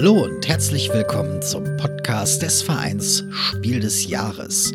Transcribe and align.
Hallo 0.00 0.12
und 0.12 0.46
herzlich 0.46 0.94
willkommen 0.94 1.42
zum 1.42 1.64
Podcast 1.76 2.42
des 2.42 2.62
Vereins 2.62 3.24
Spiel 3.32 3.80
des 3.80 4.08
Jahres. 4.08 4.72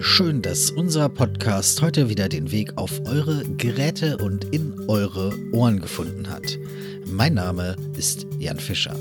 Schön, 0.00 0.40
dass 0.40 0.70
unser 0.70 1.10
Podcast 1.10 1.82
heute 1.82 2.08
wieder 2.08 2.30
den 2.30 2.50
Weg 2.50 2.72
auf 2.76 3.02
eure 3.04 3.42
Geräte 3.58 4.16
und 4.16 4.44
in 4.54 4.72
eure 4.88 5.34
Ohren 5.52 5.80
gefunden 5.80 6.30
hat. 6.30 6.56
Mein 7.04 7.34
Name 7.34 7.76
ist 7.98 8.26
Jan 8.38 8.56
Fischer. 8.56 8.96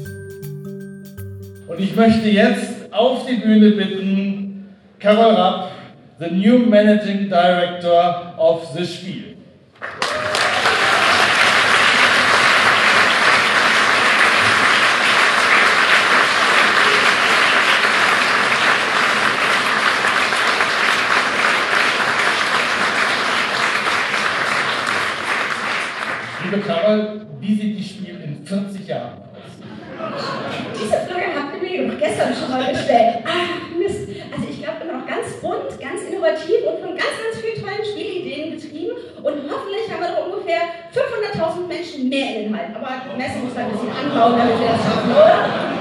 Und 1.70 1.80
ich 1.80 1.95
möchte 1.95 2.27
jetzt 2.27 2.91
auf 2.91 3.25
die 3.25 3.38
Bühne 3.38 3.71
bitten 3.71 4.68
Carol 5.00 5.34
Rapp, 5.34 5.71
the 6.20 6.30
new 6.30 6.57
Managing 6.57 7.30
Director 7.30 8.36
of 8.38 8.68
the 8.75 8.86
Spiel. 8.86 9.34
Liebe 26.53 26.67
Carol, 26.67 27.22
wie 27.40 27.55
sieht 27.55 27.80
die 27.80 27.84
Spiel 27.84 28.20
in 28.20 28.45
40 28.45 28.88
Jahren 28.88 29.17
aus? 29.20 29.23
Diese 30.75 30.97
Frage 31.07 31.29
habt 31.35 31.63
ihr 31.63 31.88
mir 31.88 31.95
gestern 31.95 32.33
schon 32.35 32.49
mal 32.49 32.71
gestellt. 32.71 33.23
Ach 33.25 33.77
Mist. 33.77 34.09
Also 34.31 34.47
ich 34.49 34.61
glaube, 34.61 34.77
ich 34.79 34.88
bin 34.88 34.95
auch 34.95 35.07
ganz 35.07 35.33
bunt, 35.41 35.79
ganz 35.79 36.02
innovativ 36.03 36.59
und 36.67 36.79
von 36.79 36.95
ganz, 36.95 37.16
ganz 37.21 37.39
vielen 37.41 37.61
tollen 37.61 37.85
Spielideen 37.85 38.57
getrieben. 38.57 38.95
Und 39.21 39.35
hoffentlich 39.49 39.85
haben 39.91 40.02
wir 40.02 40.11
noch 40.11 40.27
ungefähr 40.27 40.61
500.000 40.91 41.67
Menschen 41.67 42.09
mehr 42.09 42.41
Inhalt. 42.41 42.75
Aber 42.75 42.89
die 43.11 43.17
Messe 43.17 43.39
muss 43.39 43.55
ein 43.55 43.72
bisschen 43.72 43.89
anbauen, 43.89 44.38
damit 44.38 44.59
wir 44.59 44.67
das 44.67 44.81
schaffen, 44.83 45.11
oder? 45.11 45.73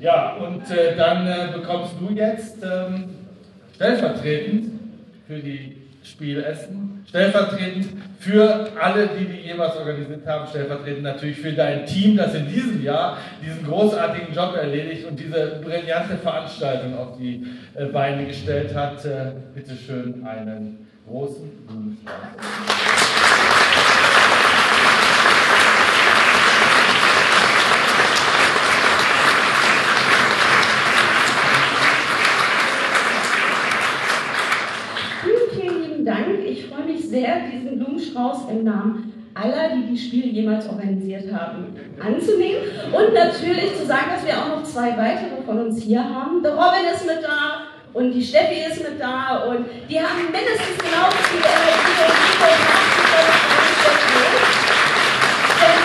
Ja, 0.00 0.36
und 0.36 0.70
äh, 0.70 0.96
dann 0.96 1.26
äh, 1.26 1.52
bekommst 1.52 1.94
du 2.00 2.14
jetzt 2.14 2.62
ähm, 2.62 2.77
stellvertretend 3.78 4.72
für 5.28 5.38
die 5.38 5.76
Spielessen, 6.02 7.04
stellvertretend 7.08 7.86
für 8.18 8.72
alle, 8.80 9.08
die 9.08 9.24
die 9.24 9.48
jeweils 9.48 9.76
organisiert 9.76 10.26
haben, 10.26 10.48
stellvertretend 10.48 11.04
natürlich 11.04 11.38
für 11.38 11.52
dein 11.52 11.86
Team, 11.86 12.16
das 12.16 12.34
in 12.34 12.48
diesem 12.48 12.82
Jahr 12.82 13.18
diesen 13.40 13.64
großartigen 13.64 14.34
Job 14.34 14.56
erledigt 14.56 15.06
und 15.06 15.20
diese 15.20 15.60
brillante 15.62 16.16
Veranstaltung 16.16 16.98
auf 16.98 17.18
die 17.18 17.46
äh, 17.76 17.84
Beine 17.86 18.26
gestellt 18.26 18.74
hat. 18.74 19.04
Äh, 19.04 19.30
Bitte 19.54 19.76
schön 19.76 20.26
einen 20.26 20.88
großen 21.06 21.48
Blumenstrauß. 21.68 23.28
sehr, 37.08 37.40
diesen 37.50 37.78
Blumenstrauß 37.78 38.37
im 38.50 38.64
Namen 38.64 39.12
aller, 39.34 39.76
die 39.76 39.92
die 39.92 39.98
Spiele 39.98 40.28
jemals 40.28 40.68
organisiert 40.68 41.32
haben, 41.32 41.76
anzunehmen. 42.00 42.62
Und 42.92 43.14
natürlich 43.14 43.76
zu 43.76 43.86
sagen, 43.86 44.10
dass 44.14 44.26
wir 44.26 44.36
auch 44.36 44.48
noch 44.48 44.62
zwei 44.64 44.96
weitere 44.96 45.42
von 45.44 45.58
uns 45.58 45.82
hier 45.82 46.02
haben. 46.02 46.42
Der 46.42 46.52
Robin 46.52 46.84
ist 46.92 47.06
mit 47.06 47.22
da 47.22 47.68
und 47.92 48.12
die 48.12 48.22
Steffi 48.22 48.70
ist 48.70 48.82
mit 48.82 49.00
da 49.00 49.44
und 49.48 49.66
die 49.88 50.00
haben 50.00 50.24
mindestens 50.32 50.78
Energie 50.82 51.38
und 55.60 55.84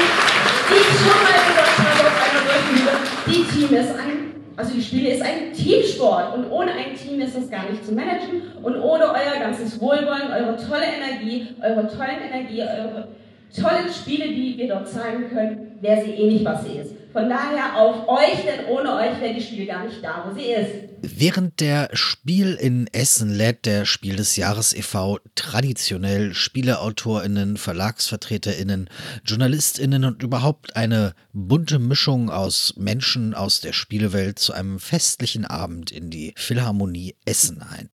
die 0.69 0.75
ich 0.75 0.97
schon 0.99 1.19
mal 1.21 1.37
gesagt 1.47 1.77
habe 1.77 2.01
auf 2.07 2.15
einer 2.23 2.43
Rückbühne, 2.49 2.93
die 3.27 3.43
Team 3.43 3.71
ist 3.77 3.91
ein 3.97 4.22
also 4.55 4.73
die 4.73 4.81
Spiele 4.81 5.09
ist 5.09 5.21
ein 5.21 5.53
Teamsport 5.53 6.35
und 6.35 6.51
ohne 6.51 6.71
ein 6.73 6.95
Team 6.95 7.19
ist 7.21 7.35
das 7.35 7.49
gar 7.49 7.69
nicht 7.69 7.85
zu 7.85 7.93
managen 7.93 8.41
und 8.61 8.75
ohne 8.77 9.05
euer 9.05 9.39
ganzes 9.39 9.79
Wohlwollen, 9.81 10.31
eure 10.31 10.57
tolle 10.57 10.85
Energie, 10.85 11.47
eure 11.61 11.87
tollen 11.87 12.21
Energie, 12.31 12.61
eure 12.61 13.07
tollen 13.55 13.91
Spiele, 13.91 14.27
die 14.27 14.57
wir 14.57 14.67
dort 14.67 14.87
zeigen 14.87 15.29
können, 15.29 15.77
wäre 15.81 16.03
sie 16.03 16.11
eh 16.11 16.31
nicht, 16.31 16.45
was 16.45 16.65
sie 16.65 16.77
ist. 16.77 16.95
Von 17.13 17.29
daher 17.29 17.77
auf 17.77 18.07
euch, 18.07 18.43
denn 18.43 18.65
ohne 18.65 18.95
euch 18.95 19.21
wäre 19.21 19.35
die 19.35 19.41
Spiel 19.41 19.67
gar 19.67 19.85
nicht 19.85 20.03
da, 20.03 20.25
wo 20.27 20.33
sie 20.33 20.47
ist. 20.47 20.89
Während 21.03 21.59
der 21.59 21.89
Spiel 21.93 22.55
in 22.55 22.87
Essen 22.87 23.29
lädt 23.29 23.67
der 23.67 23.85
Spiel 23.85 24.15
des 24.15 24.35
Jahres 24.35 24.73
e.V. 24.73 25.19
traditionell 25.35 26.33
SpieleautorInnen, 26.33 27.57
VerlagsvertreterInnen, 27.57 28.89
JournalistInnen 29.25 30.05
und 30.05 30.23
überhaupt 30.23 30.75
eine 30.75 31.13
bunte 31.33 31.77
Mischung 31.77 32.31
aus 32.31 32.73
Menschen 32.77 33.35
aus 33.35 33.61
der 33.61 33.73
Spielewelt 33.73 34.39
zu 34.39 34.53
einem 34.53 34.79
festlichen 34.79 35.45
Abend 35.45 35.91
in 35.91 36.09
die 36.09 36.33
Philharmonie 36.35 37.15
Essen 37.25 37.61
ein. 37.61 37.89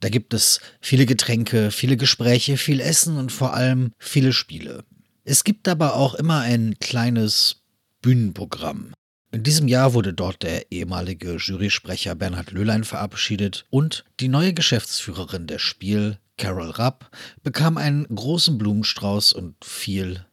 Da 0.00 0.08
gibt 0.08 0.34
es 0.34 0.60
viele 0.80 1.06
Getränke, 1.06 1.70
viele 1.70 1.96
Gespräche, 1.96 2.56
viel 2.56 2.80
Essen 2.80 3.18
und 3.18 3.30
vor 3.30 3.54
allem 3.54 3.92
viele 3.98 4.32
Spiele. 4.32 4.84
Es 5.22 5.44
gibt 5.44 5.68
aber 5.68 5.94
auch 5.94 6.14
immer 6.14 6.40
ein 6.40 6.76
kleines 6.80 7.65
Bühnenprogramm. 8.06 8.92
In 9.32 9.42
diesem 9.42 9.66
Jahr 9.66 9.92
wurde 9.92 10.14
dort 10.14 10.44
der 10.44 10.70
ehemalige 10.70 11.38
Jurysprecher 11.38 12.14
Bernhard 12.14 12.52
Löhlein 12.52 12.84
verabschiedet 12.84 13.64
und 13.68 14.04
die 14.20 14.28
neue 14.28 14.54
Geschäftsführerin 14.54 15.48
der 15.48 15.58
Spiel, 15.58 16.20
Carol 16.38 16.70
Rapp, 16.70 17.10
bekam 17.42 17.76
einen 17.76 18.06
großen 18.06 18.58
Blumenstrauß 18.58 19.32
und 19.32 19.56
viel 19.64 20.24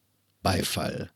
Beifall. 0.44 1.10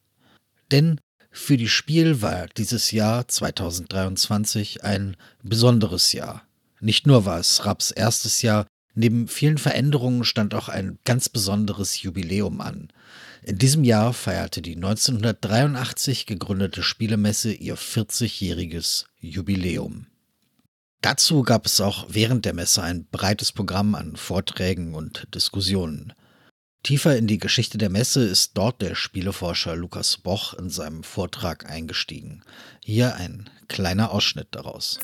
Denn 0.72 1.00
für 1.30 1.58
die 1.58 1.70
Spiel 1.70 2.24
war 2.24 2.48
dieses 2.48 2.90
Jahr 2.90 3.28
2023 3.28 4.84
ein 4.84 5.16
besonderes 5.44 6.12
Jahr. 6.12 6.42
Nicht 6.80 7.06
nur 7.06 7.26
war 7.26 7.38
es 7.40 7.66
Rapps 7.66 7.92
erstes 7.92 8.42
Jahr, 8.42 8.66
neben 8.98 9.28
vielen 9.28 9.58
Veränderungen 9.58 10.24
stand 10.24 10.54
auch 10.54 10.70
ein 10.70 10.98
ganz 11.06 11.30
besonderes 11.30 12.02
Jubiläum 12.02 12.62
an. 12.62 12.90
In 13.44 13.58
diesem 13.58 13.84
Jahr 13.84 14.14
feierte 14.14 14.62
die 14.62 14.76
1983 14.76 16.26
gegründete 16.26 16.84
Spielemesse 16.84 17.54
ihr 17.54 17.78
40-jähriges 17.78 19.06
Jubiläum. 19.20 20.08
Dazu 21.02 21.44
gab 21.44 21.68
es 21.68 21.80
auch 21.80 22.08
während 22.10 22.46
der 22.46 22.54
Messe 22.54 22.82
ein 22.82 23.06
breites 23.06 23.52
Programm 23.52 23.94
an 23.94 24.16
Vorträgen 24.16 24.96
und 24.96 25.28
Diskussionen. 25.34 26.14
Tiefer 26.84 27.16
in 27.18 27.28
die 27.28 27.38
Geschichte 27.38 27.78
der 27.78 27.90
Messe 27.90 28.24
ist 28.24 28.52
dort 28.56 28.82
der 28.82 28.96
Spieleforscher 28.96 29.76
Lukas 29.76 30.18
Boch 30.18 30.54
in 30.56 30.70
seinem 30.70 31.04
Vortrag 31.04 31.70
eingestiegen. 31.70 32.44
Hier 32.84 33.16
ein 33.16 33.50
kleiner 33.68 34.12
Ausschnitt 34.12 34.48
daraus. 34.52 35.00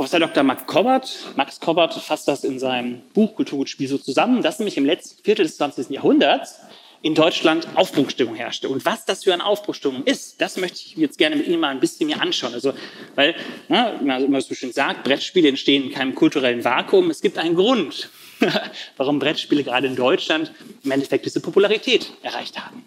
Professor 0.00 0.20
Dr. 0.20 0.42
Max 0.44 0.64
Kobbert, 0.64 1.14
Max 1.36 1.60
Kobbert 1.60 1.92
fasst 1.92 2.26
das 2.26 2.42
in 2.42 2.58
seinem 2.58 3.02
Buch 3.12 3.34
Kulturgutspiel 3.34 3.86
so 3.86 3.98
zusammen, 3.98 4.40
dass 4.40 4.58
nämlich 4.58 4.78
im 4.78 4.86
letzten 4.86 5.22
Viertel 5.22 5.44
des 5.44 5.58
20. 5.58 5.90
Jahrhunderts 5.90 6.58
in 7.02 7.14
Deutschland 7.14 7.68
Aufbruchstimmung 7.74 8.34
herrschte. 8.34 8.70
Und 8.70 8.86
was 8.86 9.04
das 9.04 9.24
für 9.24 9.34
eine 9.34 9.44
Aufbruchstimmung 9.44 10.04
ist, 10.04 10.40
das 10.40 10.56
möchte 10.56 10.78
ich 10.78 10.96
jetzt 10.96 11.18
gerne 11.18 11.36
mit 11.36 11.46
Ihnen 11.46 11.60
mal 11.60 11.68
ein 11.68 11.80
bisschen 11.80 12.06
mir 12.06 12.18
anschauen. 12.18 12.54
Also, 12.54 12.72
weil, 13.14 13.34
na, 13.68 14.00
wie 14.00 14.26
man 14.26 14.40
so 14.40 14.54
schön 14.54 14.72
sagt, 14.72 15.04
Brettspiele 15.04 15.50
entstehen 15.50 15.84
in 15.84 15.90
keinem 15.90 16.14
kulturellen 16.14 16.64
Vakuum. 16.64 17.10
Es 17.10 17.20
gibt 17.20 17.36
einen 17.36 17.54
Grund, 17.54 18.08
warum 18.96 19.18
Brettspiele 19.18 19.64
gerade 19.64 19.86
in 19.86 19.96
Deutschland 19.96 20.50
im 20.82 20.92
Endeffekt 20.92 21.26
diese 21.26 21.40
Popularität 21.40 22.10
erreicht 22.22 22.58
haben. 22.58 22.86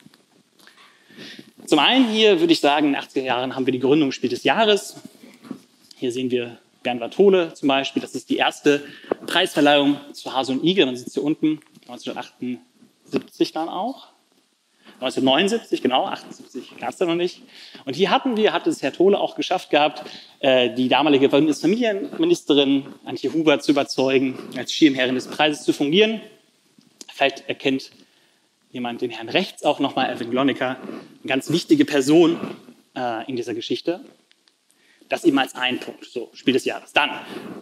Zum 1.68 1.78
einen 1.78 2.10
hier 2.10 2.40
würde 2.40 2.54
ich 2.54 2.60
sagen, 2.60 2.88
in 2.88 2.94
den 2.94 3.02
80er 3.04 3.22
Jahren 3.22 3.56
haben 3.56 3.68
wir 3.68 3.72
die 3.72 3.80
Gründung 3.80 4.12
Spiel 4.12 4.32
des 4.32 4.44
Jahres. 4.44 4.96
Hier 5.98 6.12
sehen 6.12 6.32
wir 6.32 6.58
Bernd 6.84 7.18
Hole 7.18 7.54
zum 7.54 7.68
Beispiel. 7.68 8.02
Das 8.02 8.16
ist 8.16 8.30
die 8.30 8.38
erste 8.38 8.84
Preisverleihung 9.26 9.98
zu 10.14 10.34
Hase 10.34 10.52
und 10.52 10.64
Igel. 10.64 10.86
Man 10.86 10.96
sieht 10.96 11.08
es 11.08 11.14
hier 11.14 11.24
unten, 11.24 11.60
1978 11.88 13.52
dann 13.54 13.70
auch. 13.70 14.14
1979, 15.04 15.82
genau, 15.82 16.06
78 16.06 16.78
gab 16.80 16.92
es 16.92 16.98
da 16.98 17.06
noch 17.06 17.16
nicht. 17.16 17.42
Und 17.84 17.96
hier 17.96 18.10
hatten 18.10 18.38
wir, 18.38 18.54
hat 18.54 18.68
es 18.68 18.82
Herr 18.82 18.94
Tole 18.94 19.20
auch 19.20 19.36
geschafft 19.36 19.70
gehabt, 19.70 20.04
äh, 20.40 20.74
die 20.74 20.88
damalige 20.88 21.30
Familienministerin 21.30 22.86
Antje 23.04 23.34
Huber 23.34 23.60
zu 23.60 23.72
überzeugen, 23.72 24.38
als 24.56 24.72
Schirmherrin 24.72 25.16
des 25.16 25.28
Preises 25.28 25.64
zu 25.64 25.74
fungieren. 25.74 26.22
Vielleicht 27.12 27.50
erkennt 27.50 27.92
jemand 28.72 29.02
den 29.02 29.12
Herrn 29.12 29.30
rechts 29.30 29.64
auch 29.64 29.80
nochmal, 29.80 30.10
Erwin 30.10 30.32
Glonecker, 30.32 30.78
eine 30.78 31.28
ganz 31.28 31.50
wichtige 31.52 31.86
Person 31.86 32.40
äh, 32.96 33.30
in 33.30 33.36
dieser 33.36 33.54
Geschichte. 33.54 34.00
Das 35.14 35.26
eben 35.26 35.38
als 35.38 35.54
ein 35.54 35.80
Punkt, 35.80 36.06
so 36.06 36.32
Spiel 36.34 36.56
des 36.56 36.66
Jahres. 36.66 36.92
Dann 36.92 37.12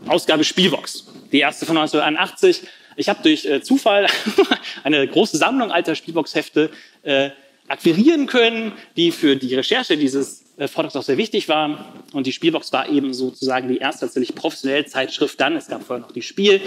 Ausgabe 0.07 0.45
Spielbox, 0.45 1.07
die 1.33 1.39
erste 1.39 1.65
von 1.65 1.75
1981. 1.75 2.61
Ich 2.95 3.09
habe 3.09 3.21
durch 3.23 3.43
äh, 3.43 3.61
Zufall 3.61 4.07
eine 4.85 5.05
große 5.05 5.35
Sammlung 5.35 5.69
alter 5.69 5.95
Spielbox-Hefte 5.95 6.69
äh, 7.03 7.31
akquirieren 7.67 8.25
können, 8.27 8.71
die 8.95 9.11
für 9.11 9.35
die 9.35 9.53
Recherche 9.53 9.97
dieses 9.97 10.45
äh, 10.55 10.69
vortrags 10.69 10.95
auch 10.95 11.03
sehr 11.03 11.17
wichtig 11.17 11.49
war. 11.49 11.93
Und 12.13 12.25
die 12.25 12.31
Spielbox 12.31 12.71
war 12.71 12.87
eben 12.87 13.13
sozusagen 13.13 13.67
die 13.67 13.79
erste 13.79 14.05
tatsächlich 14.05 14.33
professionelle 14.33 14.85
Zeitschrift 14.85 15.37
dann. 15.41 15.57
Es 15.57 15.67
gab 15.67 15.83
vorher 15.83 16.05
noch 16.05 16.13
die 16.13 16.21
Spiel, 16.21 16.61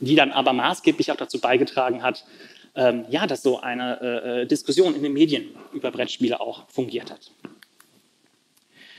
die 0.00 0.16
dann 0.16 0.32
aber 0.32 0.52
maßgeblich 0.52 1.12
auch 1.12 1.16
dazu 1.16 1.40
beigetragen 1.40 2.02
hat, 2.02 2.26
ähm, 2.74 3.06
ja, 3.08 3.26
dass 3.26 3.42
so 3.42 3.62
eine 3.62 4.02
äh, 4.02 4.42
äh 4.42 4.46
Diskussion 4.46 4.94
in 4.94 5.02
den 5.02 5.14
Medien 5.14 5.46
über 5.72 5.90
Brettspiele 5.90 6.42
auch 6.42 6.68
fungiert 6.68 7.10
hat. 7.10 7.30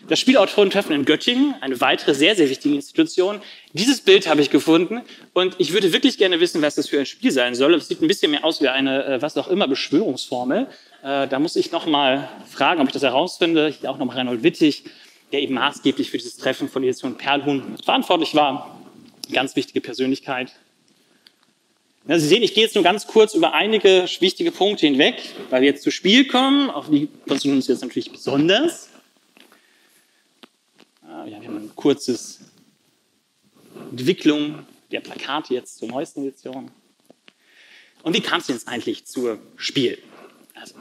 Das 0.07 0.19
Spielautorentreffen 0.19 0.93
in 0.95 1.05
Göttingen, 1.05 1.55
eine 1.59 1.81
weitere 1.81 2.13
sehr, 2.13 2.35
sehr 2.35 2.49
wichtige 2.49 2.75
Institution. 2.75 3.41
Dieses 3.73 3.99
Bild 4.01 4.27
habe 4.27 4.41
ich 4.41 4.49
gefunden 4.49 5.01
und 5.33 5.55
ich 5.57 5.73
würde 5.73 5.91
wirklich 5.91 6.17
gerne 6.17 6.39
wissen, 6.39 6.61
was 6.61 6.75
das 6.75 6.87
für 6.87 6.99
ein 6.99 7.05
Spiel 7.05 7.31
sein 7.31 7.55
soll. 7.55 7.73
Es 7.73 7.87
sieht 7.87 8.01
ein 8.01 8.07
bisschen 8.07 8.31
mehr 8.31 8.45
aus 8.45 8.61
wie 8.61 8.67
eine, 8.67 9.05
äh, 9.05 9.21
was 9.21 9.35
auch 9.37 9.47
immer, 9.47 9.67
Beschwörungsformel. 9.67 10.67
Äh, 11.03 11.27
da 11.27 11.39
muss 11.39 11.55
ich 11.55 11.71
noch 11.71 11.87
mal 11.87 12.29
fragen, 12.47 12.79
ob 12.79 12.87
ich 12.87 12.93
das 12.93 13.01
herausfinde. 13.01 13.73
Hier 13.79 13.89
auch 13.89 13.97
noch 13.97 14.05
mal 14.05 14.15
Reinhold 14.15 14.43
Wittig, 14.43 14.83
der 15.31 15.41
eben 15.41 15.55
maßgeblich 15.55 16.11
für 16.11 16.17
dieses 16.17 16.37
Treffen 16.37 16.69
von 16.69 16.83
Edition 16.83 17.17
Perlhuhn 17.17 17.75
verantwortlich 17.83 18.35
war. 18.35 18.79
Ganz 19.33 19.55
wichtige 19.55 19.81
Persönlichkeit. 19.81 20.53
Sie 22.07 22.19
sehen, 22.19 22.41
ich 22.41 22.53
gehe 22.53 22.63
jetzt 22.63 22.75
nur 22.75 22.85
ganz 22.85 23.05
kurz 23.07 23.33
über 23.33 23.53
einige 23.53 24.05
wichtige 24.19 24.51
Punkte 24.51 24.85
hinweg, 24.85 25.15
weil 25.49 25.61
wir 25.61 25.67
jetzt 25.67 25.83
zu 25.83 25.91
Spiel 25.91 26.25
kommen. 26.25 26.69
Auf 26.69 26.89
die 26.89 27.09
konzentrieren 27.27 27.57
uns 27.57 27.67
jetzt 27.67 27.81
natürlich 27.81 28.11
besonders. 28.11 28.87
Wir 31.27 31.35
haben 31.35 31.57
ein 31.57 31.75
kurzes 31.75 32.39
Entwicklung 33.91 34.65
der 34.91 35.01
Plakate 35.01 35.53
jetzt 35.55 35.77
zur 35.77 35.89
neuesten 35.89 36.21
Edition. 36.21 36.71
Und 38.01 38.15
wie 38.15 38.21
kam 38.21 38.39
es 38.39 38.47
jetzt 38.47 38.69
eigentlich 38.69 39.05
zur 39.05 39.37
Spiel? 39.57 39.97
Also, 40.53 40.75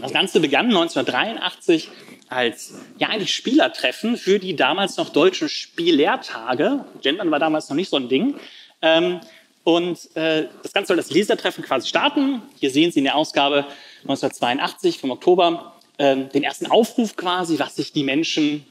das 0.00 0.12
Ganze 0.12 0.40
begann 0.40 0.66
1983 0.66 1.90
als 2.28 2.74
ja 2.98 3.10
eigentlich 3.10 3.32
Spielertreffen 3.32 4.16
für 4.16 4.40
die 4.40 4.56
damals 4.56 4.96
noch 4.96 5.10
deutschen 5.10 5.48
Spiellehrtage. 5.48 6.84
Gendern 7.00 7.30
war 7.30 7.38
damals 7.38 7.68
noch 7.68 7.76
nicht 7.76 7.88
so 7.88 7.98
ein 7.98 8.08
Ding. 8.08 8.34
Ähm, 8.80 9.20
und 9.62 10.16
äh, 10.16 10.48
das 10.64 10.72
Ganze 10.72 10.88
soll 10.88 10.96
das 10.96 11.10
Lesertreffen 11.10 11.62
quasi 11.62 11.86
starten. 11.86 12.42
Hier 12.58 12.72
sehen 12.72 12.90
Sie 12.90 12.98
in 12.98 13.04
der 13.04 13.14
Ausgabe 13.14 13.66
1982 14.00 14.98
vom 14.98 15.12
Oktober 15.12 15.76
äh, 15.98 16.16
den 16.16 16.42
ersten 16.42 16.66
Aufruf 16.66 17.14
quasi, 17.14 17.60
was 17.60 17.76
sich 17.76 17.92
die 17.92 18.02
Menschen 18.02 18.66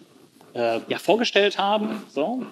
äh, 0.53 0.79
ja, 0.87 0.97
vorgestellt 0.97 1.57
haben. 1.57 2.03
So. 2.09 2.45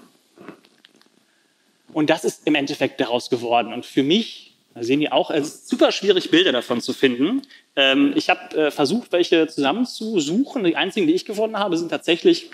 Und 1.93 2.09
das 2.09 2.23
ist 2.23 2.45
im 2.45 2.55
Endeffekt 2.55 2.99
daraus 2.99 3.29
geworden. 3.29 3.73
Und 3.73 3.85
für 3.85 4.03
mich, 4.03 4.53
da 4.73 4.83
sehen 4.83 4.99
die 4.99 5.11
auch, 5.11 5.31
es 5.31 5.47
ist 5.47 5.69
super 5.69 5.91
schwierig, 5.91 6.29
Bilder 6.31 6.51
davon 6.51 6.81
zu 6.81 6.93
finden. 6.93 7.41
Ähm, 7.75 8.13
ich 8.15 8.29
habe 8.29 8.55
äh, 8.55 8.71
versucht, 8.71 9.11
welche 9.11 9.47
zusammenzusuchen. 9.47 10.63
Die 10.63 10.75
einzigen, 10.75 11.07
die 11.07 11.13
ich 11.13 11.25
gefunden 11.25 11.57
habe, 11.57 11.77
sind 11.77 11.89
tatsächlich 11.89 12.49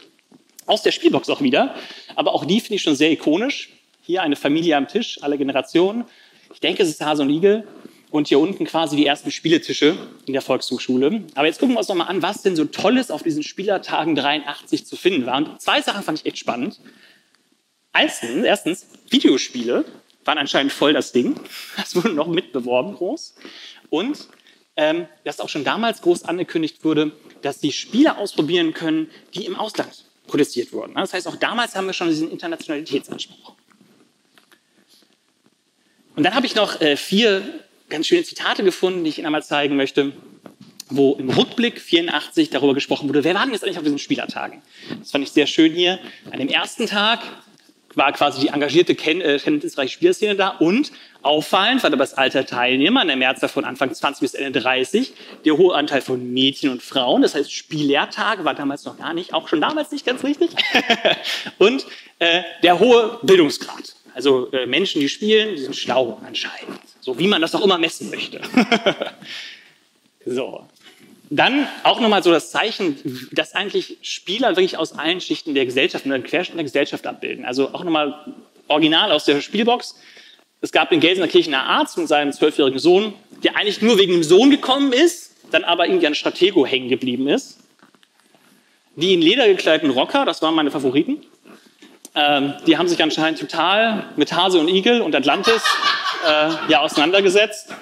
aus 0.66 0.82
der 0.82 0.92
Spielbox 0.92 1.30
auch 1.30 1.42
wieder. 1.42 1.76
Aber 2.16 2.34
auch 2.34 2.46
die 2.46 2.60
finde 2.60 2.76
ich 2.76 2.82
schon 2.82 2.96
sehr 2.96 3.12
ikonisch. 3.12 3.70
Hier 4.02 4.22
eine 4.22 4.36
Familie 4.36 4.78
am 4.78 4.88
Tisch, 4.88 5.20
alle 5.22 5.38
Generationen. 5.38 6.06
Ich 6.54 6.60
denke, 6.60 6.84
es 6.84 6.90
ist 6.90 7.02
Hase 7.02 7.24
und 7.24 7.30
Igel. 7.30 7.68
Und 8.16 8.30
hier 8.30 8.40
unten 8.40 8.64
quasi 8.64 8.96
die 8.96 9.06
ersten 9.06 9.30
Spieletische 9.30 9.98
in 10.26 10.32
der 10.32 10.42
Volkshochschule. 10.42 11.24
Aber 11.36 11.48
jetzt 11.48 11.60
gucken 11.60 11.76
wir 11.76 11.80
uns 11.80 11.90
noch 11.90 11.98
mal 11.98 12.06
an, 12.06 12.22
was 12.22 12.44
denn 12.44 12.56
so 12.56 12.64
Tolles 12.64 13.12
auf 13.12 13.24
diesen 13.24 13.44
Spielertagen 13.44 14.16
83 14.16 14.86
zu 14.86 14.96
finden 14.96 15.26
war. 15.26 15.36
Und 15.36 15.62
zwei 15.62 15.82
Sachen 15.82 16.02
fand 16.02 16.20
ich 16.20 16.26
echt 16.26 16.38
spannend. 16.38 16.80
Erstens, 17.94 18.46
erstens 18.46 18.88
Videospiele 19.10 19.84
waren 20.24 20.38
anscheinend 20.38 20.72
voll 20.72 20.94
das 20.94 21.12
Ding. 21.12 21.38
Das 21.76 21.94
wurde 21.98 22.14
noch 22.14 22.28
mitbeworben 22.28 22.96
groß. 22.96 23.36
Und 23.90 24.30
ähm, 24.78 25.10
dass 25.26 25.42
auch 25.42 25.50
schon 25.50 25.66
damals 25.66 26.02
groß 26.02 26.24
angekündigt 26.24 26.86
wurde, 26.86 27.12
dass 27.42 27.60
die 27.60 27.74
Spiele 27.74 28.18
ausprobieren 28.18 28.74
können, 28.74 29.12
die 29.34 29.46
im 29.46 29.58
Ausland 29.58 30.06
produziert 30.28 30.72
wurden. 30.72 30.94
Das 30.94 31.14
heißt, 31.14 31.28
auch 31.28 31.36
damals 31.36 31.76
haben 31.76 31.88
wir 31.88 31.94
schon 31.94 32.08
diesen 32.08 32.32
Internationalitätsanspruch. 32.32 33.56
Und 36.16 36.24
dann 36.24 36.34
habe 36.34 36.46
ich 36.46 36.56
noch 36.56 36.80
äh, 36.80 36.96
vier 36.96 37.60
ganz 37.90 38.08
schöne 38.08 38.24
Zitate 38.24 38.64
gefunden, 38.64 39.04
die 39.04 39.10
ich 39.10 39.18
Ihnen 39.18 39.28
einmal 39.28 39.44
zeigen 39.44 39.76
möchte, 39.76 40.14
wo 40.90 41.14
im 41.14 41.30
Rückblick 41.30 41.82
84 41.82 42.50
darüber 42.50 42.74
gesprochen 42.74 43.10
wurde, 43.10 43.24
wer 43.24 43.34
war 43.34 43.44
denn 43.44 43.54
jetzt 43.54 43.64
eigentlich 43.64 43.78
auf 43.78 43.84
diesen 43.84 44.00
Spielertagen? 44.00 44.62
Das 45.00 45.12
fand 45.12 45.24
ich 45.24 45.32
sehr 45.32 45.48
schön 45.48 45.74
hier. 45.74 46.00
An 46.32 46.40
dem 46.40 46.48
ersten 46.48 46.86
Tag 46.86 47.22
war 47.96 48.12
quasi 48.12 48.42
die 48.42 48.48
engagierte 48.50 48.94
äh, 48.94 49.40
kenntnisreiche 49.40 49.94
Spielerszene 49.94 50.36
da 50.36 50.50
und 50.50 50.92
auffallend 51.22 51.82
war 51.82 51.90
dabei 51.90 52.04
das 52.04 52.14
Alter 52.14 52.46
Teilnehmer, 52.46 53.02
in 53.02 53.08
der 53.08 53.18
Mehrzahl 53.18 53.50
von 53.50 53.66
Anfang 53.66 53.94
20 53.94 54.22
bis 54.22 54.34
Ende 54.34 54.60
30, 54.60 55.14
der 55.46 55.58
hohe 55.58 55.74
Anteil 55.74 56.02
von 56.02 56.34
Mädchen 56.34 56.70
und 56.70 56.84
Frauen, 56.84 57.22
das 57.22 57.36
heißt 57.36 57.52
Spiellehrtage 57.52 58.44
war 58.46 58.54
damals 58.54 58.86
noch 58.86 58.98
gar 58.98 59.14
nicht, 59.14 59.34
auch 59.34 59.48
schon 59.48 59.62
damals 59.62 59.92
nicht 59.92 60.06
ganz 60.06 60.24
richtig, 60.24 60.52
und 61.58 61.86
äh, 62.20 62.44
der 62.64 62.80
hohe 62.80 63.20
Bildungsgrad. 63.24 63.95
Also 64.16 64.50
äh, 64.52 64.66
Menschen, 64.66 65.02
die 65.02 65.10
spielen, 65.10 65.58
die 65.58 65.62
sind 65.62 65.76
schlau 65.76 66.22
anscheinend. 66.26 66.80
So 67.02 67.20
wie 67.20 67.28
man 67.28 67.42
das 67.42 67.54
auch 67.54 67.62
immer 67.62 67.78
messen 67.78 68.10
möchte. 68.10 68.40
so. 70.26 70.66
Dann 71.30 71.68
auch 71.84 72.00
nochmal 72.00 72.24
so 72.24 72.32
das 72.32 72.50
Zeichen, 72.50 73.30
dass 73.34 73.54
eigentlich 73.54 73.98
Spieler 74.02 74.52
wirklich 74.52 74.78
aus 74.78 74.94
allen 74.94 75.20
Schichten 75.20 75.54
der 75.54 75.66
Gesellschaft 75.66 76.06
und 76.06 76.12
der 76.12 76.22
Querschnitt 76.22 76.58
der 76.58 76.64
Gesellschaft 76.64 77.06
abbilden. 77.06 77.44
Also 77.44 77.74
auch 77.74 77.84
nochmal 77.84 78.34
original 78.70 79.12
aus 79.12 79.26
der 79.26 79.42
Spielbox. 79.42 80.00
Es 80.62 80.72
gab 80.72 80.94
in 80.94 81.02
Gelsenkirchen 81.02 81.54
einen 81.54 81.68
Arzt 81.68 81.98
mit 81.98 82.08
seinem 82.08 82.32
zwölfjährigen 82.32 82.80
Sohn, 82.80 83.14
der 83.44 83.58
eigentlich 83.58 83.82
nur 83.82 83.98
wegen 83.98 84.14
dem 84.14 84.24
Sohn 84.24 84.50
gekommen 84.50 84.94
ist, 84.94 85.34
dann 85.52 85.66
aber 85.66 85.88
irgendwie 85.88 86.08
an 86.08 86.16
Stratego 86.16 86.66
hängen 86.66 86.88
geblieben 86.88 87.28
ist. 87.28 87.60
Die 88.96 89.14
in 89.14 89.22
Leder 89.22 89.46
gekleideten 89.48 89.90
Rocker, 89.90 90.24
das 90.24 90.42
waren 90.42 90.56
meine 90.56 90.72
Favoriten. 90.72 91.18
Ähm, 92.16 92.54
die 92.66 92.78
haben 92.78 92.88
sich 92.88 93.02
anscheinend 93.04 93.40
total 93.40 94.06
mit 94.16 94.32
Hase 94.34 94.60
und 94.60 94.70
Igel 94.70 95.02
und 95.02 95.14
Atlantis 95.16 95.62
äh, 96.26 96.50
ja, 96.70 96.80
auseinandergesetzt. 96.80 97.74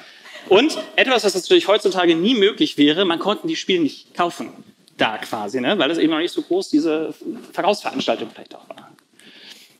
Und 0.50 0.78
etwas, 0.96 1.24
was 1.24 1.36
natürlich 1.36 1.68
heutzutage 1.68 2.16
nie 2.16 2.34
möglich 2.34 2.78
wäre, 2.78 3.06
man 3.06 3.20
konnte 3.20 3.48
die 3.48 3.56
Spiele 3.56 3.82
nicht 3.82 4.14
kaufen. 4.16 4.50
Da 4.98 5.18
quasi, 5.18 5.60
ne? 5.60 5.78
weil 5.80 5.90
es 5.90 5.98
eben 5.98 6.12
noch 6.12 6.20
nicht 6.20 6.34
so 6.34 6.42
groß 6.42 6.70
diese 6.70 7.14
Verkaufsveranstaltung 7.52 8.30
vielleicht 8.32 8.54
auch 8.54 8.70
war. 8.70 8.92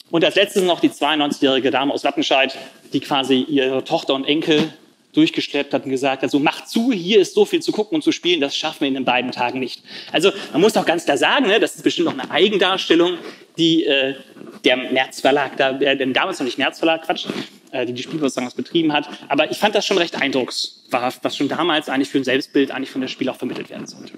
Und 0.10 0.24
als 0.24 0.36
letztes 0.36 0.64
noch 0.64 0.80
die 0.80 0.90
92-jährige 0.90 1.72
Dame 1.72 1.94
aus 1.94 2.04
Wattenscheid, 2.04 2.56
die 2.94 3.00
quasi 3.00 3.42
ihre 3.42 3.84
Tochter 3.84 4.14
und 4.14 4.26
Enkel 4.26 4.72
durchgeschleppt 5.14 5.74
hat 5.74 5.86
und 5.86 5.92
gesagt 5.92 6.24
hat, 6.24 6.32
so 6.32 6.40
macht 6.40 6.68
zu, 6.68 6.92
hier 6.92 7.20
ist 7.20 7.36
so 7.36 7.46
viel 7.46 7.62
zu 7.62 7.72
gucken 7.72 7.96
und 7.96 8.04
zu 8.04 8.12
spielen, 8.12 8.42
das 8.42 8.58
schaffen 8.58 8.82
wir 8.82 8.88
in 8.88 8.94
den 8.96 9.06
beiden 9.06 9.32
Tagen 9.32 9.60
nicht. 9.60 9.84
Also 10.12 10.32
man 10.52 10.62
muss 10.62 10.74
doch 10.74 10.86
ganz 10.86 11.06
klar 11.06 11.18
sagen, 11.18 11.48
ne, 11.48 11.60
das 11.60 11.76
ist 11.76 11.84
bestimmt 11.84 12.06
noch 12.06 12.18
eine 12.18 12.30
Eigendarstellung, 12.32 13.18
die 13.58 13.86
äh, 13.86 14.16
der 14.64 14.78
März 14.78 15.22
Verlag, 15.22 15.58
da, 15.58 15.78
äh, 15.80 16.12
damals 16.12 16.40
noch 16.40 16.46
nicht 16.46 16.58
März 16.58 16.80
Verlag, 16.80 17.04
Quatsch, 17.04 17.28
äh, 17.72 17.86
die 17.86 17.94
die 17.94 18.04
Spielberufsangst 18.04 18.56
betrieben 18.56 18.94
hat. 18.94 19.08
Aber 19.28 19.52
ich 19.52 19.58
fand 19.58 19.76
das 19.76 19.86
schon 19.86 19.98
recht 19.98 20.16
eindruckshaft, 20.16 21.24
was 21.24 21.36
schon 21.36 21.50
damals 21.50 21.90
eigentlich 21.90 22.10
für 22.10 22.20
ein 22.20 22.24
Selbstbild 22.24 22.72
eigentlich 22.72 22.92
von 22.92 23.02
der 23.02 23.08
Spiel 23.08 23.30
auch 23.30 23.36
vermittelt 23.36 23.70
werden 23.70 23.88
sollte. 23.88 24.14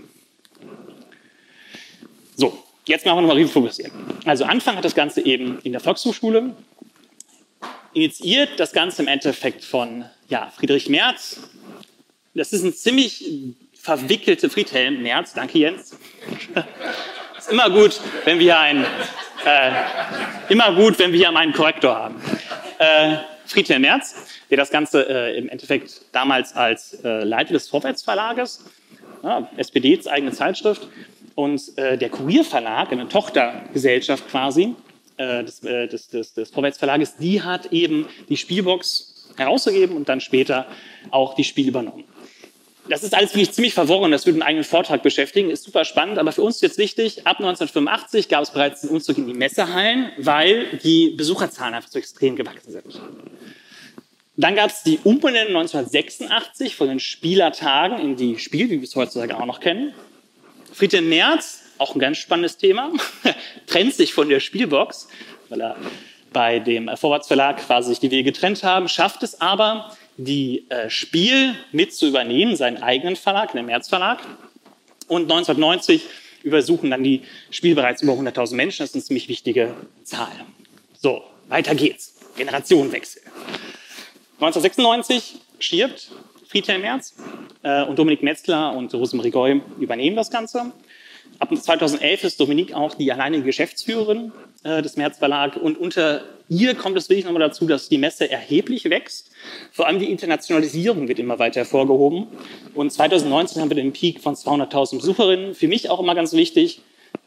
So, 2.36 2.64
jetzt 2.86 3.06
machen 3.06 3.18
wir 3.18 3.22
nochmal 3.22 3.38
Revue 3.38 3.64
passieren. 3.64 3.92
Also 4.25 4.46
Anfang 4.46 4.75
hat 4.75 4.86
das 4.86 4.96
Ganze 4.96 5.25
eben 5.25 5.60
in 5.64 5.72
der 5.72 5.82
Volkshochschule. 5.82 6.56
Initiiert 7.94 8.60
das 8.60 8.74
Ganze 8.74 9.02
im 9.02 9.08
Endeffekt 9.08 9.64
von 9.64 10.06
ja, 10.28 10.52
Friedrich 10.56 10.90
Merz. 10.90 11.40
Das 12.34 12.52
ist 12.52 12.64
ein 12.64 12.74
ziemlich 12.74 13.24
verwickelte 13.74 14.50
Friedhelm 14.50 15.02
Merz. 15.02 15.34
Danke, 15.34 15.60
Jens. 15.60 15.98
Ist 17.46 17.52
immer 17.52 17.70
gut, 17.70 18.00
wenn 18.24 18.40
wir 18.40 18.58
ein, 18.60 18.84
äh, 19.46 19.72
immer 20.50 20.74
gut, 20.74 20.98
wenn 20.98 21.14
wir 21.14 21.30
einen 21.36 21.54
Korrektor 21.54 21.96
haben. 21.96 22.16
Äh, 22.80 23.18
Friedhelm 23.46 23.84
Merz, 23.84 24.16
der 24.50 24.58
das 24.58 24.72
Ganze 24.72 25.08
äh, 25.08 25.38
im 25.38 25.50
Endeffekt 25.50 26.02
damals 26.12 26.56
als 26.56 27.04
äh, 27.04 27.24
Leiter 27.24 27.54
des 27.54 27.70
Vorwärtsverlages, 27.70 28.66
ja, 29.24 29.48
SPDs 29.58 30.08
eigene 30.08 30.32
Zeitschrift, 30.32 30.88
und 31.36 31.78
äh, 31.78 31.98
der 31.98 32.10
Kurierverlag, 32.10 32.92
eine 32.92 33.08
Tochtergesellschaft 33.08 34.28
quasi 34.30 34.74
äh, 35.18 35.44
des, 35.44 35.60
des, 35.60 36.08
des, 36.08 36.34
des 36.34 36.50
Vorwärtsverlages, 36.50 37.18
die 37.18 37.44
hat 37.44 37.72
eben 37.72 38.08
die 38.30 38.38
Spielbox 38.38 39.34
herausgegeben 39.38 39.96
und 39.96 40.10
dann 40.10 40.22
später 40.22 40.66
auch 41.12 41.36
die 41.36 41.44
Spiel 41.44 41.68
übernommen. 41.68 42.06
Das 42.88 43.04
ist 43.04 43.15
alles 43.15 43.32
ziemlich 43.32 43.74
verworren, 43.74 44.12
das 44.12 44.25
würde 44.25 44.38
einen 44.38 44.48
eigenen 44.48 44.63
Vortrag 44.63 45.01
beschäftigen, 45.01 45.50
ist 45.50 45.63
super 45.63 45.86
spannend, 45.86 46.20
aber 46.20 46.32
für 46.32 46.44
uns 46.44 46.58
ist 46.58 46.62
jetzt 46.62 46.77
wichtig, 46.77 47.25
ab 47.25 47.38
1985 47.38 48.30
gab 48.30 48.44
es 48.44 48.51
bereits 48.51 48.82
den 48.82 48.92
Umzug 48.92 49.18
in 49.18 49.25
die 49.25 49.34
Messehallen, 49.34 50.12
weil 50.18 50.77
die 50.84 51.10
Besucherzahlen 51.10 51.74
einfach 51.74 51.89
so 51.89 51.98
extrem 51.98 52.36
gewachsen 52.36 52.72
sind. 52.72 53.01
Dann 54.38 54.56
gab 54.56 54.70
es 54.70 54.84
die 54.84 55.00
Umbenennung 55.04 55.56
1986 55.56 56.75
von 56.75 56.89
den 56.89 57.00
Spielertagen 57.00 57.98
in 58.00 58.18
die 58.18 58.38
Spiel, 58.38 58.70
wie 58.70 58.82
wir 58.82 58.84
es 58.84 58.96
heutzutage 58.96 59.36
auch 59.38 59.46
noch 59.46 59.62
kennen. 59.62 59.94
Friedhelm 60.74 61.10
Merz, 61.10 61.62
auch 61.77 61.96
ein 61.96 62.00
ganz 62.00 62.18
spannendes 62.18 62.58
Thema, 62.58 62.92
trennt 63.65 63.94
sich 63.94 64.13
von 64.13 64.30
der 64.30 64.42
Spielbox, 64.42 65.08
weil 65.50 65.62
er 65.62 65.77
bei 66.34 66.60
dem 66.60 66.89
Vorwärtsverlag 66.98 67.65
quasi 67.65 67.89
sich 67.89 68.00
die 68.00 68.12
Wege 68.12 68.32
getrennt 68.32 68.62
haben, 68.62 68.89
schafft 68.89 69.24
es 69.24 69.39
aber, 69.39 69.96
die 70.18 70.70
äh, 70.70 70.90
Spiel 70.90 71.56
mit 71.72 71.94
zu 71.94 72.08
übernehmen, 72.08 72.56
seinen 72.56 72.82
eigenen 72.82 73.16
Verlag, 73.16 73.52
den 73.52 73.66
März 73.66 73.90
Verlag. 73.90 74.20
Und 75.08 75.24
1990 75.24 76.04
übersuchen 76.44 76.92
dann 76.92 77.04
die 77.04 77.24
Spiel 77.50 77.76
bereits 77.76 78.02
über 78.02 78.14
100.000 78.14 78.56
Menschen. 78.56 78.84
Das 78.84 78.90
ist 78.90 78.96
eine 78.96 79.04
ziemlich 79.04 79.28
wichtige 79.28 79.76
Zahl. 80.04 80.32
So, 80.98 81.24
weiter 81.48 81.76
geht's. 81.76 82.16
Generationenwechsel. 82.38 83.22
1996 84.40 85.36
stirbt 85.60 86.12
Friedhelm 86.48 86.82
Merz 86.82 87.16
äh, 87.64 87.84
und 87.84 87.98
Dominik 87.98 88.24
Metzler 88.24 88.74
und 88.74 88.94
Rosemarie 88.94 89.32
Goy 89.32 89.62
übernehmen 89.80 90.16
das 90.16 90.30
Ganze. 90.30 90.72
Ab 91.39 91.56
2011 91.56 92.24
ist 92.24 92.39
Dominique 92.39 92.74
auch 92.74 92.96
die 92.96 93.12
alleinige 93.12 93.44
Geschäftsführerin 93.44 94.32
äh, 94.63 94.82
des 94.82 94.96
Merz 94.96 95.18
Verlag 95.18 95.58
und 95.58 95.77
unter 95.77 96.24
ihr 96.50 96.75
kommt 96.75 96.98
es 96.98 97.10
wirklich 97.10 97.25
nochmal 97.25 97.42
dazu, 97.42 97.68
dass 97.68 97.89
die 97.89 97.98
Messe 97.98 98.30
erheblich 98.30 98.86
wächst. 98.86 99.32
Vor 99.72 99.88
allem 99.88 100.00
die 100.00 100.12
Internationalisierung 100.12 101.08
wird 101.08 101.20
immer 101.20 101.39
weiter 101.39 101.62
hervorgehoben. 101.62 102.27
Und 102.74 102.92
2019 102.92 103.62
haben 103.62 103.70
wir 103.70 103.75
den 103.75 103.94
Peak 103.94 104.22
von 104.22 104.36
200.000 104.36 104.98
Besucherinnen. 104.98 105.56
Für 105.56 105.68
mich 105.68 105.89
auch 105.89 106.00
immer 106.00 106.15
ganz 106.15 106.34
wichtig. 106.34 106.82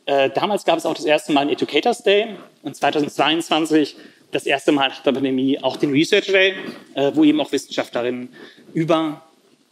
Äh, 0.06 0.30
damals 0.30 0.64
gab 0.64 0.78
es 0.78 0.86
auch 0.86 0.94
das 0.94 1.04
erste 1.04 1.32
Mal 1.32 1.42
einen 1.42 1.50
Educators 1.50 2.02
Day 2.02 2.28
und 2.62 2.76
2022 2.76 3.96
das 4.30 4.46
erste 4.46 4.72
Mal 4.72 4.88
nach 4.88 5.02
der 5.02 5.12
Pandemie 5.12 5.58
auch 5.60 5.76
den 5.76 5.90
Research 5.90 6.26
Day, 6.26 6.54
äh, 6.94 7.12
wo 7.14 7.24
eben 7.24 7.40
auch 7.40 7.52
Wissenschaftlerinnen 7.52 8.28
über 8.74 9.22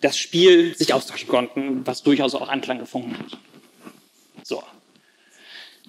das 0.01 0.19
Spiel 0.19 0.75
sich 0.77 0.93
austauschen 0.93 1.29
konnten, 1.29 1.87
was 1.87 2.03
durchaus 2.03 2.35
auch 2.35 2.49
Anklang 2.49 2.79
gefunden 2.79 3.17
hat. 3.19 3.39
So. 4.47 4.63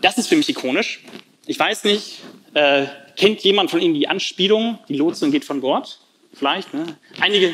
Das 0.02 0.18
ist 0.18 0.30
für 0.30 0.36
mich 0.36 0.50
ikonisch. 0.50 1.02
Ich 1.46 1.60
weiß 1.60 1.84
nicht, 1.84 2.22
äh, 2.56 2.88
kennt 3.16 3.42
jemand 3.42 3.70
von 3.70 3.80
Ihnen 3.80 3.94
die 3.94 4.08
Anspielung, 4.08 4.80
die 4.90 4.96
Lotsin 4.96 5.32
geht 5.32 5.46
von 5.46 5.62
Bord? 5.62 6.00
Vielleicht, 6.34 6.74
ne? 6.74 6.98
Einige. 7.20 7.54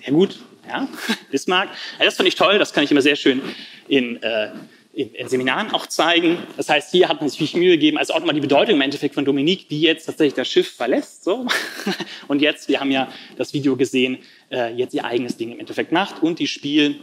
Sehr 0.00 0.12
gut, 0.12 0.40
ja. 0.68 0.88
Bismarck. 1.30 1.68
Ja, 2.00 2.04
das 2.04 2.16
fand 2.16 2.28
ich 2.28 2.34
toll, 2.34 2.58
das 2.58 2.72
kann 2.72 2.82
ich 2.82 2.90
immer 2.90 3.00
sehr 3.00 3.14
schön 3.14 3.42
in, 3.86 4.20
äh, 4.24 4.50
in, 4.92 5.14
in, 5.14 5.28
Seminaren 5.28 5.70
auch 5.70 5.86
zeigen. 5.86 6.36
Das 6.56 6.68
heißt, 6.68 6.90
hier 6.90 7.08
hat 7.08 7.20
man 7.20 7.30
sich 7.30 7.38
viel 7.38 7.60
Mühe 7.60 7.76
gegeben, 7.76 7.96
also 7.96 8.14
auch 8.14 8.24
mal 8.24 8.32
die 8.32 8.40
Bedeutung 8.40 8.74
im 8.74 8.80
Endeffekt 8.80 9.14
von 9.14 9.24
Dominique, 9.24 9.68
die 9.68 9.82
jetzt 9.82 10.06
tatsächlich 10.06 10.34
das 10.34 10.48
Schiff 10.48 10.68
verlässt. 10.68 11.22
So. 11.22 11.46
Und 12.26 12.42
jetzt, 12.42 12.68
wir 12.68 12.80
haben 12.80 12.90
ja 12.90 13.06
das 13.36 13.54
Video 13.54 13.76
gesehen, 13.76 14.18
äh, 14.50 14.74
jetzt 14.74 14.94
ihr 14.94 15.04
eigenes 15.04 15.36
Ding 15.36 15.52
im 15.52 15.60
Endeffekt 15.60 15.92
macht 15.92 16.24
und 16.24 16.40
die 16.40 16.48
Spiel 16.48 16.98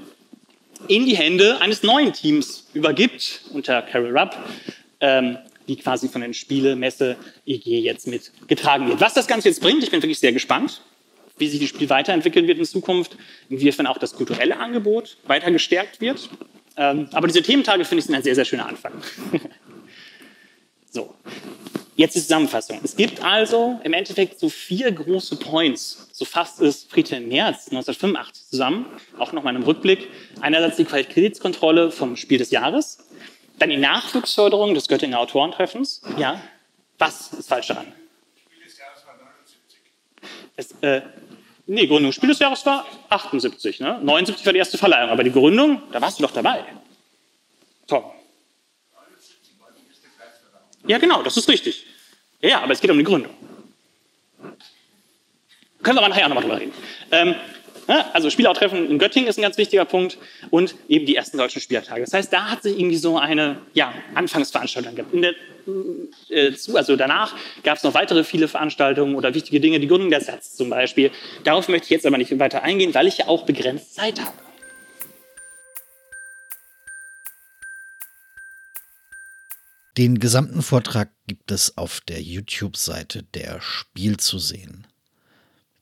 in 0.87 1.05
die 1.05 1.15
Hände 1.15 1.59
eines 1.61 1.83
neuen 1.83 2.13
Teams 2.13 2.67
übergibt, 2.73 3.41
unter 3.51 3.81
Carol 3.81 4.17
Rupp, 4.17 4.35
ähm, 4.99 5.37
die 5.67 5.75
quasi 5.75 6.07
von 6.07 6.21
den 6.21 6.33
Spielemesse 6.33 7.15
EG 7.45 7.79
jetzt 7.79 8.07
mitgetragen 8.07 8.87
wird. 8.87 8.99
Was 9.01 9.13
das 9.13 9.27
Ganze 9.27 9.49
jetzt 9.49 9.61
bringt, 9.61 9.83
ich 9.83 9.91
bin 9.91 10.01
wirklich 10.01 10.19
sehr 10.19 10.33
gespannt, 10.33 10.81
wie 11.37 11.47
sich 11.47 11.59
das 11.59 11.69
Spiel 11.69 11.89
weiterentwickeln 11.89 12.47
wird 12.47 12.57
in 12.57 12.65
Zukunft, 12.65 13.17
inwiefern 13.49 13.87
auch 13.87 13.97
das 13.97 14.13
kulturelle 14.13 14.57
Angebot 14.57 15.17
weiter 15.27 15.51
gestärkt 15.51 16.01
wird. 16.01 16.29
Ähm, 16.75 17.07
aber 17.13 17.27
diese 17.27 17.41
Thementage 17.41 17.85
finde 17.85 17.99
ich 17.99 18.05
sind 18.05 18.15
ein 18.15 18.23
sehr, 18.23 18.35
sehr 18.35 18.45
schöner 18.45 18.67
Anfang. 18.67 18.93
so, 20.91 21.13
jetzt 21.99 22.15
die 22.15 22.21
Zusammenfassung. 22.21 22.79
Es 22.81 22.95
gibt 22.95 23.21
also 23.21 23.77
im 23.83 23.91
Endeffekt 23.91 24.39
so 24.39 24.47
vier 24.47 24.89
große 24.89 25.35
Points. 25.35 26.07
So 26.13 26.23
fasst 26.23 26.61
es 26.61 26.85
Friedhelm 26.85 27.27
Merz 27.27 27.67
1985 27.67 28.47
zusammen, 28.47 28.85
auch 29.17 29.33
nochmal 29.33 29.53
im 29.53 29.63
Rückblick. 29.63 30.07
Einerseits 30.39 30.77
die 30.77 30.85
Qualitätskontrolle 30.85 31.91
vom 31.91 32.15
Spiel 32.15 32.37
des 32.37 32.51
Jahres, 32.51 32.99
dann 33.57 33.69
die 33.69 33.77
Nachwuchsförderung 33.77 34.73
des 34.73 34.87
Göttinger 34.87 35.19
Autorentreffens. 35.19 36.01
Ja, 36.17 36.41
was 36.97 37.33
ist 37.33 37.49
falsch 37.49 37.67
daran? 37.67 37.91
Spiel 38.45 38.63
des 38.63 38.77
Jahres 38.77 39.05
war 39.05 39.15
79. 39.15 39.79
Es, 40.55 40.71
äh, 40.81 41.01
nee, 41.67 41.85
Gründung 41.85 42.13
Spiel 42.13 42.29
des 42.29 42.39
Jahres 42.39 42.65
war 42.65 42.85
78. 43.09 43.81
Ne? 43.81 43.99
79 44.01 44.45
war 44.45 44.53
die 44.53 44.59
erste 44.59 44.77
Verleihung, 44.77 45.09
aber 45.09 45.25
die 45.25 45.33
Gründung, 45.33 45.81
da 45.91 45.99
warst 45.99 46.19
du 46.19 46.23
doch 46.23 46.31
dabei. 46.31 46.63
Tom. 47.87 48.05
Ja, 50.87 50.97
genau, 50.97 51.21
das 51.23 51.35
ist 51.35 51.49
richtig. 51.49 51.88
Ja, 52.41 52.61
aber 52.61 52.73
es 52.73 52.81
geht 52.81 52.89
um 52.89 52.97
die 52.97 53.03
Gründung. 53.03 53.33
Können 55.83 55.97
wir 55.97 56.03
aber 56.03 56.09
nachher 56.09 56.25
auch 56.25 56.29
nochmal 56.29 56.43
drüber 56.43 56.59
reden. 56.59 56.73
Ähm, 57.11 57.35
also 58.13 58.29
Spielertreffen 58.29 58.89
in 58.89 58.99
Göttingen 58.99 59.27
ist 59.27 59.39
ein 59.39 59.41
ganz 59.41 59.57
wichtiger 59.57 59.85
Punkt 59.85 60.17
und 60.51 60.75
eben 60.87 61.05
die 61.05 61.15
ersten 61.15 61.37
deutschen 61.37 61.61
Spielertage. 61.61 62.01
Das 62.01 62.13
heißt, 62.13 62.31
da 62.31 62.51
hat 62.51 62.63
sich 62.63 62.77
irgendwie 62.77 62.97
so 62.97 63.17
eine 63.17 63.57
ja, 63.73 63.93
Anfangsveranstaltung. 64.13 64.93
In 65.11 65.21
der, 65.23 65.33
äh, 66.29 66.53
also 66.75 66.95
danach 66.95 67.35
gab 67.63 67.77
es 67.77 67.83
noch 67.83 67.95
weitere 67.95 68.23
viele 68.23 68.47
Veranstaltungen 68.47 69.15
oder 69.15 69.33
wichtige 69.33 69.59
Dinge, 69.59 69.79
die 69.79 69.87
Gründung 69.87 70.11
der 70.11 70.21
Satz 70.21 70.55
zum 70.55 70.69
Beispiel. 70.69 71.11
Darauf 71.43 71.67
möchte 71.67 71.85
ich 71.85 71.91
jetzt 71.91 72.05
aber 72.05 72.17
nicht 72.17 72.37
weiter 72.37 72.61
eingehen, 72.61 72.93
weil 72.93 73.07
ich 73.07 73.17
ja 73.17 73.27
auch 73.27 73.45
begrenzt 73.45 73.95
Zeit 73.95 74.19
habe. 74.19 74.33
Den 79.99 80.17
gesamten 80.17 80.61
Vortrag 80.61 81.11
gibt 81.27 81.51
es 81.51 81.77
auf 81.77 81.99
der 81.99 82.21
YouTube-Seite 82.21 83.23
der 83.33 83.59
Spiel 83.59 84.15
zu 84.15 84.39
sehen. 84.39 84.87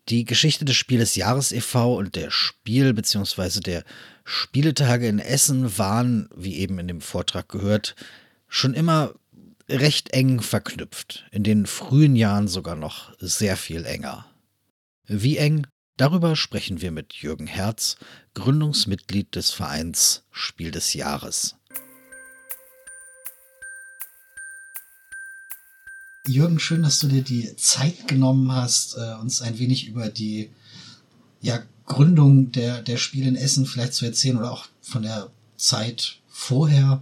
Die 0.10 0.26
Geschichte 0.26 0.66
des 0.66 0.76
Spieles 0.76 1.14
Jahres 1.14 1.52
e.V. 1.52 1.96
und 1.96 2.16
der 2.16 2.32
Spiel 2.32 2.96
bzw. 2.96 3.60
der 3.60 3.84
Spieletage 4.24 5.08
in 5.08 5.20
Essen 5.20 5.78
waren, 5.78 6.30
wie 6.36 6.56
eben 6.56 6.80
in 6.80 6.88
dem 6.88 7.02
Vortrag 7.02 7.48
gehört, 7.48 7.96
schon 8.48 8.74
immer 8.74 9.14
recht 9.70 10.12
eng 10.14 10.42
verknüpft, 10.42 11.28
in 11.30 11.44
den 11.44 11.68
frühen 11.68 12.16
Jahren 12.16 12.48
sogar 12.48 12.76
noch 12.76 13.14
sehr 13.20 13.56
viel 13.56 13.86
enger. 13.86 14.26
Wie 15.06 15.38
eng? 15.38 15.68
Darüber 15.96 16.36
sprechen 16.36 16.82
wir 16.82 16.90
mit 16.90 17.14
Jürgen 17.14 17.46
Herz, 17.46 17.98
Gründungsmitglied 18.34 19.36
des 19.36 19.52
Vereins 19.52 20.24
Spiel 20.32 20.72
des 20.72 20.96
Jahres. 20.96 21.57
Jürgen, 26.30 26.60
schön, 26.60 26.84
dass 26.84 27.00
du 27.00 27.08
dir 27.08 27.22
die 27.22 27.56
Zeit 27.56 28.08
genommen 28.08 28.52
hast, 28.52 28.98
äh, 28.98 29.16
uns 29.22 29.42
ein 29.42 29.60
wenig 29.60 29.88
über 29.88 30.10
die 30.10 30.50
ja, 31.42 31.62
Gründung 31.86 32.52
der, 32.52 32.82
der 32.82 32.98
Spiele 32.98 33.28
in 33.28 33.36
Essen 33.36 33.66
vielleicht 33.66 33.94
zu 33.94 34.06
erzählen 34.06 34.38
oder 34.38 34.52
auch 34.52 34.68
von 34.82 35.04
der 35.04 35.30
Zeit 35.58 36.20
vorher. 36.28 37.02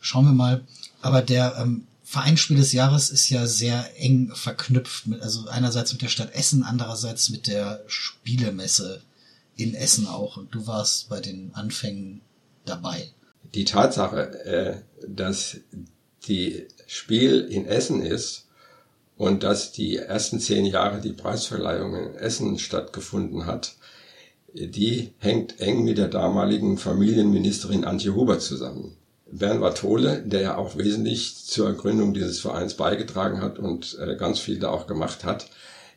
Schauen 0.00 0.26
wir 0.26 0.32
mal. 0.32 0.64
Aber 1.00 1.22
der 1.22 1.56
ähm, 1.58 1.86
Vereinsspiel 2.02 2.56
des 2.56 2.72
Jahres 2.72 3.10
ist 3.10 3.28
ja 3.30 3.46
sehr 3.46 3.90
eng 3.96 4.30
verknüpft 4.34 5.06
mit, 5.06 5.22
also 5.22 5.48
einerseits 5.48 5.92
mit 5.92 6.02
der 6.02 6.08
Stadt 6.08 6.34
Essen, 6.34 6.62
andererseits 6.62 7.30
mit 7.30 7.46
der 7.46 7.82
Spielemesse 7.86 9.02
in 9.56 9.74
Essen 9.74 10.06
auch. 10.06 10.36
Und 10.36 10.54
du 10.54 10.66
warst 10.66 11.08
bei 11.08 11.20
den 11.20 11.54
Anfängen 11.54 12.20
dabei. 12.64 13.10
Die 13.54 13.64
Tatsache, 13.64 14.44
äh, 14.44 14.76
dass 15.08 15.58
die 16.28 16.66
Spiel 16.86 17.40
in 17.50 17.66
Essen 17.66 18.02
ist, 18.02 18.45
und 19.16 19.42
dass 19.42 19.72
die 19.72 19.96
ersten 19.96 20.40
zehn 20.40 20.66
Jahre 20.66 21.00
die 21.00 21.12
Preisverleihung 21.12 21.94
in 21.94 22.14
Essen 22.14 22.58
stattgefunden 22.58 23.46
hat, 23.46 23.76
die 24.52 25.12
hängt 25.18 25.60
eng 25.60 25.84
mit 25.84 25.98
der 25.98 26.08
damaligen 26.08 26.78
Familienministerin 26.78 27.84
Antje 27.84 28.14
Huber 28.14 28.38
zusammen. 28.38 28.96
Bernhard 29.30 29.78
Tole, 29.78 30.22
der 30.22 30.40
ja 30.40 30.56
auch 30.56 30.76
wesentlich 30.76 31.44
zur 31.44 31.72
Gründung 31.74 32.14
dieses 32.14 32.40
Vereins 32.40 32.74
beigetragen 32.74 33.40
hat 33.40 33.58
und 33.58 33.98
äh, 34.00 34.16
ganz 34.16 34.38
viel 34.38 34.58
da 34.58 34.70
auch 34.70 34.86
gemacht 34.86 35.24
hat, 35.24 35.48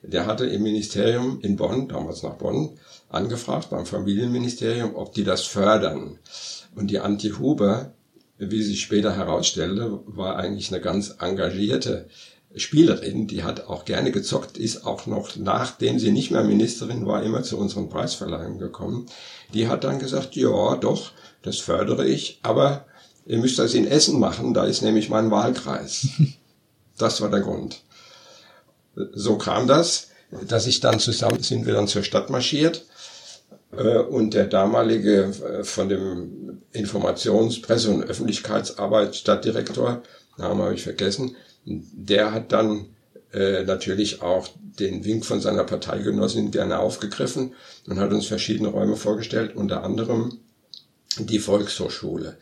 der 0.02 0.26
hatte 0.26 0.46
im 0.46 0.64
Ministerium 0.64 1.40
in 1.42 1.56
Bonn, 1.56 1.88
damals 1.90 2.24
nach 2.24 2.36
Bonn, 2.36 2.78
angefragt 3.10 3.70
beim 3.70 3.86
Familienministerium, 3.86 4.96
ob 4.96 5.14
die 5.14 5.24
das 5.24 5.44
fördern. 5.44 6.18
Und 6.76 6.90
die 6.90 7.00
Antje 7.00 7.38
Huber, 7.38 7.94
wie 8.38 8.64
sich 8.64 8.82
später 8.82 9.16
herausstellte, 9.16 10.00
war 10.06 10.38
eigentlich 10.38 10.72
eine 10.72 10.82
ganz 10.82 11.16
engagierte 11.20 12.08
Spielerin, 12.56 13.28
die 13.28 13.44
hat 13.44 13.68
auch 13.68 13.86
gerne 13.86 14.12
gezockt, 14.12 14.58
ist 14.58 14.86
auch 14.86 15.06
noch, 15.06 15.36
nachdem 15.36 16.00
sie 16.00 16.12
nicht 16.12 16.32
mehr 16.32 16.44
Ministerin 16.44 17.06
war, 17.06 17.22
immer 17.24 17.44
zu 17.44 17.58
unseren 17.58 17.90
Preisverleihungen 17.90 18.58
gekommen. 18.58 19.06
Die 19.54 19.68
hat 19.68 19.84
dann 19.84 20.00
gesagt, 20.00 20.36
ja, 20.36 20.76
doch, 20.76 21.12
das 21.44 21.58
fördere 21.58 22.08
ich, 22.08 22.40
aber 22.42 22.86
ihr 23.26 23.38
müsst 23.38 23.60
das 23.60 23.76
in 23.76 23.88
Essen 23.88 24.20
machen, 24.20 24.54
da 24.54 24.66
ist 24.66 24.82
nämlich 24.82 25.10
mein 25.10 25.32
Wahlkreis. 25.32 26.08
Das 26.98 27.22
war 27.22 27.30
der 27.30 27.40
Grund. 27.40 27.82
So 29.14 29.38
kam 29.38 29.68
das, 29.68 30.10
dass 30.50 30.68
ich 30.68 30.82
dann 30.82 31.00
zusammen, 31.00 31.42
sind 31.42 31.66
wir 31.66 31.74
dann 31.74 31.88
zur 31.88 32.04
Stadt 32.04 32.30
marschiert, 32.30 32.84
äh, 33.72 34.00
und 34.00 34.34
der 34.34 34.46
damalige 34.46 35.32
äh, 35.44 35.64
von 35.64 35.90
dem 35.90 36.62
Informations-, 36.72 37.62
Presse- 37.62 37.92
und 37.92 38.04
Öffentlichkeitsarbeit 38.04 39.16
Stadtdirektor, 39.16 40.02
Namen 40.38 40.62
habe 40.62 40.74
ich 40.74 40.84
vergessen, 40.84 41.36
der 41.66 42.34
hat 42.34 42.52
dann 42.52 42.88
äh, 43.34 43.64
natürlich 43.64 44.22
auch 44.22 44.48
den 44.80 45.04
Wink 45.04 45.26
von 45.26 45.42
seiner 45.42 45.64
Parteigenossin 45.64 46.52
gerne 46.52 46.80
aufgegriffen 46.80 47.54
und 47.88 48.00
hat 48.00 48.12
uns 48.12 48.26
verschiedene 48.26 48.70
Räume 48.70 48.96
vorgestellt, 48.96 49.56
unter 49.56 49.84
anderem 49.84 50.40
die 51.18 51.40
Volkshochschule. 51.40 52.38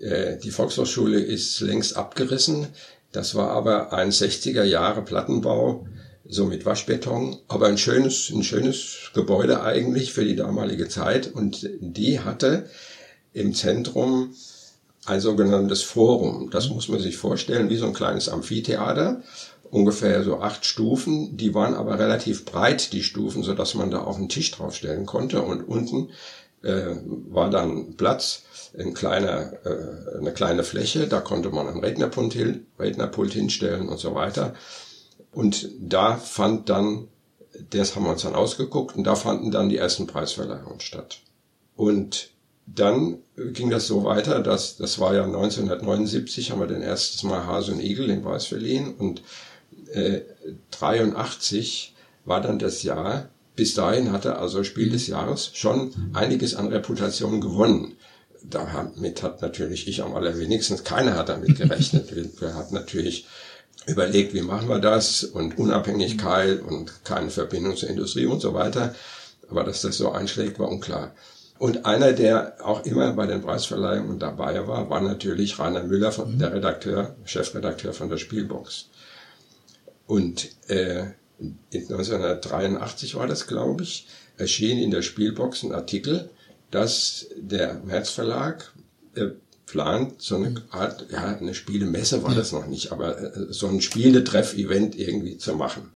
Äh, 0.00 0.38
die 0.38 0.50
Volkshochschule 0.50 1.20
ist 1.20 1.60
längst 1.60 1.96
abgerissen. 1.96 2.68
Das 3.12 3.34
war 3.34 3.50
aber 3.50 3.92
ein 3.92 4.10
60er 4.10 4.64
Jahre 4.64 5.02
Plattenbau, 5.02 5.86
so 6.26 6.46
mit 6.46 6.64
Waschbeton, 6.64 7.38
aber 7.48 7.66
ein 7.66 7.78
schönes, 7.78 8.30
ein 8.30 8.42
schönes 8.42 9.10
Gebäude 9.14 9.62
eigentlich 9.62 10.12
für 10.12 10.24
die 10.24 10.36
damalige 10.36 10.88
Zeit. 10.88 11.32
Und 11.32 11.68
die 11.80 12.20
hatte 12.20 12.68
im 13.32 13.54
Zentrum 13.54 14.34
ein 15.06 15.20
sogenanntes 15.20 15.82
Forum. 15.82 16.50
Das 16.50 16.68
muss 16.68 16.88
man 16.88 17.00
sich 17.00 17.16
vorstellen 17.16 17.70
wie 17.70 17.76
so 17.76 17.86
ein 17.86 17.92
kleines 17.92 18.28
Amphitheater, 18.28 19.22
ungefähr 19.70 20.22
so 20.22 20.40
acht 20.40 20.64
Stufen. 20.64 21.36
Die 21.36 21.54
waren 21.54 21.74
aber 21.74 21.98
relativ 21.98 22.44
breit, 22.44 22.92
die 22.92 23.02
Stufen, 23.02 23.42
so 23.42 23.54
dass 23.54 23.74
man 23.74 23.90
da 23.90 24.04
auch 24.04 24.16
einen 24.16 24.28
Tisch 24.28 24.50
draufstellen 24.50 25.06
konnte. 25.06 25.42
Und 25.42 25.62
unten 25.62 26.10
äh, 26.62 26.96
war 27.30 27.50
dann 27.50 27.96
Platz, 27.96 28.44
ein 28.78 28.94
kleiner, 28.94 29.52
äh, 29.64 30.18
eine 30.18 30.32
kleine 30.32 30.64
Fläche, 30.64 31.06
da 31.06 31.20
konnte 31.20 31.50
man 31.50 31.68
ein 31.68 31.78
Rednerpult, 31.78 32.32
hin, 32.32 32.66
Rednerpult 32.78 33.32
hinstellen 33.32 33.88
und 33.88 33.98
so 33.98 34.14
weiter. 34.14 34.54
Und 35.32 35.68
da 35.80 36.16
fand 36.16 36.68
dann, 36.70 37.08
das 37.70 37.94
haben 37.94 38.04
wir 38.04 38.12
uns 38.12 38.22
dann 38.22 38.34
ausgeguckt, 38.34 38.96
und 38.96 39.04
da 39.04 39.14
fanden 39.14 39.50
dann 39.50 39.68
die 39.68 39.76
ersten 39.76 40.06
Preisverleihungen 40.06 40.80
statt. 40.80 41.20
Und 41.76 42.30
dann 42.66 43.18
ging 43.36 43.70
das 43.70 43.86
so 43.86 44.04
weiter, 44.04 44.40
dass 44.40 44.76
das 44.76 44.98
war 44.98 45.14
ja 45.14 45.24
1979, 45.24 46.50
haben 46.50 46.60
wir 46.60 46.66
den 46.66 46.82
erstes 46.82 47.22
Mal 47.22 47.46
Hase 47.46 47.72
und 47.72 47.80
Igel 47.80 48.06
den 48.06 48.22
Preis 48.22 48.46
verliehen 48.46 48.94
und 48.94 49.22
äh, 49.92 50.20
83 50.70 51.94
war 52.24 52.40
dann 52.40 52.58
das 52.58 52.82
Jahr. 52.82 53.28
Bis 53.56 53.74
dahin 53.74 54.10
hatte 54.12 54.38
also 54.38 54.64
Spiel 54.64 54.90
des 54.90 55.06
Jahres 55.06 55.50
schon 55.54 55.92
einiges 56.12 56.54
an 56.54 56.68
Reputation 56.68 57.40
gewonnen. 57.40 57.96
Damit 58.42 59.22
hat 59.22 59.42
natürlich 59.42 59.86
ich 59.86 60.02
am 60.02 60.14
allerwenigsten, 60.14 60.82
keiner 60.84 61.14
hat 61.14 61.28
damit 61.28 61.56
gerechnet. 61.56 62.14
wir, 62.14 62.28
wir 62.40 62.54
hatten 62.54 62.74
natürlich 62.74 63.26
überlegt, 63.86 64.34
wie 64.34 64.42
machen 64.42 64.68
wir 64.68 64.80
das 64.80 65.22
und 65.22 65.58
Unabhängigkeit 65.58 66.62
und 66.62 67.04
keine 67.04 67.30
Verbindung 67.30 67.76
zur 67.76 67.90
Industrie 67.90 68.26
und 68.26 68.40
so 68.40 68.54
weiter. 68.54 68.94
Aber 69.50 69.62
dass 69.62 69.82
das 69.82 69.98
so 69.98 70.10
einschlägt, 70.10 70.58
war 70.58 70.68
unklar. 70.68 71.14
Und 71.64 71.86
einer, 71.86 72.12
der 72.12 72.58
auch 72.62 72.84
immer 72.84 73.14
bei 73.14 73.26
den 73.26 73.40
Preisverleihungen 73.40 74.18
dabei 74.18 74.68
war, 74.68 74.90
war 74.90 75.00
natürlich 75.00 75.58
Rainer 75.58 75.82
Müller, 75.82 76.12
mhm. 76.22 76.38
der 76.38 76.52
Redakteur, 76.52 77.16
Chefredakteur 77.24 77.94
von 77.94 78.10
der 78.10 78.18
Spielbox. 78.18 78.90
Und 80.06 80.50
äh, 80.68 81.04
1983 81.72 83.14
war 83.14 83.26
das, 83.26 83.46
glaube 83.46 83.82
ich, 83.82 84.06
erschien 84.36 84.76
in 84.76 84.90
der 84.90 85.00
Spielbox 85.00 85.62
ein 85.62 85.72
Artikel, 85.72 86.28
dass 86.70 87.28
der 87.34 87.80
März 87.82 88.10
Verlag 88.10 88.74
äh, 89.14 89.28
plant, 89.64 90.20
so 90.20 90.36
eine 90.36 90.50
mhm. 90.50 90.62
Art, 90.68 91.06
ja, 91.10 91.34
eine 91.34 91.54
Spielemesse 91.54 92.22
war 92.22 92.34
das 92.34 92.52
noch 92.52 92.66
nicht, 92.66 92.92
aber 92.92 93.18
äh, 93.18 93.46
so 93.48 93.68
ein 93.68 93.80
Spieletreff-Event 93.80 94.98
irgendwie 94.98 95.38
zu 95.38 95.54
machen. 95.54 95.93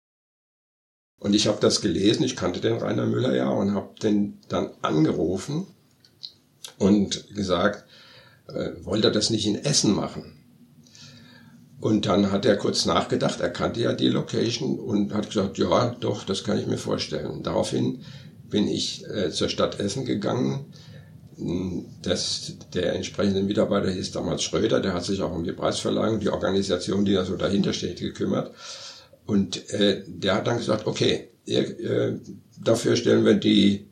Und 1.25 1.33
ich 1.33 1.47
habe 1.47 1.57
das 1.59 1.81
gelesen, 1.81 2.23
ich 2.23 2.37
kannte 2.37 2.61
den 2.61 2.76
Rainer 2.76 3.07
Müller 3.07 3.35
ja 3.35 3.49
und 3.49 3.73
habe 3.73 3.99
den 4.02 4.40
dann 4.50 4.73
angerufen 4.83 5.66
und 6.76 7.35
gesagt, 7.35 7.88
äh, 8.47 8.73
wollte 8.83 9.09
er 9.09 9.11
das 9.11 9.31
nicht 9.31 9.47
in 9.47 9.54
Essen 9.54 9.95
machen? 9.95 10.35
Und 11.81 12.04
dann 12.04 12.31
hat 12.31 12.45
er 12.45 12.59
kurz 12.59 12.85
nachgedacht, 12.85 13.40
er 13.40 13.49
kannte 13.49 13.81
ja 13.81 13.95
die 13.95 14.11
Location 14.11 14.78
und 14.78 15.14
hat 15.14 15.28
gesagt, 15.28 15.57
ja, 15.57 15.97
doch, 15.99 16.25
das 16.25 16.45
kann 16.45 16.59
ich 16.59 16.66
mir 16.66 16.76
vorstellen. 16.76 17.43
Daraufhin 17.43 18.02
bin 18.50 18.69
ich 18.69 19.07
äh, 19.07 19.31
zur 19.31 19.49
Stadt 19.49 19.81
Essen 19.81 20.04
gegangen. 20.04 20.66
Das, 22.02 22.52
der 22.75 22.93
entsprechende 22.93 23.43
Mitarbeiter 23.43 23.90
hieß 23.90 24.12
damals 24.12 24.43
Schröder, 24.43 24.81
der 24.81 24.93
hat 24.93 25.07
sich 25.07 25.23
auch 25.23 25.33
um 25.33 25.45
die 25.45 25.52
Preisverleihung, 25.52 26.21
die 26.21 26.28
Organisation, 26.28 27.07
die 27.07 27.14
da 27.14 27.25
so 27.25 27.37
dahinter 27.37 27.73
steht, 27.73 28.00
gekümmert. 28.00 28.54
Und 29.26 29.71
äh, 29.71 30.02
der 30.07 30.35
hat 30.35 30.47
dann 30.47 30.59
gesagt, 30.59 30.87
okay, 30.87 31.28
ihr, 31.47 31.81
äh, 31.81 32.19
dafür 32.61 32.97
stellen 32.97 33.25
wir 33.25 33.35
die, 33.35 33.87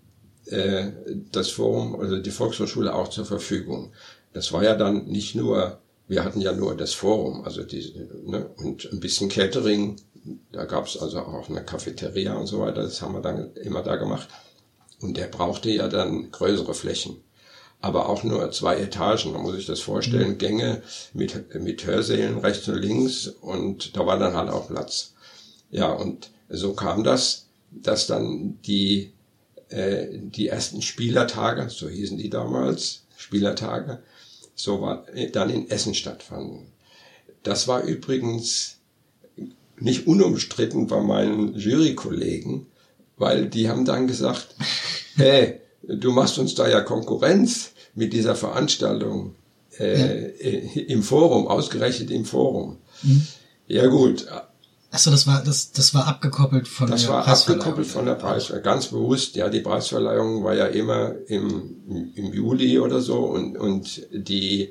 äh, 0.47 0.89
das 1.31 1.51
Forum, 1.51 1.99
also 2.01 2.19
die 2.19 2.31
Volkshochschule 2.31 2.95
auch 2.95 3.09
zur 3.09 3.25
Verfügung. 3.25 3.93
Das 4.33 4.53
war 4.53 4.63
ja 4.63 4.75
dann 4.75 5.07
nicht 5.07 5.35
nur, 5.35 5.79
wir 6.09 6.25
hatten 6.25 6.41
ja 6.41 6.53
nur 6.53 6.77
das 6.77 6.93
Forum, 6.95 7.45
also 7.45 7.63
die, 7.63 7.95
ne, 8.27 8.47
und 8.57 8.91
ein 8.93 9.01
bisschen 9.01 9.29
Catering, 9.29 9.97
da 10.53 10.65
gab's 10.65 10.97
also 10.97 11.19
auch 11.21 11.49
eine 11.49 11.65
Cafeteria 11.65 12.35
und 12.35 12.47
so 12.47 12.61
weiter, 12.61 12.83
das 12.83 13.03
haben 13.03 13.15
wir 13.15 13.23
dann 13.23 13.53
immer 13.57 13.83
da 13.83 13.97
gemacht. 13.97 14.29
Und 15.01 15.17
der 15.17 15.27
brauchte 15.27 15.71
ja 15.71 15.89
dann 15.89 16.31
größere 16.31 16.75
Flächen. 16.75 17.17
Aber 17.81 18.09
auch 18.09 18.23
nur 18.23 18.49
zwei 18.53 18.77
Etagen, 18.77 19.33
man 19.33 19.43
muss 19.43 19.57
sich 19.57 19.67
das 19.67 19.81
vorstellen, 19.81 20.31
mhm. 20.31 20.39
Gänge 20.39 20.83
mit, 21.13 21.53
mit 21.57 21.85
Hörsälen 21.85 22.39
rechts 22.39 22.69
und 22.69 22.81
links 22.81 23.27
und 23.27 23.97
da 23.97 24.07
war 24.07 24.19
dann 24.19 24.37
halt 24.37 24.51
auch 24.51 24.69
Platz. 24.69 25.15
Ja, 25.73 25.91
und 25.91 26.31
so 26.49 26.75
kam 26.75 27.03
das, 27.03 27.47
dass 27.71 28.07
dann 28.07 28.59
die, 28.65 29.13
äh, 29.71 30.07
die 30.13 30.49
ersten 30.49 30.83
Spielertage, 30.83 31.69
so 31.71 31.89
hießen 31.89 32.19
die 32.19 32.31
damals, 32.31 33.03
Spielertage, 33.17 34.03
so 34.55 34.83
war, 34.83 35.07
dann 35.33 35.51
in 35.51 35.71
Essen 35.71 35.95
stattfanden. 35.95 36.67
Das 37.43 37.67
war 37.67 37.83
übrigens 37.83 38.77
nicht 39.81 40.07
unumstritten 40.07 40.87
bei 40.87 41.01
meinen 41.01 41.57
Jurykollegen, 41.57 42.67
weil 43.17 43.49
die 43.49 43.69
haben 43.69 43.87
dann 43.87 44.07
gesagt, 44.07 44.55
hey, 45.17 45.61
du 45.83 46.13
machst 46.13 46.39
uns 46.39 46.55
da 46.55 46.69
ja 46.69 46.83
Konkurrenz 46.83 47.73
mit 47.95 48.13
dieser 48.13 48.35
Veranstaltung 48.35 49.35
äh, 49.79 50.77
ja. 50.77 50.83
im 50.87 51.03
Forum, 51.03 51.49
ausgerechnet 51.49 52.11
im 52.11 52.27
Forum. 52.27 52.77
Mhm. 53.03 53.27
Ja 53.69 53.87
gut, 53.87 54.27
Achso, 54.93 55.11
das 55.11 55.27
war, 55.27 55.43
das, 55.43 55.73
das 55.73 55.95
war 55.95 56.07
abgekoppelt 56.07 56.69
von 56.69 56.91
das 56.91 57.07
der 57.07 57.13
Preisverleihung. 57.13 57.27
Das 57.27 57.49
war 57.49 57.55
abgekoppelt 57.55 57.87
von 57.87 58.05
der 58.05 58.15
Preisverleihung. 58.15 58.65
Ganz 58.65 58.87
bewusst, 58.89 59.37
ja, 59.37 59.49
die 59.49 59.61
Preisverleihung 59.61 60.45
war 60.45 60.55
ja 60.55 60.67
immer 60.67 61.15
im, 61.29 62.13
im 62.15 62.33
Juli 62.35 62.79
oder 62.79 63.01
so 63.01 63.21
und, 63.21 63.57
und 63.57 64.07
die, 64.13 64.71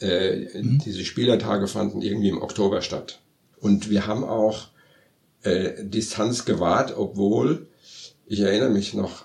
äh, 0.00 0.60
mhm. 0.62 0.78
diese 0.84 1.04
Spielertage 1.04 1.66
fanden 1.66 2.00
irgendwie 2.00 2.28
im 2.28 2.40
Oktober 2.40 2.80
statt. 2.80 3.18
Und 3.58 3.90
wir 3.90 4.06
haben 4.06 4.22
auch 4.22 4.68
äh, 5.42 5.84
Distanz 5.84 6.44
gewahrt, 6.44 6.96
obwohl, 6.96 7.66
ich 8.26 8.40
erinnere 8.40 8.70
mich 8.70 8.94
noch 8.94 9.24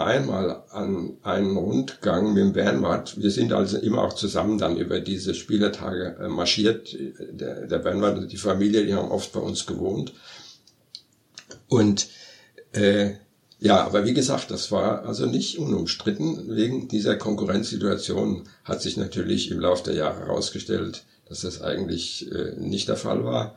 einmal 0.00 0.64
an 0.70 1.16
einen 1.22 1.56
Rundgang 1.56 2.32
mit 2.32 2.42
dem 2.42 2.52
Bernward. 2.52 3.20
Wir 3.20 3.30
sind 3.30 3.52
also 3.52 3.78
immer 3.78 4.02
auch 4.02 4.14
zusammen 4.14 4.58
dann 4.58 4.76
über 4.76 5.00
diese 5.00 5.34
Spielertage 5.34 6.16
äh, 6.20 6.28
marschiert. 6.28 6.96
Der, 7.30 7.66
der 7.66 7.78
Bernward 7.78 8.18
und 8.18 8.32
die 8.32 8.36
Familie, 8.36 8.86
die 8.86 8.94
haben 8.94 9.10
oft 9.10 9.32
bei 9.32 9.40
uns 9.40 9.66
gewohnt. 9.66 10.12
Und 11.68 12.08
äh, 12.72 13.12
ja, 13.60 13.84
aber 13.84 14.06
wie 14.06 14.14
gesagt, 14.14 14.50
das 14.50 14.72
war 14.72 15.04
also 15.04 15.26
nicht 15.26 15.58
unumstritten. 15.58 16.56
Wegen 16.56 16.88
dieser 16.88 17.16
Konkurrenzsituation 17.16 18.48
hat 18.64 18.80
sich 18.80 18.96
natürlich 18.96 19.50
im 19.50 19.60
Laufe 19.60 19.84
der 19.84 19.94
Jahre 19.94 20.20
herausgestellt, 20.20 21.04
dass 21.28 21.42
das 21.42 21.60
eigentlich 21.60 22.30
äh, 22.32 22.54
nicht 22.58 22.88
der 22.88 22.96
Fall 22.96 23.24
war. 23.24 23.56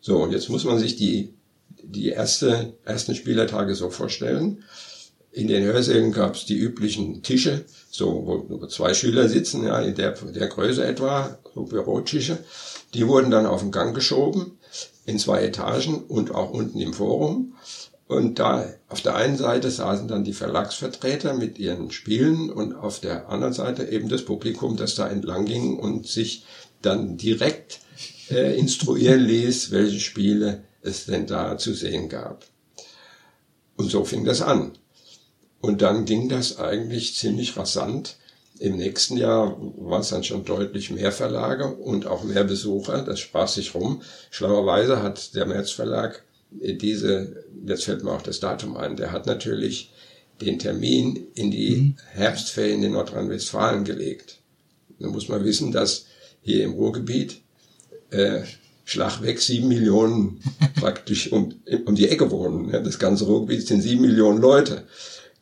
So, 0.00 0.22
und 0.22 0.32
jetzt 0.32 0.48
muss 0.48 0.64
man 0.64 0.78
sich 0.78 0.96
die, 0.96 1.34
die 1.82 2.08
erste, 2.08 2.74
ersten 2.84 3.14
Spielertage 3.14 3.74
so 3.74 3.90
vorstellen. 3.90 4.64
In 5.36 5.48
den 5.48 5.64
Hörsälen 5.64 6.12
gab 6.12 6.34
es 6.34 6.46
die 6.46 6.56
üblichen 6.56 7.22
Tische, 7.22 7.66
so 7.90 8.46
wo 8.48 8.66
zwei 8.68 8.94
Schüler 8.94 9.28
sitzen, 9.28 9.66
ja, 9.66 9.80
in 9.80 9.94
der, 9.94 10.12
der 10.12 10.46
Größe 10.46 10.82
etwa, 10.82 11.36
so 11.54 11.64
Bürotische. 11.64 12.38
Die 12.94 13.06
wurden 13.06 13.30
dann 13.30 13.44
auf 13.44 13.60
den 13.60 13.70
Gang 13.70 13.94
geschoben, 13.94 14.56
in 15.04 15.18
zwei 15.18 15.42
Etagen 15.42 16.04
und 16.04 16.34
auch 16.34 16.52
unten 16.52 16.80
im 16.80 16.94
Forum. 16.94 17.52
Und 18.06 18.38
da 18.38 18.64
auf 18.88 19.02
der 19.02 19.16
einen 19.16 19.36
Seite 19.36 19.70
saßen 19.70 20.08
dann 20.08 20.24
die 20.24 20.32
Verlagsvertreter 20.32 21.34
mit 21.34 21.58
ihren 21.58 21.90
Spielen 21.90 22.48
und 22.48 22.74
auf 22.74 23.00
der 23.00 23.28
anderen 23.28 23.52
Seite 23.52 23.84
eben 23.90 24.08
das 24.08 24.24
Publikum, 24.24 24.78
das 24.78 24.94
da 24.94 25.06
entlang 25.06 25.44
ging 25.44 25.78
und 25.78 26.06
sich 26.06 26.46
dann 26.80 27.18
direkt 27.18 27.80
äh, 28.30 28.58
instruieren 28.58 29.20
ließ, 29.20 29.70
welche 29.70 30.00
Spiele 30.00 30.64
es 30.80 31.04
denn 31.04 31.26
da 31.26 31.58
zu 31.58 31.74
sehen 31.74 32.08
gab. 32.08 32.46
Und 33.76 33.90
so 33.90 34.02
fing 34.02 34.24
das 34.24 34.40
an. 34.40 34.72
Und 35.66 35.82
dann 35.82 36.04
ging 36.04 36.28
das 36.28 36.60
eigentlich 36.60 37.16
ziemlich 37.16 37.56
rasant. 37.56 38.18
Im 38.60 38.76
nächsten 38.76 39.16
Jahr 39.16 39.56
war 39.76 39.98
es 39.98 40.10
dann 40.10 40.22
schon 40.22 40.44
deutlich 40.44 40.92
mehr 40.92 41.10
Verlage 41.10 41.66
und 41.66 42.06
auch 42.06 42.22
mehr 42.22 42.44
Besucher. 42.44 43.02
Das 43.02 43.18
sprach 43.18 43.48
sich 43.48 43.74
rum. 43.74 44.00
Schlauerweise 44.30 45.02
hat 45.02 45.34
der 45.34 45.44
März 45.44 45.72
Verlag 45.72 46.22
diese, 46.52 47.44
jetzt 47.66 47.84
fällt 47.84 48.04
mir 48.04 48.12
auch 48.12 48.22
das 48.22 48.38
Datum 48.38 48.76
ein, 48.76 48.94
der 48.96 49.10
hat 49.10 49.26
natürlich 49.26 49.90
den 50.40 50.60
Termin 50.60 51.26
in 51.34 51.50
die 51.50 51.76
mhm. 51.76 51.96
Herbstferien 52.12 52.84
in 52.84 52.92
Nordrhein-Westfalen 52.92 53.82
gelegt. 53.82 54.38
Da 55.00 55.08
muss 55.08 55.28
man 55.28 55.44
wissen, 55.44 55.72
dass 55.72 56.06
hier 56.42 56.62
im 56.62 56.74
Ruhrgebiet 56.74 57.40
äh, 58.10 58.42
Schlagweg 58.84 59.40
sieben 59.40 59.66
Millionen 59.66 60.40
praktisch 60.76 61.32
um, 61.32 61.54
um 61.86 61.96
die 61.96 62.08
Ecke 62.08 62.30
wohnen. 62.30 62.70
Das 62.70 63.00
ganze 63.00 63.24
Ruhrgebiet 63.24 63.66
sind 63.66 63.82
sieben 63.82 64.02
Millionen 64.02 64.40
Leute. 64.40 64.84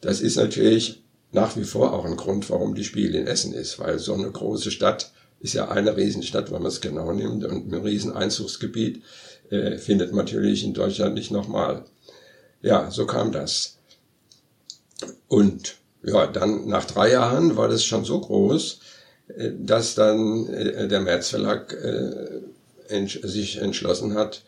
Das 0.05 0.21
ist 0.21 0.37
natürlich 0.37 1.03
nach 1.33 1.57
wie 1.57 1.65
vor 1.65 1.95
auch 1.95 2.05
ein 2.05 2.19
Grund, 2.19 2.51
warum 2.51 2.75
die 2.75 2.85
Spiel 2.85 3.15
in 3.15 3.27
Essen 3.27 3.55
ist, 3.55 3.79
weil 3.79 3.99
so 3.99 4.13
eine 4.13 4.31
große 4.31 4.71
Stadt 4.71 5.13
ist 5.41 5.55
ja 5.55 5.69
eine 5.69 5.97
Riesenstadt, 5.97 6.53
wenn 6.53 6.61
man 6.61 6.71
es 6.71 6.83
genau 6.83 7.11
nimmt, 7.13 7.43
und 7.45 7.73
ein 7.73 7.75
Rieseneinzugsgebiet 7.75 9.03
äh, 9.49 9.79
findet 9.79 10.13
man 10.13 10.27
natürlich 10.27 10.63
in 10.63 10.75
Deutschland 10.75 11.15
nicht 11.15 11.31
nochmal. 11.31 11.87
Ja, 12.61 12.91
so 12.91 13.07
kam 13.07 13.33
das. 13.33 13.79
Und 15.27 15.77
ja, 16.03 16.27
dann 16.27 16.69
nach 16.69 16.85
drei 16.85 17.11
Jahren 17.11 17.57
war 17.57 17.69
das 17.69 17.83
schon 17.83 18.05
so 18.05 18.21
groß, 18.21 18.81
äh, 19.29 19.53
dass 19.59 19.95
dann 19.95 20.47
äh, 20.49 20.87
der 20.87 21.01
März 21.01 21.31
Verlag 21.31 21.73
äh, 21.73 22.43
entsch 22.89 23.21
sich 23.23 23.57
entschlossen 23.57 24.15
hat, 24.15 24.43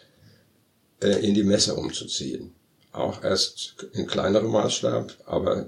äh, 1.02 1.26
in 1.26 1.32
die 1.32 1.44
Messe 1.44 1.76
umzuziehen. 1.76 2.55
Auch 2.96 3.22
erst 3.22 3.76
in 3.92 4.06
kleinerem 4.06 4.50
Maßstab, 4.50 5.12
aber 5.26 5.66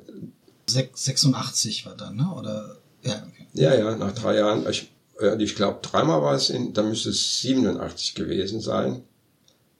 86 0.66 1.84
war 1.84 1.94
dann, 1.94 2.16
ne? 2.16 2.32
Oder 2.34 2.76
ja, 3.02 3.22
okay. 3.26 3.46
ja, 3.52 3.74
ja, 3.74 3.96
nach 3.96 4.12
drei 4.12 4.36
Jahren. 4.36 4.68
Ich, 4.68 4.90
ich 5.38 5.54
glaube, 5.54 5.80
dreimal 5.82 6.22
war 6.22 6.34
es 6.34 6.48
in, 6.48 6.72
da 6.72 6.82
müsste 6.82 7.10
es 7.10 7.40
87 7.40 8.14
gewesen 8.14 8.60
sein. 8.60 9.02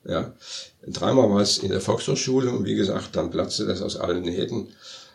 Ja, 0.05 0.35
dreimal 0.87 1.31
war 1.31 1.41
es 1.41 1.59
in 1.59 1.71
der 1.71 1.81
Volkshochschule 1.81 2.51
und 2.51 2.65
wie 2.65 2.75
gesagt, 2.75 3.17
dann 3.17 3.31
platzte 3.31 3.67
das 3.67 3.83
aus 3.83 3.97
allen 3.97 4.23
Nähten 4.23 4.69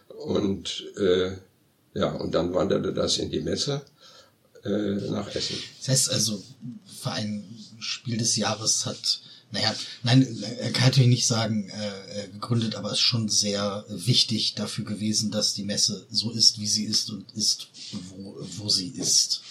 und 0.07 0.85
äh, 0.97 1.31
ja, 1.93 2.11
und 2.11 2.33
dann 2.33 2.53
wanderte 2.53 2.93
das 2.93 3.17
in 3.17 3.29
die 3.29 3.41
Messe 3.41 3.81
äh, 4.63 4.69
nach 4.69 5.33
Essen. 5.35 5.57
Das 5.79 5.89
heißt 5.89 6.11
also, 6.11 6.41
Verein 6.85 7.43
Spiel 7.79 8.17
des 8.17 8.35
Jahres 8.37 8.85
hat, 8.85 9.21
naja, 9.53 9.73
nein, 10.01 10.27
er 10.59 10.71
kann 10.71 10.85
natürlich 10.85 11.09
nicht 11.09 11.27
sagen, 11.27 11.69
äh, 11.69 12.27
gegründet, 12.29 12.75
aber 12.75 12.87
es 12.87 12.93
ist 12.93 13.01
schon 13.01 13.29
sehr 13.29 13.85
wichtig 13.87 14.55
dafür 14.55 14.83
gewesen, 14.83 15.29
dass 15.29 15.53
die 15.53 15.63
Messe 15.63 16.07
so 16.09 16.31
ist, 16.31 16.59
wie 16.59 16.65
sie 16.65 16.85
ist 16.85 17.11
und 17.11 17.31
ist, 17.35 17.67
wo, 18.09 18.35
wo 18.57 18.69
sie 18.69 18.89
ist. 18.89 19.43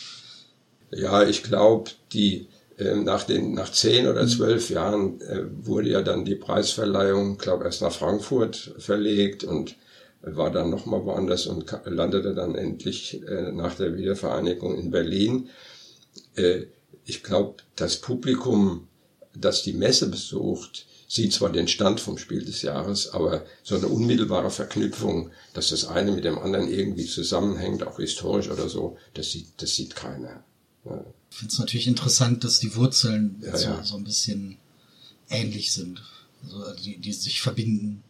Ja, 0.91 1.23
ich 1.23 1.45
glaube, 1.45 1.93
die 2.13 2.49
äh, 2.79 2.97
nach 2.97 3.23
den 3.23 3.55
nach 3.55 3.71
zehn 3.71 4.09
oder 4.09 4.27
zwölf 4.27 4.71
Jahren 4.71 5.21
äh, 5.21 5.45
wurde 5.65 5.91
ja 5.91 6.03
dann 6.03 6.25
die 6.25 6.35
Preisverleihung, 6.35 7.39
glaube 7.39 7.65
erst 7.65 7.83
nach 7.83 7.93
Frankfurt 7.93 8.75
verlegt 8.79 9.45
und 9.45 9.77
war 10.21 10.51
dann 10.51 10.71
nochmal 10.71 11.05
woanders 11.05 11.47
und 11.47 11.67
landete 11.85 12.35
dann 12.35 12.57
endlich 12.57 13.23
äh, 13.23 13.53
nach 13.53 13.77
der 13.77 13.97
Wiedervereinigung 13.97 14.77
in 14.77 14.91
Berlin. 14.91 15.49
Äh, 16.35 16.63
ich 17.05 17.23
glaube, 17.23 17.63
das 17.77 17.99
Publikum, 17.99 18.89
das 19.35 19.63
die 19.63 19.73
Messe 19.73 20.09
besucht, 20.09 20.87
sieht 21.09 21.33
zwar 21.35 21.53
den 21.53 21.69
Stand 21.69 22.01
vom 22.01 22.17
Spiel 22.17 22.45
des 22.45 22.63
Jahres, 22.63 23.13
aber 23.13 23.45
so 23.63 23.77
eine 23.77 23.89
unmittelbare 23.89 24.51
Verknüpfung, 24.51 25.31
dass 25.53 25.69
das 25.69 25.85
eine 25.85 26.13
mit 26.13 26.25
dem 26.25 26.39
anderen 26.39 26.69
irgendwie 26.69 27.05
zusammenhängt, 27.07 27.87
auch 27.87 27.99
historisch 27.99 28.49
oder 28.49 28.69
so, 28.69 28.97
das 29.13 29.31
sieht, 29.31 29.49
das 29.59 29.77
sieht 29.77 29.95
keiner. 29.95 30.43
Ja. 30.87 31.05
Ich 31.31 31.37
finde 31.37 31.53
es 31.53 31.59
natürlich 31.59 31.87
interessant, 31.87 32.45
dass 32.45 32.61
die 32.61 32.75
Wurzeln 32.77 33.43
ja, 33.43 33.57
so, 33.57 33.69
ja. 33.69 33.85
so 33.85 33.97
ein 33.97 34.05
bisschen 34.05 34.57
ähnlich 35.29 35.73
sind, 35.73 36.03
also 36.45 36.75
die, 36.83 36.99
die 36.99 37.13
sich 37.13 37.41
verbinden. 37.41 38.03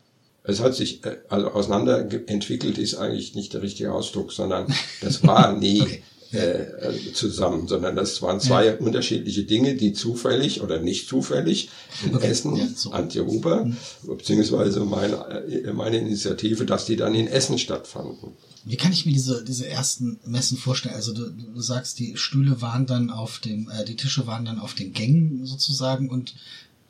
Es 0.45 0.61
hat 0.61 0.75
sich 0.75 1.05
äh, 1.05 1.19
also 1.29 1.49
auseinander 1.49 2.09
entwickelt, 2.29 2.79
ist 2.79 2.95
eigentlich 2.95 3.35
nicht 3.35 3.53
der 3.53 3.63
richtige 3.63 3.93
Ausdruck, 3.93 4.33
sondern 4.33 4.73
das 5.01 5.25
war 5.25 5.53
nie 5.59 5.83
okay. 5.83 6.03
Äh, 6.33 7.13
zusammen, 7.13 7.69
sondern 7.69 7.95
das 7.95 8.23
waren 8.23 8.41
zwei 8.41 8.67
ja. 8.67 8.77
unterschiedliche 8.77 9.45
Dinge, 9.45 9.75
die 9.75 9.93
zufällig 9.93 10.63
oder 10.63 10.81
nicht 10.81 11.09
zufällig 11.09 11.69
in 12.05 12.15
okay. 12.15 12.29
Essen, 12.29 12.57
ja, 12.57 12.67
so. 12.75 12.93
Antje 12.93 13.27
Huber, 13.27 13.67
mhm. 13.67 13.77
beziehungsweise 14.07 14.81
meine, 14.81 15.17
äh, 15.47 15.73
meine 15.73 15.99
Initiative, 15.99 16.65
dass 16.65 16.87
die 16.87 16.97
dann 16.97 17.15
in 17.15 17.29
Essen 17.29 17.59
stattfanden. 17.59 18.33
Wie 18.65 18.77
kann 18.77 18.93
ich 18.93 19.07
mir 19.07 19.13
diese, 19.13 19.45
diese 19.45 19.69
ersten 19.69 20.21
Messen 20.25 20.57
vorstellen? 20.57 20.95
Also 20.95 21.13
du, 21.13 21.31
du 21.31 21.61
sagst, 21.61 21.99
die 21.99 22.17
Stühle 22.17 22.63
waren 22.63 22.87
dann 22.87 23.11
auf 23.11 23.39
dem, 23.41 23.71
äh, 23.71 23.85
die 23.85 23.97
Tische 23.97 24.27
waren 24.27 24.45
dann 24.45 24.59
auf 24.59 24.75
den 24.75 24.93
Gängen 24.93 25.45
sozusagen 25.45 26.09
und 26.09 26.35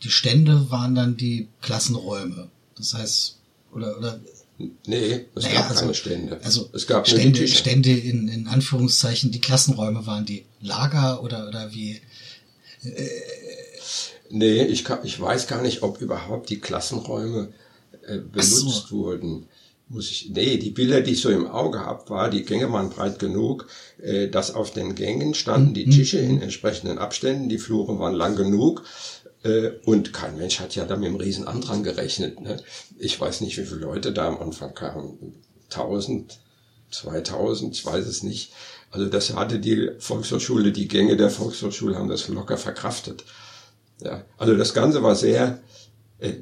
die 0.05 0.11
Stände 0.11 0.70
waren 0.70 0.94
dann 0.94 1.16
die 1.16 1.48
Klassenräume. 1.62 2.48
Das 2.76 2.94
heißt, 2.94 3.38
oder, 3.72 3.98
oder 3.98 4.20
Nee, 4.87 5.27
es 5.35 5.44
naja, 5.44 5.61
gab 5.61 5.70
also, 5.70 5.81
keine 5.81 5.94
Stände. 5.94 6.40
Also 6.42 6.70
es 6.72 6.87
gab 6.87 7.09
Stände, 7.09 7.46
Stände 7.48 7.90
in, 7.90 8.29
in 8.29 8.46
Anführungszeichen, 8.46 9.31
die 9.31 9.40
Klassenräume 9.40 10.07
waren 10.07 10.25
die 10.25 10.44
Lager 10.61 11.22
oder, 11.22 11.48
oder 11.48 11.72
wie? 11.72 12.01
Äh, 12.85 13.09
nee, 14.31 14.62
ich, 14.64 14.85
kann, 14.85 15.01
ich 15.05 15.20
weiß 15.20 15.46
gar 15.46 15.62
nicht, 15.62 15.83
ob 15.83 16.01
überhaupt 16.01 16.51
die 16.51 16.61
Klassenräume 16.61 17.53
äh, 18.07 18.18
benutzt 18.18 18.88
so. 18.88 18.96
wurden. 18.96 19.46
Muss 19.88 20.11
ich, 20.11 20.31
nee, 20.31 20.57
die 20.57 20.70
Bilder, 20.70 21.03
die 21.03 21.12
ich 21.12 21.20
so 21.20 21.29
im 21.29 21.46
Auge 21.46 21.81
habe, 21.81 22.09
war, 22.09 22.31
die 22.31 22.44
Gänge 22.44 22.72
waren 22.72 22.88
breit 22.88 23.18
genug, 23.18 23.68
äh, 24.01 24.29
dass 24.29 24.55
auf 24.55 24.72
den 24.72 24.94
Gängen 24.94 25.35
standen 25.35 25.75
die 25.75 25.87
mhm. 25.87 25.90
Tische 25.90 26.18
in 26.18 26.40
entsprechenden 26.40 26.98
Abständen, 26.98 27.48
die 27.48 27.59
Flure 27.59 27.98
waren 27.98 28.14
lang 28.14 28.37
genug 28.37 28.85
und 29.85 30.12
kein 30.12 30.37
Mensch 30.37 30.61
hat 30.61 30.76
ja 30.76 30.85
da 30.85 30.96
mit 30.96 31.09
einem 31.09 31.16
riesen 31.16 31.48
Andrang 31.48 31.83
gerechnet. 31.83 32.40
Ne? 32.40 32.62
Ich 32.98 33.20
weiß 33.20 33.40
nicht, 33.40 33.59
wie 33.59 33.64
viele 33.64 33.81
Leute 33.81 34.12
da 34.12 34.28
am 34.28 34.38
Anfang 34.38 34.74
kamen. 34.74 35.35
1000, 35.70 36.38
2000, 36.90 37.74
ich 37.74 37.85
weiß 37.85 38.07
es 38.07 38.22
nicht. 38.22 38.52
Also 38.90 39.07
das 39.07 39.35
hatte 39.35 39.59
die 39.59 39.90
Volkshochschule, 39.98 40.70
die 40.70 40.87
Gänge 40.87 41.16
der 41.16 41.31
Volkshochschule 41.31 41.96
haben 41.96 42.09
das 42.09 42.28
locker 42.28 42.59
verkraftet. 42.59 43.24
Ja, 44.00 44.24
also 44.37 44.55
das 44.57 44.74
Ganze 44.74 45.02
war 45.02 45.16
sehr, 45.16 45.61
äh, 46.18 46.35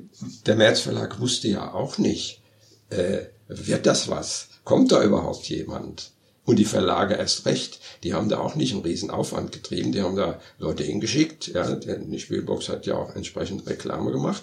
der 0.46 0.56
März 0.56 0.80
Verlag 0.80 1.20
wusste 1.20 1.48
ja 1.48 1.72
auch 1.72 1.98
nicht, 1.98 2.42
äh, 2.90 3.26
wird 3.48 3.86
das 3.86 4.08
was? 4.08 4.48
Kommt 4.64 4.92
da 4.92 5.02
überhaupt 5.02 5.48
jemand? 5.48 6.12
Und 6.50 6.56
die 6.56 6.64
Verlage 6.64 7.14
erst 7.14 7.46
recht, 7.46 7.78
die 8.02 8.12
haben 8.12 8.28
da 8.28 8.38
auch 8.38 8.56
nicht 8.56 8.72
einen 8.72 8.82
riesen 8.82 9.08
Aufwand 9.08 9.52
getrieben, 9.52 9.92
die 9.92 10.02
haben 10.02 10.16
da 10.16 10.40
Leute 10.58 10.82
hingeschickt, 10.82 11.46
ja, 11.46 11.76
die 11.76 12.18
Spielbox 12.18 12.68
hat 12.68 12.86
ja 12.86 12.96
auch 12.96 13.14
entsprechend 13.14 13.68
Reklame 13.68 14.10
gemacht. 14.10 14.42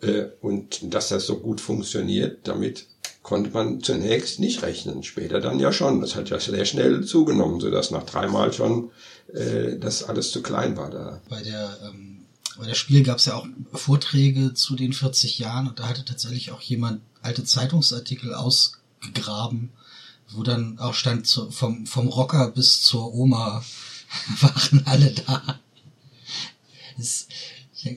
Äh, 0.00 0.24
und 0.40 0.92
dass 0.92 1.08
das 1.08 1.24
so 1.24 1.38
gut 1.38 1.60
funktioniert, 1.60 2.48
damit 2.48 2.88
konnte 3.22 3.50
man 3.50 3.80
zunächst 3.80 4.40
nicht 4.40 4.64
rechnen, 4.64 5.04
später 5.04 5.40
dann 5.40 5.60
ja 5.60 5.72
schon. 5.72 6.00
Das 6.00 6.16
hat 6.16 6.30
ja 6.30 6.40
sehr 6.40 6.64
schnell 6.64 7.04
zugenommen, 7.04 7.60
sodass 7.60 7.92
nach 7.92 8.02
dreimal 8.02 8.52
schon 8.52 8.90
äh, 9.32 9.78
das 9.78 10.02
alles 10.02 10.32
zu 10.32 10.42
klein 10.42 10.76
war 10.76 10.90
da. 10.90 11.20
Bei 11.28 11.44
der 11.44 11.78
ähm, 11.84 12.24
bei 12.58 12.66
der 12.66 12.74
Spiel 12.74 13.04
gab 13.04 13.18
es 13.18 13.26
ja 13.26 13.36
auch 13.36 13.46
Vorträge 13.72 14.52
zu 14.52 14.74
den 14.74 14.92
40 14.92 15.38
Jahren 15.38 15.68
und 15.68 15.78
da 15.78 15.88
hatte 15.88 16.04
tatsächlich 16.04 16.50
auch 16.50 16.60
jemand 16.60 17.02
alte 17.22 17.44
Zeitungsartikel 17.44 18.34
ausgegraben 18.34 19.70
wo 20.30 20.42
dann 20.42 20.78
auch 20.78 20.94
stand 20.94 21.26
zu, 21.26 21.50
vom, 21.50 21.86
vom 21.86 22.08
Rocker 22.08 22.50
bis 22.50 22.82
zur 22.82 23.14
Oma 23.14 23.64
waren 24.40 24.82
alle 24.86 25.10
da. 25.10 25.60
Das 26.96 27.06
ist 27.06 27.28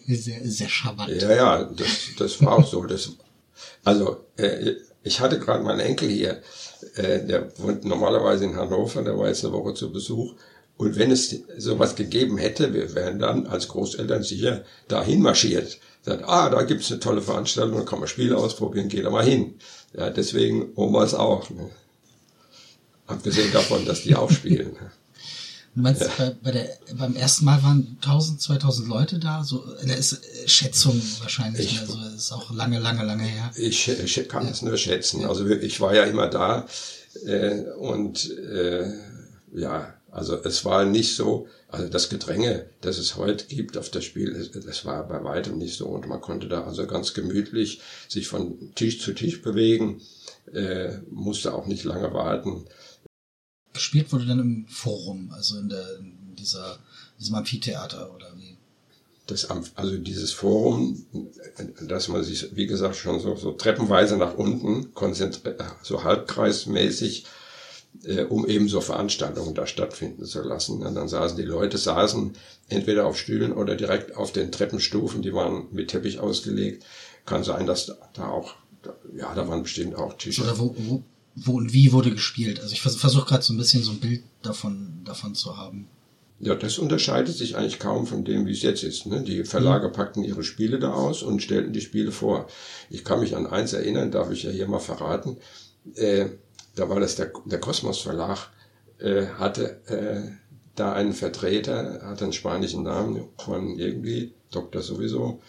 sehr, 0.08 0.40
sehr 0.44 0.70
charmant. 0.70 1.10
Ja, 1.22 1.34
ja, 1.34 1.64
das, 1.64 2.10
das 2.18 2.44
war 2.44 2.60
auch 2.60 2.68
so. 2.68 2.84
Das, 2.86 3.12
also, 3.84 4.26
äh, 4.38 4.74
ich 5.04 5.20
hatte 5.20 5.40
gerade 5.40 5.64
meinen 5.64 5.80
Enkel 5.80 6.10
hier, 6.10 6.42
äh, 6.96 7.26
der 7.26 7.58
wohnt 7.60 7.86
normalerweise 7.86 8.46
in 8.46 8.56
Hannover, 8.56 9.02
der 9.02 9.18
war 9.18 9.28
jetzt 9.28 9.44
eine 9.44 9.54
Woche 9.54 9.74
zu 9.74 9.92
Besuch. 9.92 10.36
Und 10.78 10.98
wenn 10.98 11.12
es 11.12 11.36
sowas 11.58 11.96
gegeben 11.96 12.38
hätte, 12.38 12.74
wir 12.74 12.96
wären 12.96 13.20
dann 13.20 13.48
als 13.48 13.68
Großeltern 13.68 14.24
sicher 14.24 14.64
dahin 14.88 15.22
marschiert. 15.22 15.78
Sagt, 16.04 16.24
ah, 16.26 16.50
da 16.50 16.64
gibt's 16.64 16.90
eine 16.90 17.02
tolle 17.02 17.22
Veranstaltung, 17.22 17.80
da 17.80 17.84
kann 17.84 18.00
man 18.00 18.08
Spiele 18.08 18.38
ausprobieren, 18.38 18.88
geht 18.88 19.06
da 19.06 19.10
mal 19.10 19.26
hin. 19.26 19.56
Ja, 19.94 20.10
deswegen 20.10 20.72
Omas 20.76 21.14
auch. 21.14 21.50
Ne? 21.50 21.70
Abgesehen 23.10 23.52
davon, 23.52 23.86
dass 23.86 24.04
die 24.04 24.16
auch 24.16 24.30
spielen. 24.30 24.76
Du 25.76 25.82
meinst, 25.82 26.02
ja. 26.02 26.10
bei, 26.18 26.36
bei 26.44 26.52
der, 26.52 26.70
beim 26.96 27.16
ersten 27.16 27.46
Mal 27.46 27.62
waren 27.64 27.98
1000, 28.02 28.42
2000 28.42 28.88
Leute 28.88 29.20
da? 29.20 29.44
So, 29.44 29.64
das 29.82 30.12
ist 30.12 30.14
äh, 30.14 30.48
Schätzung 30.48 31.02
wahrscheinlich. 31.22 31.74
Ich, 31.74 31.80
also 31.80 31.98
ist 32.16 32.32
auch 32.32 32.54
lange, 32.54 32.80
lange, 32.80 33.04
lange 33.04 33.24
her. 33.24 33.52
Ich, 33.56 33.88
ich 33.88 34.30
kann 34.30 34.48
es 34.48 34.62
nur 34.62 34.78
schätzen. 34.78 35.26
Also 35.26 35.48
ich 35.48 35.80
war 35.82 35.96
ja 35.96 36.04
immer 36.04 36.28
da 36.28 36.68
äh, 37.26 37.62
und 37.78 38.30
äh, 38.38 38.92
ja, 39.54 39.94
also 40.12 40.36
es 40.44 40.66
war 40.66 40.86
nicht 40.86 41.16
so, 41.16 41.48
also 41.68 41.88
das 41.88 42.10
Gedränge, 42.10 42.66
das 42.82 42.98
es 42.98 43.16
heute 43.16 43.46
gibt 43.46 43.78
auf 43.78 43.90
das 43.90 44.04
Spiel, 44.04 44.50
das 44.66 44.86
war 44.86 45.08
bei 45.08 45.24
weitem 45.24 45.58
nicht 45.58 45.78
so 45.78 45.88
und 45.88 46.08
man 46.08 46.22
konnte 46.22 46.48
da 46.48 46.64
also 46.64 46.86
ganz 46.88 47.14
gemütlich 47.14 47.82
sich 48.08 48.28
von 48.28 48.74
Tisch 48.76 49.02
zu 49.02 49.14
Tisch 49.14 49.42
bewegen, 49.42 50.02
äh, 50.54 50.98
musste 51.12 51.54
auch 51.54 51.68
nicht 51.68 51.84
lange 51.84 52.12
warten 52.14 52.66
gespielt 53.80 54.12
wurde 54.12 54.26
dann 54.26 54.40
im 54.40 54.68
Forum, 54.68 55.32
also 55.34 55.58
in, 55.58 55.70
der, 55.70 55.98
in 56.00 56.36
dieser, 56.38 56.78
diesem 57.18 57.36
Amphitheater 57.36 58.14
oder 58.14 58.28
wie? 58.36 58.58
Das, 59.26 59.48
also 59.76 59.98
dieses 59.98 60.34
Forum, 60.34 61.06
dass 61.82 62.08
man 62.10 62.24
sich, 62.24 62.56
wie 62.56 62.68
gesagt, 62.68 62.96
schon 62.96 63.20
so, 63.20 63.36
so 63.36 63.54
treppenweise 63.54 64.18
nach 64.18 64.36
unten 64.36 64.94
konzentriert, 64.94 65.64
so 65.82 66.04
halbkreismäßig, 66.04 67.26
äh, 68.04 68.24
um 68.24 68.46
eben 68.48 68.68
so 68.68 68.82
Veranstaltungen 68.82 69.54
da 69.54 69.66
stattfinden 69.66 70.26
zu 70.26 70.42
lassen. 70.42 70.84
Und 70.84 70.96
dann 70.96 71.08
saßen 71.08 71.38
die 71.38 71.44
Leute, 71.44 71.78
saßen 71.78 72.34
entweder 72.68 73.06
auf 73.06 73.18
Stühlen 73.18 73.54
oder 73.54 73.76
direkt 73.76 74.18
auf 74.18 74.34
den 74.34 74.52
Treppenstufen, 74.52 75.22
die 75.22 75.34
waren 75.34 75.68
mit 75.72 75.92
Teppich 75.92 76.20
ausgelegt. 76.20 76.84
Kann 77.26 77.44
sein, 77.44 77.66
dass 77.66 77.96
da 78.14 78.28
auch, 78.28 78.56
ja, 79.16 79.34
da 79.36 79.48
waren 79.48 79.64
bestimmt 79.64 79.96
auch 79.96 80.18
Tische. 80.18 80.42
Oder 80.42 80.58
wo, 80.58 80.76
wo 80.78 81.04
wo 81.36 81.54
und 81.54 81.74
wie 81.74 81.92
wurde 81.92 82.12
gespielt. 82.12 82.60
Also 82.60 82.74
ich 82.74 82.82
versuche 82.82 83.02
versuch 83.02 83.26
gerade 83.26 83.44
so 83.44 83.54
ein 83.54 83.58
bisschen 83.58 83.84
so 83.84 83.92
ein 83.92 84.00
Bild 84.00 84.24
davon, 84.42 85.02
davon 85.06 85.36
zu 85.36 85.58
haben. 85.58 85.88
Ja, 86.42 86.56
das 86.56 86.80
unterscheidet 86.80 87.36
sich 87.36 87.58
eigentlich 87.58 87.80
kaum 87.80 88.08
von 88.08 88.24
dem, 88.24 88.46
wie 88.46 88.54
es 88.54 88.62
jetzt 88.62 88.84
ist. 88.84 89.06
Ne? 89.06 89.24
Die 89.24 89.44
Verlage 89.44 89.90
mhm. 89.90 89.94
packten 89.94 90.24
ihre 90.24 90.44
Spiele 90.44 90.80
da 90.80 90.94
aus 90.94 91.22
und 91.22 91.42
stellten 91.42 91.74
die 91.74 91.82
Spiele 91.82 92.12
vor. 92.12 92.48
Ich 92.90 93.04
kann 93.04 93.20
mich 93.20 93.36
an 93.36 93.46
eins 93.46 93.74
erinnern, 93.74 94.12
darf 94.12 94.32
ich 94.32 94.44
ja 94.44 94.52
hier 94.52 94.68
mal 94.68 94.80
verraten. 94.80 95.38
Äh, 95.96 96.28
da 96.76 96.90
war 96.90 97.00
das 97.00 97.16
der, 97.18 97.32
der 97.46 97.60
Kosmos 97.60 98.00
Verlag, 98.00 98.52
äh, 99.00 99.26
hatte 99.38 99.82
äh, 99.88 100.32
da 100.76 100.94
einen 100.94 101.14
Vertreter, 101.14 102.02
hat 102.04 102.24
einen 102.24 102.32
spanischen 102.32 102.84
Namen, 102.84 103.28
Juan 103.46 103.78
irgendwie, 103.78 104.34
Doktor 104.52 104.82
sowieso, 104.82 105.42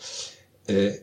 äh, 0.66 0.94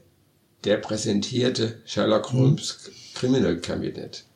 der 0.66 0.78
präsentierte 0.78 1.82
Sherlock 1.86 2.34
mhm. 2.34 2.40
Holmes. 2.40 2.92
Criminal 3.16 3.58
Cabinet. 3.58 4.27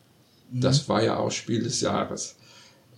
Das 0.52 0.90
war 0.90 1.04
ja 1.04 1.18
auch 1.18 1.32
Spiel 1.32 1.64
des 1.64 1.82
Jahres. 1.82 2.36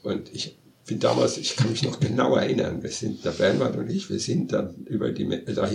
Und 0.01 0.33
ich 0.33 0.57
bin 0.85 0.99
damals, 0.99 1.37
ich 1.37 1.55
kann 1.55 1.71
mich 1.71 1.83
noch 1.83 1.99
genau 1.99 2.35
erinnern, 2.35 2.83
wir 2.83 2.89
sind, 2.89 3.23
der 3.23 3.31
Bernhard 3.31 3.77
und 3.77 3.89
ich, 3.89 4.09
wir 4.09 4.19
sind 4.19 4.51
dann 4.51 4.75
über 4.85 5.11
die, 5.11 5.27
da, 5.45 5.69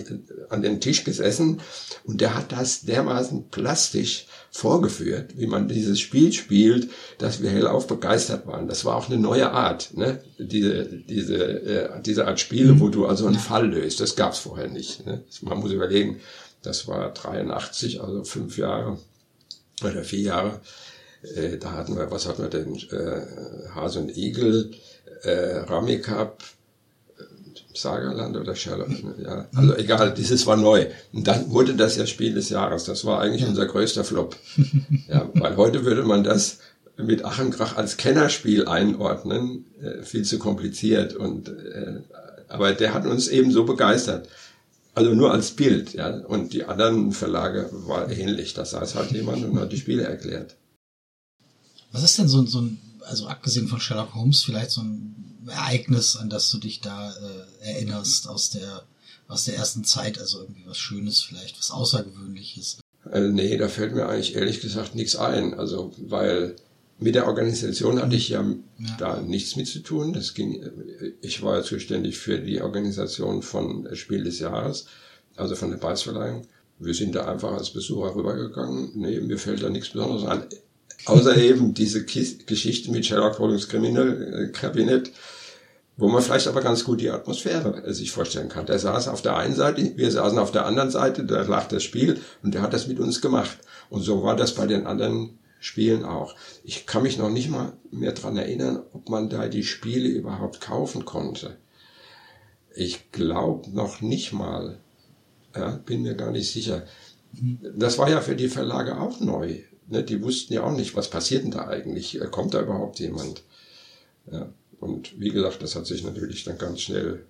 an 0.50 0.60
den 0.60 0.80
Tisch 0.80 1.04
gesessen 1.04 1.60
und 2.04 2.20
der 2.20 2.34
hat 2.34 2.52
das 2.52 2.82
dermaßen 2.82 3.48
plastisch 3.48 4.26
vorgeführt, 4.50 5.38
wie 5.38 5.46
man 5.46 5.66
dieses 5.66 5.98
Spiel 5.98 6.32
spielt, 6.32 6.90
dass 7.16 7.42
wir 7.42 7.50
hellauf 7.50 7.86
begeistert 7.86 8.46
waren. 8.46 8.68
Das 8.68 8.84
war 8.84 8.96
auch 8.96 9.08
eine 9.08 9.18
neue 9.18 9.50
Art, 9.50 9.96
ne? 9.96 10.22
diese, 10.38 10.84
diese, 10.84 11.36
äh, 11.36 12.02
diese 12.02 12.26
Art 12.26 12.38
Spiele, 12.38 12.78
wo 12.78 12.88
du 12.88 13.06
also 13.06 13.26
einen 13.26 13.38
Fall 13.38 13.70
löst. 13.70 14.00
Das 14.00 14.14
gab's 14.14 14.40
vorher 14.40 14.68
nicht. 14.68 15.06
Ne? 15.06 15.24
Man 15.40 15.58
muss 15.58 15.72
überlegen, 15.72 16.20
das 16.62 16.86
war 16.86 17.14
83, 17.14 18.02
also 18.02 18.24
fünf 18.24 18.58
Jahre 18.58 18.98
oder 19.82 20.04
vier 20.04 20.20
Jahre. 20.20 20.60
Äh, 21.22 21.58
da 21.58 21.72
hatten 21.72 21.96
wir, 21.96 22.10
was 22.10 22.26
hatten 22.26 22.42
wir 22.42 22.50
denn? 22.50 22.74
Äh, 22.76 23.68
Hase 23.74 24.00
und 24.00 24.16
Igel, 24.16 24.70
äh, 25.22 25.58
Ramikap, 25.58 26.42
äh, 27.18 27.22
Sagerland 27.74 28.36
oder 28.36 28.54
Sherlock, 28.54 28.90
ne? 28.90 29.14
ja, 29.22 29.48
also 29.54 29.76
egal, 29.76 30.14
dieses 30.14 30.46
war 30.46 30.56
neu. 30.56 30.86
Und 31.12 31.26
dann 31.26 31.50
wurde 31.50 31.74
das 31.74 31.96
ja 31.96 32.06
Spiel 32.06 32.34
des 32.34 32.50
Jahres. 32.50 32.84
Das 32.84 33.04
war 33.04 33.20
eigentlich 33.20 33.46
unser 33.46 33.66
größter 33.66 34.04
Flop. 34.04 34.36
Ja, 35.08 35.30
weil 35.32 35.56
heute 35.56 35.86
würde 35.86 36.02
man 36.02 36.22
das 36.22 36.58
mit 36.98 37.24
Achenkrach 37.24 37.76
als 37.76 37.96
Kennerspiel 37.96 38.66
einordnen, 38.66 39.64
äh, 39.80 40.02
viel 40.02 40.24
zu 40.24 40.38
kompliziert. 40.38 41.14
Und 41.14 41.48
äh, 41.48 42.00
aber 42.48 42.72
der 42.72 42.92
hat 42.94 43.06
uns 43.06 43.28
eben 43.28 43.50
so 43.52 43.64
begeistert. 43.64 44.28
Also 44.94 45.14
nur 45.14 45.32
als 45.32 45.52
Bild, 45.52 45.94
ja. 45.94 46.08
Und 46.08 46.52
die 46.52 46.64
anderen 46.64 47.12
Verlage 47.12 47.68
war 47.70 48.10
ähnlich. 48.10 48.54
Da 48.54 48.64
saß 48.64 48.96
halt 48.96 49.12
jemand 49.12 49.44
und 49.44 49.60
hat 49.60 49.72
die 49.72 49.76
Spiele 49.76 50.02
erklärt. 50.02 50.56
Was 51.92 52.02
ist 52.02 52.18
denn 52.18 52.28
so, 52.28 52.44
so 52.46 52.60
ein 52.60 52.78
also 53.08 53.26
abgesehen 53.26 53.68
von 53.68 53.80
Sherlock 53.80 54.14
Holmes, 54.14 54.42
vielleicht 54.42 54.70
so 54.70 54.82
ein 54.82 55.14
Ereignis, 55.48 56.16
an 56.16 56.28
das 56.28 56.50
du 56.50 56.58
dich 56.58 56.80
da 56.80 57.10
äh, 57.10 57.66
erinnerst 57.72 58.28
aus 58.28 58.50
der, 58.50 58.82
aus 59.28 59.44
der 59.44 59.56
ersten 59.56 59.84
Zeit, 59.84 60.18
also 60.18 60.40
irgendwie 60.40 60.64
was 60.66 60.78
Schönes 60.78 61.20
vielleicht, 61.20 61.58
was 61.58 61.70
Außergewöhnliches? 61.70 62.78
Äh, 63.10 63.28
nee, 63.28 63.56
da 63.56 63.68
fällt 63.68 63.94
mir 63.94 64.06
eigentlich 64.06 64.36
ehrlich 64.36 64.60
gesagt 64.60 64.94
nichts 64.94 65.16
ein. 65.16 65.54
Also, 65.54 65.92
weil 65.98 66.56
mit 66.98 67.14
der 67.14 67.26
Organisation 67.26 68.00
hatte 68.00 68.16
ich 68.16 68.28
ja, 68.28 68.42
ja, 68.42 68.96
da 68.98 69.20
nichts 69.20 69.56
mit 69.56 69.68
zu 69.68 69.80
tun. 69.80 70.12
Das 70.12 70.34
ging, 70.34 70.62
ich 71.22 71.42
war 71.42 71.58
ja 71.58 71.62
zuständig 71.62 72.18
für 72.18 72.38
die 72.38 72.60
Organisation 72.60 73.42
von 73.42 73.88
Spiel 73.94 74.24
des 74.24 74.38
Jahres, 74.40 74.86
also 75.36 75.54
von 75.54 75.70
der 75.70 75.78
Preisverleihung. 75.78 76.46
Wir 76.80 76.94
sind 76.94 77.14
da 77.14 77.26
einfach 77.26 77.52
als 77.52 77.70
Besucher 77.70 78.14
rübergegangen. 78.14 78.90
Nee, 78.94 79.20
mir 79.20 79.38
fällt 79.38 79.62
da 79.62 79.70
nichts 79.70 79.90
Besonderes 79.90 80.24
an. 80.24 80.44
Außer 81.06 81.36
eben 81.36 81.74
diese 81.74 82.04
Geschichte 82.04 82.90
mit 82.90 83.06
Sherlock 83.06 83.38
Holmes 83.38 83.68
Kriminalkabinett, 83.68 85.12
wo 85.96 86.08
man 86.08 86.22
vielleicht 86.22 86.48
aber 86.48 86.60
ganz 86.60 86.84
gut 86.84 87.00
die 87.00 87.10
Atmosphäre 87.10 87.92
sich 87.92 88.12
vorstellen 88.12 88.48
kann. 88.48 88.66
Der 88.66 88.78
saß 88.78 89.08
auf 89.08 89.22
der 89.22 89.36
einen 89.36 89.54
Seite, 89.54 89.96
wir 89.96 90.10
saßen 90.10 90.38
auf 90.38 90.52
der 90.52 90.66
anderen 90.66 90.90
Seite, 90.90 91.24
da 91.24 91.42
lag 91.42 91.68
das 91.68 91.82
Spiel 91.82 92.20
und 92.42 92.54
der 92.54 92.62
hat 92.62 92.72
das 92.72 92.86
mit 92.86 93.00
uns 93.00 93.20
gemacht. 93.20 93.58
Und 93.90 94.02
so 94.02 94.22
war 94.22 94.36
das 94.36 94.54
bei 94.54 94.66
den 94.66 94.86
anderen 94.86 95.38
Spielen 95.60 96.04
auch. 96.04 96.36
Ich 96.62 96.86
kann 96.86 97.02
mich 97.02 97.18
noch 97.18 97.30
nicht 97.30 97.50
mal 97.50 97.72
mehr 97.90 98.12
dran 98.12 98.36
erinnern, 98.36 98.82
ob 98.92 99.08
man 99.08 99.28
da 99.28 99.48
die 99.48 99.64
Spiele 99.64 100.08
überhaupt 100.08 100.60
kaufen 100.60 101.04
konnte. 101.04 101.56
Ich 102.74 103.10
glaube 103.10 103.70
noch 103.70 104.00
nicht 104.00 104.32
mal. 104.32 104.78
Ja, 105.56 105.70
bin 105.84 106.02
mir 106.02 106.14
gar 106.14 106.30
nicht 106.30 106.52
sicher. 106.52 106.84
Das 107.76 107.98
war 107.98 108.08
ja 108.08 108.20
für 108.20 108.36
die 108.36 108.48
Verlage 108.48 109.00
auch 109.00 109.18
neu. 109.18 109.58
Ne, 109.90 110.04
die 110.04 110.22
wussten 110.22 110.52
ja 110.52 110.62
auch 110.64 110.76
nicht, 110.76 110.94
was 110.94 111.08
passiert 111.08 111.44
denn 111.44 111.50
da 111.50 111.66
eigentlich? 111.66 112.20
Äh, 112.20 112.26
kommt 112.26 112.54
da 112.54 112.60
überhaupt 112.60 112.98
jemand? 112.98 113.42
Ja, 114.30 114.52
und 114.80 115.18
wie 115.18 115.30
gesagt, 115.30 115.62
das 115.62 115.74
hat 115.74 115.86
sich 115.86 116.04
natürlich 116.04 116.44
dann 116.44 116.58
ganz 116.58 116.80
schnell 116.80 117.24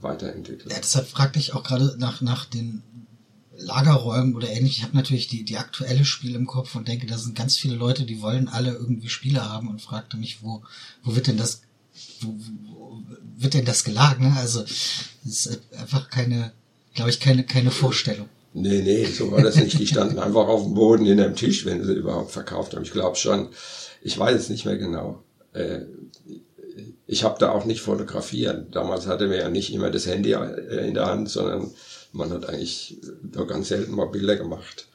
weiterentwickelt. 0.00 0.70
Ja, 0.70 0.78
deshalb 0.78 1.08
fragte 1.08 1.38
ich 1.38 1.54
auch 1.54 1.64
gerade 1.64 1.96
nach, 1.98 2.20
nach 2.20 2.44
den 2.44 2.82
Lagerräumen 3.56 4.36
oder 4.36 4.50
ähnlich. 4.50 4.78
Ich 4.78 4.82
habe 4.84 4.96
natürlich 4.96 5.26
die, 5.28 5.44
die 5.44 5.56
aktuelle 5.56 6.04
Spiele 6.04 6.36
im 6.36 6.46
Kopf 6.46 6.74
und 6.76 6.86
denke, 6.86 7.06
da 7.06 7.18
sind 7.18 7.36
ganz 7.36 7.56
viele 7.56 7.74
Leute, 7.74 8.04
die 8.04 8.20
wollen 8.22 8.48
alle 8.48 8.72
irgendwie 8.72 9.08
Spiele 9.08 9.48
haben 9.48 9.68
und 9.68 9.82
fragte 9.82 10.16
mich, 10.16 10.42
wo, 10.42 10.62
wo 11.02 11.16
wird 11.16 11.26
denn 11.26 11.38
das, 11.38 11.62
wo, 12.20 12.36
wo 12.68 13.02
wird 13.36 13.54
denn 13.54 13.64
das 13.64 13.82
gelagert? 13.82 14.20
Ne? 14.20 14.34
Also, 14.36 14.62
das 14.62 15.46
ist 15.46 15.60
einfach 15.72 16.08
keine, 16.10 16.52
glaube 16.94 17.10
ich, 17.10 17.18
keine, 17.18 17.44
keine 17.44 17.70
Vorstellung. 17.70 18.28
Nee, 18.58 18.80
nee, 18.80 19.04
so 19.04 19.30
war 19.30 19.42
das 19.42 19.56
nicht. 19.56 19.78
Die 19.78 19.86
standen 19.86 20.18
einfach 20.18 20.48
auf 20.48 20.62
dem 20.62 20.72
Boden 20.72 21.04
in 21.04 21.20
einem 21.20 21.36
Tisch, 21.36 21.66
wenn 21.66 21.84
sie 21.84 21.92
überhaupt 21.92 22.30
verkauft 22.30 22.74
haben. 22.74 22.84
Ich 22.84 22.90
glaube 22.90 23.16
schon. 23.16 23.50
Ich 24.00 24.18
weiß 24.18 24.34
es 24.34 24.48
nicht 24.48 24.64
mehr 24.64 24.78
genau. 24.78 25.22
Äh, 25.52 25.80
ich 27.06 27.22
habe 27.22 27.38
da 27.38 27.50
auch 27.50 27.66
nicht 27.66 27.82
fotografiert. 27.82 28.74
Damals 28.74 29.06
hatte 29.06 29.26
man 29.26 29.36
ja 29.36 29.50
nicht 29.50 29.74
immer 29.74 29.90
das 29.90 30.06
Handy 30.06 30.32
äh, 30.32 30.88
in 30.88 30.94
der 30.94 31.04
Hand, 31.04 31.28
sondern 31.28 31.70
man 32.12 32.30
hat 32.30 32.48
eigentlich 32.48 32.96
nur 33.34 33.46
ganz 33.46 33.68
selten 33.68 33.94
mal 33.94 34.06
Bilder 34.06 34.36
gemacht. 34.36 34.88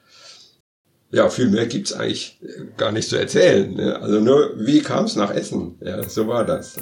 Ja, 1.12 1.30
viel 1.30 1.50
mehr 1.50 1.68
gibt's 1.68 1.94
eigentlich 1.94 2.40
gar 2.78 2.92
nicht 2.92 3.10
zu 3.10 3.16
erzählen. 3.16 3.72
Ne? 3.76 4.02
Also 4.02 4.22
nur, 4.22 4.54
wie 4.58 4.82
kam 4.82 5.06
es 5.06 5.16
nach 5.16 5.30
Essen? 5.30 5.76
Ja, 5.82 6.02
so 6.10 6.28
war 6.28 6.46
das. 6.46 6.78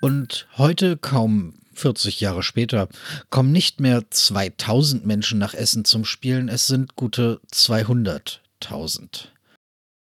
Und 0.00 0.48
heute 0.56 0.96
kaum 0.96 1.59
40 1.80 2.20
Jahre 2.20 2.42
später 2.42 2.88
kommen 3.30 3.52
nicht 3.52 3.80
mehr 3.80 4.10
2000 4.10 5.06
Menschen 5.06 5.38
nach 5.38 5.54
Essen 5.54 5.84
zum 5.84 6.04
Spielen, 6.04 6.48
es 6.48 6.66
sind 6.66 6.94
gute 6.96 7.40
200.000. 7.52 9.28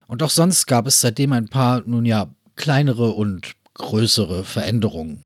Und 0.08 0.24
auch 0.24 0.30
sonst 0.30 0.68
gab 0.68 0.88
es 0.88 1.02
seitdem 1.02 1.34
ein 1.34 1.50
paar, 1.50 1.84
nun 1.86 2.06
ja, 2.06 2.34
kleinere 2.56 3.12
und 3.12 3.56
größere 3.74 4.44
Veränderungen. 4.44 5.24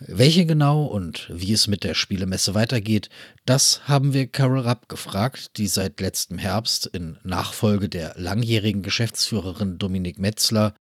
Welche 0.00 0.46
genau 0.46 0.84
und 0.84 1.28
wie 1.28 1.52
es 1.52 1.66
mit 1.66 1.82
der 1.82 1.94
Spielemesse 1.94 2.54
weitergeht, 2.54 3.10
das 3.46 3.88
haben 3.88 4.14
wir 4.14 4.28
Carol 4.28 4.60
Rapp 4.60 4.88
gefragt, 4.88 5.58
die 5.58 5.66
seit 5.66 6.00
letztem 6.00 6.38
Herbst 6.38 6.86
in 6.86 7.18
Nachfolge 7.24 7.88
der 7.88 8.14
langjährigen 8.16 8.82
Geschäftsführerin 8.82 9.78
Dominik 9.78 10.18
Metzler 10.18 10.74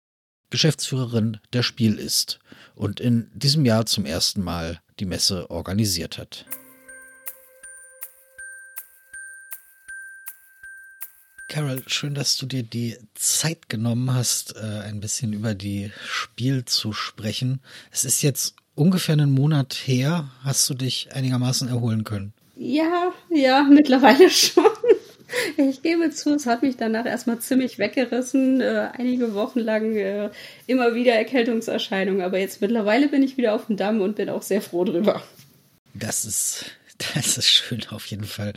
Geschäftsführerin 0.51 1.39
der 1.53 1.63
Spiel 1.63 1.95
ist 1.95 2.39
und 2.77 3.01
in 3.01 3.29
diesem 3.35 3.65
Jahr 3.65 3.87
zum 3.87 4.05
ersten 4.05 4.45
Mal 4.45 4.81
die 5.01 5.07
Messe 5.07 5.51
organisiert 5.51 6.19
hat. 6.19 6.47
Carol, 11.49 11.83
schön, 11.87 12.15
dass 12.15 12.37
du 12.37 12.45
dir 12.45 12.63
die 12.63 12.99
Zeit 13.15 13.69
genommen 13.69 14.13
hast, 14.13 14.57
äh, 14.57 14.81
ein 14.85 15.01
bisschen 15.01 15.33
über 15.33 15.55
die 15.55 15.91
Spiel 16.05 16.65
zu 16.65 16.93
sprechen. 16.93 17.61
Es 17.91 18.05
ist 18.05 18.21
jetzt 18.23 18.57
ungefähr 18.75 19.15
einen 19.15 19.31
Monat 19.31 19.73
her. 19.73 20.29
Hast 20.43 20.69
du 20.69 20.75
dich 20.75 21.13
einigermaßen 21.13 21.69
erholen 21.69 22.05
können? 22.05 22.35
Ja, 22.57 23.13
ja, 23.31 23.63
mittlerweile 23.63 24.29
schon. 24.31 24.65
Ich 25.57 25.83
gebe 25.83 26.11
zu, 26.11 26.35
es 26.35 26.47
hat 26.47 26.63
mich 26.63 26.77
danach 26.77 27.07
erstmal 27.07 27.39
ziemlich 27.41 27.79
weggerissen. 27.79 28.61
Äh, 28.61 28.91
einige 28.93 29.35
Wochen 29.35 29.61
lang 29.61 29.97
äh, 29.97 30.31
immer 30.67 30.95
wieder 30.95 31.15
Erkältungserscheinungen. 31.15 32.23
Aber 32.23 32.39
jetzt 32.39 32.61
mittlerweile 32.61 33.09
bin 33.09 33.23
ich 33.23 33.37
wieder 33.37 33.55
auf 33.55 33.67
dem 33.67 33.77
Damm 33.77 34.01
und 34.01 34.17
bin 34.17 34.29
auch 34.29 34.43
sehr 34.43 34.63
froh 34.63 34.85
drüber. 34.85 35.23
Das 35.95 36.25
ist, 36.25 36.67
das 37.15 37.39
ist 37.39 37.49
schön 37.49 37.85
auf 37.91 38.07
jeden 38.07 38.25
Fall. 38.25 38.53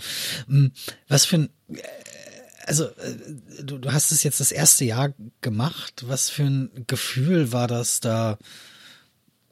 Hm, 0.48 0.72
was 1.08 1.26
für 1.26 1.38
ein, 1.38 1.50
äh, 1.74 1.82
also 2.66 2.86
äh, 2.86 3.64
du, 3.64 3.80
du 3.80 3.92
hast 3.92 4.12
es 4.12 4.24
jetzt 4.24 4.40
das 4.40 4.52
erste 4.52 4.86
Jahr 4.86 5.14
gemacht. 5.42 6.04
Was 6.08 6.30
für 6.30 6.44
ein 6.44 6.86
Gefühl 6.88 7.52
war 7.52 7.68
das 7.68 8.00
da? 8.00 8.38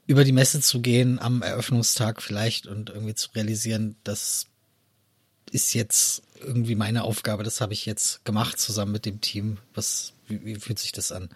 über 0.07 0.23
die 0.23 0.31
Messe 0.31 0.61
zu 0.61 0.81
gehen 0.81 1.19
am 1.19 1.41
Eröffnungstag 1.41 2.21
vielleicht 2.21 2.65
und 2.65 2.89
irgendwie 2.89 3.13
zu 3.13 3.29
realisieren, 3.35 3.97
das 4.05 4.47
ist 5.51 5.73
jetzt 5.73 6.23
irgendwie 6.41 6.75
meine 6.75 7.03
Aufgabe, 7.03 7.43
das 7.43 7.61
habe 7.61 7.73
ich 7.73 7.85
jetzt 7.85 8.23
gemacht 8.25 8.59
zusammen 8.59 8.91
mit 8.91 9.05
dem 9.05 9.21
Team. 9.21 9.57
Was, 9.73 10.13
wie, 10.27 10.43
wie 10.45 10.55
fühlt 10.55 10.79
sich 10.79 10.91
das 10.91 11.11
an? 11.11 11.29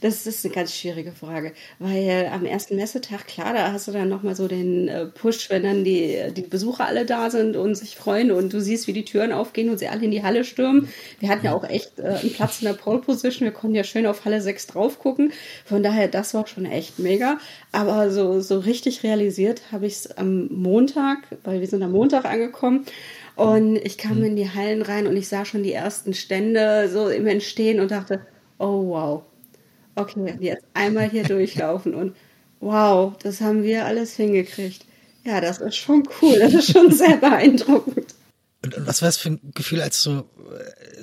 Das 0.00 0.26
ist 0.26 0.44
eine 0.44 0.54
ganz 0.54 0.72
schwierige 0.72 1.10
Frage, 1.10 1.52
weil 1.80 2.30
am 2.32 2.46
ersten 2.46 2.76
Messetag, 2.76 3.26
klar, 3.26 3.52
da 3.52 3.72
hast 3.72 3.88
du 3.88 3.92
dann 3.92 4.08
nochmal 4.08 4.36
so 4.36 4.46
den 4.46 4.86
äh, 4.86 5.06
Push, 5.06 5.50
wenn 5.50 5.64
dann 5.64 5.82
die, 5.82 6.16
die 6.36 6.42
Besucher 6.42 6.86
alle 6.86 7.04
da 7.04 7.30
sind 7.30 7.56
und 7.56 7.74
sich 7.74 7.96
freuen 7.96 8.30
und 8.30 8.52
du 8.52 8.60
siehst, 8.60 8.86
wie 8.86 8.92
die 8.92 9.04
Türen 9.04 9.32
aufgehen 9.32 9.70
und 9.70 9.78
sie 9.78 9.88
alle 9.88 10.04
in 10.04 10.12
die 10.12 10.22
Halle 10.22 10.44
stürmen. 10.44 10.88
Wir 11.18 11.28
hatten 11.28 11.44
ja 11.44 11.52
auch 11.52 11.64
echt 11.64 11.98
äh, 11.98 12.02
einen 12.02 12.32
Platz 12.32 12.60
in 12.60 12.66
der 12.66 12.74
Pole 12.74 13.00
Position, 13.00 13.46
wir 13.46 13.52
konnten 13.52 13.74
ja 13.74 13.82
schön 13.82 14.06
auf 14.06 14.24
Halle 14.24 14.40
6 14.40 14.68
drauf 14.68 15.00
gucken. 15.00 15.32
Von 15.64 15.82
daher, 15.82 16.06
das 16.06 16.32
war 16.32 16.46
schon 16.46 16.64
echt 16.64 17.00
mega. 17.00 17.38
Aber 17.72 18.10
so, 18.12 18.40
so 18.40 18.60
richtig 18.60 19.02
realisiert 19.02 19.62
habe 19.72 19.86
ich 19.86 19.94
es 19.94 20.16
am 20.16 20.46
Montag, 20.46 21.18
weil 21.42 21.60
wir 21.60 21.66
sind 21.66 21.82
am 21.82 21.92
Montag 21.92 22.24
angekommen 22.24 22.86
Und 23.38 23.76
ich 23.76 23.98
kam 23.98 24.24
in 24.24 24.34
die 24.34 24.50
Hallen 24.50 24.82
rein 24.82 25.06
und 25.06 25.16
ich 25.16 25.28
sah 25.28 25.44
schon 25.44 25.62
die 25.62 25.72
ersten 25.72 26.12
Stände 26.12 26.88
so 26.88 27.08
im 27.08 27.24
Entstehen 27.28 27.78
und 27.78 27.92
dachte, 27.92 28.26
oh 28.58 28.88
wow, 28.88 29.22
okay, 29.94 30.34
jetzt 30.40 30.64
einmal 30.74 31.08
hier 31.08 31.22
durchlaufen 31.28 31.94
und 31.94 32.16
wow, 32.58 33.16
das 33.22 33.40
haben 33.40 33.62
wir 33.62 33.86
alles 33.86 34.16
hingekriegt. 34.16 34.84
Ja, 35.24 35.40
das 35.40 35.60
ist 35.60 35.76
schon 35.76 36.02
cool, 36.20 36.36
das 36.40 36.52
ist 36.52 36.72
schon 36.72 36.90
sehr 36.90 37.16
beeindruckend. 37.18 38.07
Und, 38.64 38.74
was 38.86 39.02
war 39.02 39.08
das 39.08 39.18
für 39.18 39.30
ein 39.30 39.40
Gefühl, 39.54 39.80
als 39.80 40.02
du 40.02 40.10
äh, 40.10 40.24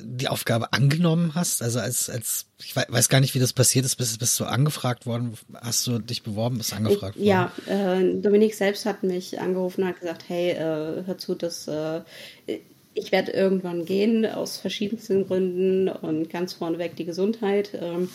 die 0.02 0.28
Aufgabe 0.28 0.74
angenommen 0.74 1.36
hast? 1.36 1.62
Also 1.62 1.80
als, 1.80 2.10
als 2.10 2.48
ich 2.60 2.76
weiß 2.76 3.10
gar 3.10 3.22
nicht, 3.22 3.34
wie 3.34 3.40
das 3.40 3.54
passiert 3.54 3.86
ist, 3.86 3.96
bist, 3.96 4.20
bist 4.20 4.40
du 4.40 4.46
angefragt 4.46 5.06
worden? 5.06 5.38
Hast 5.54 5.88
du 5.88 6.00
dich 6.00 6.24
beworben, 6.24 6.58
bist 6.58 6.74
angefragt 6.74 7.16
worden? 7.16 7.26
Ja, 7.26 7.52
äh, 7.68 8.20
Dominik 8.20 8.56
selbst 8.56 8.86
hat 8.86 9.04
mich 9.04 9.40
angerufen 9.40 9.84
und 9.84 9.90
hat 9.90 10.00
gesagt, 10.00 10.26
hey, 10.28 10.52
äh, 10.52 11.06
hör 11.06 11.18
zu, 11.18 11.36
das 11.36 11.68
äh, 11.68 12.02
ich 12.96 13.12
werde 13.12 13.32
irgendwann 13.32 13.86
gehen 13.86 14.26
aus 14.26 14.58
verschiedensten 14.58 15.28
Gründen 15.28 15.90
und 15.90 16.30
ganz 16.30 16.54
vorneweg 16.54 16.96
die 16.96 17.06
Gesundheit. 17.06 17.72
Ähm, 17.80 18.10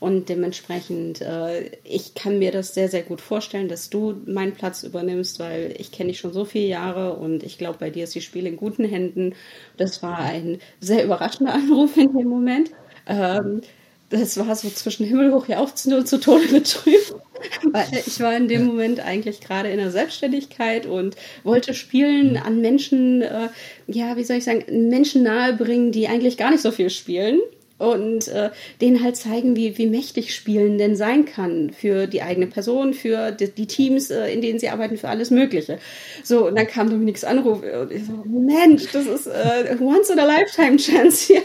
und 0.00 0.28
dementsprechend, 0.28 1.20
äh, 1.20 1.70
ich 1.84 2.14
kann 2.14 2.38
mir 2.38 2.52
das 2.52 2.74
sehr, 2.74 2.88
sehr 2.88 3.02
gut 3.02 3.20
vorstellen, 3.20 3.68
dass 3.68 3.90
du 3.90 4.14
meinen 4.26 4.52
Platz 4.52 4.82
übernimmst, 4.82 5.38
weil 5.38 5.74
ich 5.78 5.92
kenne 5.92 6.08
dich 6.08 6.18
schon 6.18 6.32
so 6.32 6.44
viele 6.44 6.66
Jahre 6.66 7.14
und 7.14 7.42
ich 7.42 7.58
glaube, 7.58 7.78
bei 7.78 7.90
dir 7.90 8.04
ist 8.04 8.14
die 8.14 8.20
Spiel 8.20 8.46
in 8.46 8.56
guten 8.56 8.84
Händen. 8.84 9.34
Das 9.76 10.02
war 10.02 10.18
ein 10.18 10.58
sehr 10.80 11.04
überraschender 11.04 11.54
Anruf 11.54 11.96
in 11.96 12.16
dem 12.16 12.28
Moment. 12.28 12.70
Ähm, 13.06 13.62
das 14.10 14.36
war 14.36 14.54
so 14.54 14.68
zwischen 14.68 15.06
himmelhoch 15.06 15.48
jauchzen 15.48 15.94
und 15.94 16.06
zu 16.06 16.20
Tode 16.20 16.46
betrübt. 16.48 17.14
Weil 17.72 17.88
ich 18.06 18.20
war 18.20 18.36
in 18.36 18.48
dem 18.48 18.64
Moment 18.64 19.00
eigentlich 19.00 19.40
gerade 19.40 19.70
in 19.70 19.78
der 19.78 19.90
Selbstständigkeit 19.90 20.86
und 20.86 21.16
wollte 21.42 21.74
Spielen 21.74 22.36
an 22.36 22.60
Menschen, 22.60 23.22
äh, 23.22 23.48
ja, 23.86 24.16
wie 24.16 24.24
soll 24.24 24.36
ich 24.36 24.44
sagen, 24.44 24.64
Menschen 24.88 25.22
nahebringen, 25.24 25.92
die 25.92 26.08
eigentlich 26.08 26.36
gar 26.36 26.50
nicht 26.50 26.62
so 26.62 26.70
viel 26.70 26.90
spielen 26.90 27.40
und 27.78 28.28
äh, 28.28 28.50
denen 28.80 29.02
halt 29.02 29.16
zeigen, 29.16 29.56
wie, 29.56 29.76
wie 29.78 29.86
mächtig 29.86 30.34
Spielen 30.34 30.78
denn 30.78 30.96
sein 30.96 31.24
kann 31.24 31.70
für 31.70 32.06
die 32.06 32.22
eigene 32.22 32.46
Person, 32.46 32.94
für 32.94 33.32
die, 33.32 33.48
die 33.50 33.66
Teams, 33.66 34.10
äh, 34.10 34.32
in 34.32 34.40
denen 34.40 34.58
sie 34.58 34.68
arbeiten, 34.68 34.96
für 34.96 35.08
alles 35.08 35.30
Mögliche. 35.30 35.78
So, 36.22 36.46
und 36.46 36.56
dann 36.56 36.66
kam 36.66 36.88
Dominiks 36.88 37.24
Anruf 37.24 37.62
und 37.62 37.90
ich 37.90 38.06
so, 38.06 38.12
Mensch, 38.26 38.84
das 38.92 39.06
ist 39.06 39.26
äh, 39.26 39.76
once 39.80 40.10
in 40.10 40.18
a 40.18 40.24
lifetime 40.24 40.76
chance 40.76 41.26
hier. 41.26 41.42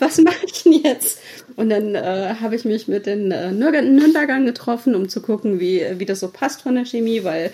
Was 0.00 0.18
mache 0.18 0.44
ich 0.46 0.62
denn 0.64 0.72
jetzt? 0.72 1.20
Und 1.56 1.70
dann 1.70 1.94
äh, 1.94 2.34
habe 2.40 2.56
ich 2.56 2.64
mich 2.64 2.88
mit 2.88 3.06
den 3.06 3.30
äh, 3.30 3.52
Nürnbergern 3.52 4.46
getroffen, 4.46 4.94
um 4.94 5.08
zu 5.08 5.20
gucken, 5.20 5.60
wie, 5.60 5.84
wie 5.96 6.06
das 6.06 6.20
so 6.20 6.28
passt 6.28 6.62
von 6.62 6.74
der 6.74 6.86
Chemie, 6.86 7.22
weil 7.24 7.50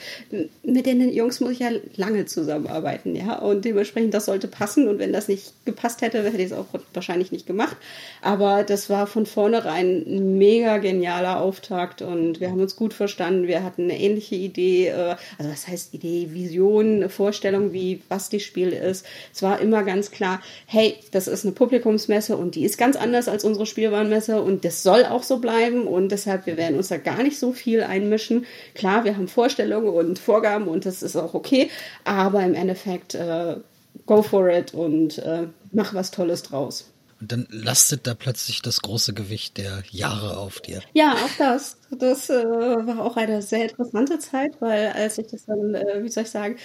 mit 0.62 0.86
den 0.86 1.12
Jungs 1.12 1.40
muss 1.40 1.52
ich 1.52 1.58
ja 1.60 1.70
lange 1.96 2.26
zusammenarbeiten, 2.26 3.16
ja. 3.16 3.38
Und 3.38 3.64
dementsprechend, 3.64 4.14
das 4.14 4.26
sollte 4.26 4.48
passen. 4.48 4.88
Und 4.88 4.98
wenn 4.98 5.12
das 5.12 5.28
nicht 5.28 5.52
gepasst 5.64 6.02
hätte, 6.02 6.22
hätte 6.22 6.38
ich 6.38 6.46
es 6.46 6.52
auch 6.52 6.66
wahrscheinlich 6.94 7.32
nicht 7.32 7.46
gemacht. 7.46 7.76
Aber 8.22 8.64
das 8.64 8.90
war 8.90 9.06
von 9.06 9.26
vornherein 9.26 10.04
ein 10.06 10.38
mega 10.38 10.78
genialer 10.78 11.40
Auftakt 11.40 12.02
und 12.02 12.40
wir 12.40 12.50
haben 12.50 12.60
uns 12.60 12.76
gut 12.76 12.94
verstanden. 12.94 13.46
Wir 13.46 13.62
hatten 13.62 13.84
eine 13.84 13.98
ähnliche 13.98 14.34
Idee, 14.34 14.88
äh, 14.88 15.16
also 15.38 15.50
was 15.50 15.68
heißt 15.68 15.94
Idee, 15.94 16.28
Vision, 16.32 17.08
Vorstellung, 17.08 17.72
wie 17.72 18.02
was 18.08 18.28
die 18.28 18.40
Spiel 18.40 18.72
ist. 18.72 19.06
Es 19.32 19.42
war 19.42 19.60
immer 19.60 19.82
ganz 19.82 20.10
klar, 20.10 20.40
hey, 20.66 20.96
das 21.12 21.28
ist 21.28 21.44
eine 21.44 21.52
Publikumsmesse 21.54 22.36
und 22.36 22.54
die 22.54 22.64
ist 22.64 22.78
ganz 22.78 22.96
anders 22.96 23.28
als 23.28 23.44
unsere 23.44 23.66
Spielwarenmesse 23.66 24.40
und 24.40 24.64
das 24.64 24.82
soll 24.82 25.04
auch 25.04 25.22
so 25.22 25.38
bleiben 25.38 25.86
und 25.86 26.10
deshalb, 26.10 26.46
wir 26.46 26.56
werden 26.56 26.76
uns 26.76 26.88
da 26.88 26.96
gar 26.96 27.22
nicht 27.22 27.38
so 27.38 27.52
viel 27.52 27.82
einmischen. 27.82 28.46
Klar, 28.74 29.04
wir 29.04 29.16
haben 29.16 29.28
Vorstellungen 29.28 29.88
und 29.88 30.18
Vorgaben 30.18 30.68
und 30.68 30.86
das 30.86 31.02
ist 31.02 31.16
auch 31.16 31.34
okay, 31.34 31.70
aber 32.04 32.42
im 32.42 32.54
Endeffekt, 32.54 33.14
äh, 33.14 33.56
go 34.04 34.22
for 34.22 34.48
it 34.48 34.74
und 34.74 35.18
äh, 35.18 35.46
mach 35.72 35.94
was 35.94 36.10
Tolles 36.10 36.42
draus. 36.42 36.90
Und 37.18 37.32
dann 37.32 37.46
lastet 37.50 38.06
da 38.06 38.14
plötzlich 38.14 38.60
das 38.60 38.82
große 38.82 39.14
Gewicht 39.14 39.56
der 39.56 39.82
Jahre 39.90 40.36
auf 40.36 40.60
dir. 40.60 40.82
Ja, 40.92 41.14
auch 41.14 41.30
das. 41.38 41.78
Das 41.90 42.28
äh, 42.28 42.44
war 42.44 43.00
auch 43.00 43.16
eine 43.16 43.40
sehr 43.40 43.62
interessante 43.62 44.18
Zeit, 44.18 44.52
weil 44.60 44.88
als 44.88 45.16
ich 45.16 45.28
das 45.28 45.46
dann, 45.46 45.74
äh, 45.74 46.02
wie 46.02 46.08
soll 46.10 46.24
ich 46.24 46.30
sagen, 46.30 46.56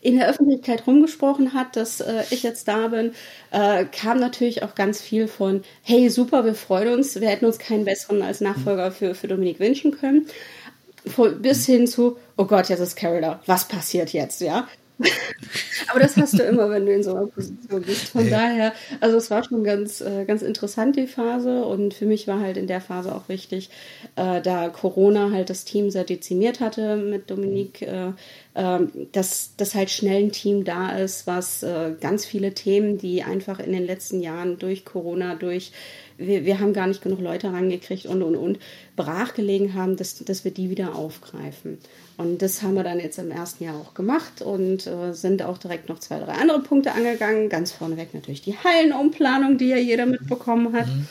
in 0.00 0.18
der 0.18 0.28
Öffentlichkeit 0.28 0.84
rumgesprochen 0.86 1.54
hat, 1.54 1.76
dass 1.76 2.00
äh, 2.00 2.24
ich 2.30 2.42
jetzt 2.42 2.66
da 2.66 2.88
bin, 2.88 3.12
äh, 3.52 3.84
kam 3.84 4.18
natürlich 4.18 4.64
auch 4.64 4.74
ganz 4.74 5.00
viel 5.00 5.28
von, 5.28 5.62
hey, 5.82 6.10
super, 6.10 6.44
wir 6.44 6.54
freuen 6.54 6.94
uns, 6.94 7.20
wir 7.20 7.28
hätten 7.28 7.44
uns 7.44 7.58
keinen 7.58 7.84
besseren 7.84 8.22
als 8.22 8.40
Nachfolger 8.40 8.90
für, 8.90 9.14
für 9.14 9.28
Dominik 9.28 9.60
wünschen 9.60 9.92
können. 9.92 10.26
Bis 11.40 11.66
hin 11.66 11.86
zu, 11.86 12.18
oh 12.36 12.44
Gott, 12.44 12.68
jetzt 12.68 12.80
ist 12.80 12.96
Carol 12.96 13.20
da, 13.20 13.40
was 13.46 13.68
passiert 13.68 14.12
jetzt, 14.12 14.40
ja? 14.40 14.68
Aber 15.88 16.00
das 16.00 16.16
hast 16.16 16.38
du 16.38 16.42
immer, 16.42 16.70
wenn 16.70 16.86
du 16.86 16.92
in 16.92 17.02
so 17.02 17.14
einer 17.14 17.26
Position 17.26 17.82
bist. 17.82 18.08
Von 18.10 18.24
ja. 18.24 18.38
daher, 18.38 18.72
also 19.00 19.16
es 19.16 19.30
war 19.30 19.42
schon 19.42 19.64
ganz, 19.64 20.00
äh, 20.00 20.24
ganz 20.24 20.42
interessant, 20.42 20.96
die 20.96 21.06
Phase. 21.06 21.64
Und 21.64 21.94
für 21.94 22.06
mich 22.06 22.28
war 22.28 22.40
halt 22.40 22.56
in 22.56 22.66
der 22.66 22.80
Phase 22.80 23.14
auch 23.14 23.28
wichtig, 23.28 23.70
äh, 24.16 24.40
da 24.40 24.68
Corona 24.68 25.30
halt 25.32 25.50
das 25.50 25.64
Team 25.64 25.90
sehr 25.90 26.04
dezimiert 26.04 26.60
hatte 26.60 26.96
mit 26.96 27.30
Dominique, 27.30 27.82
äh, 27.82 28.12
ähm, 28.54 28.90
dass, 29.12 29.56
dass 29.56 29.74
halt 29.74 29.90
schnell 29.90 30.24
ein 30.24 30.32
Team 30.32 30.64
da 30.64 30.96
ist, 30.96 31.26
was 31.26 31.64
ganz 32.00 32.26
viele 32.26 32.52
Themen, 32.52 32.98
die 32.98 33.22
einfach 33.22 33.60
in 33.60 33.72
den 33.72 33.86
letzten 33.86 34.20
Jahren 34.20 34.58
durch 34.58 34.84
Corona, 34.84 35.34
durch 35.34 35.72
wir, 36.20 36.44
wir 36.44 36.60
haben 36.60 36.72
gar 36.72 36.86
nicht 36.86 37.02
genug 37.02 37.20
Leute 37.20 37.52
rangekriegt 37.52 38.06
und 38.06 38.22
und 38.22 38.36
und 38.36 38.58
brachgelegen 38.96 39.74
haben, 39.74 39.96
dass, 39.96 40.18
dass 40.18 40.44
wir 40.44 40.52
die 40.52 40.70
wieder 40.70 40.94
aufgreifen. 40.94 41.78
Und 42.16 42.42
das 42.42 42.62
haben 42.62 42.74
wir 42.74 42.84
dann 42.84 43.00
jetzt 43.00 43.18
im 43.18 43.30
ersten 43.30 43.64
Jahr 43.64 43.76
auch 43.76 43.94
gemacht 43.94 44.42
und 44.42 44.86
äh, 44.86 45.14
sind 45.14 45.42
auch 45.42 45.58
direkt 45.58 45.88
noch 45.88 45.98
zwei, 45.98 46.18
drei 46.18 46.32
andere 46.32 46.60
Punkte 46.60 46.92
angegangen. 46.92 47.48
Ganz 47.48 47.72
vorneweg 47.72 48.12
natürlich 48.12 48.42
die 48.42 48.56
Hallenumplanung, 48.56 49.58
die 49.58 49.68
ja 49.68 49.78
jeder 49.78 50.06
mitbekommen 50.06 50.74
hat. 50.74 50.86
Mhm. 50.86 51.06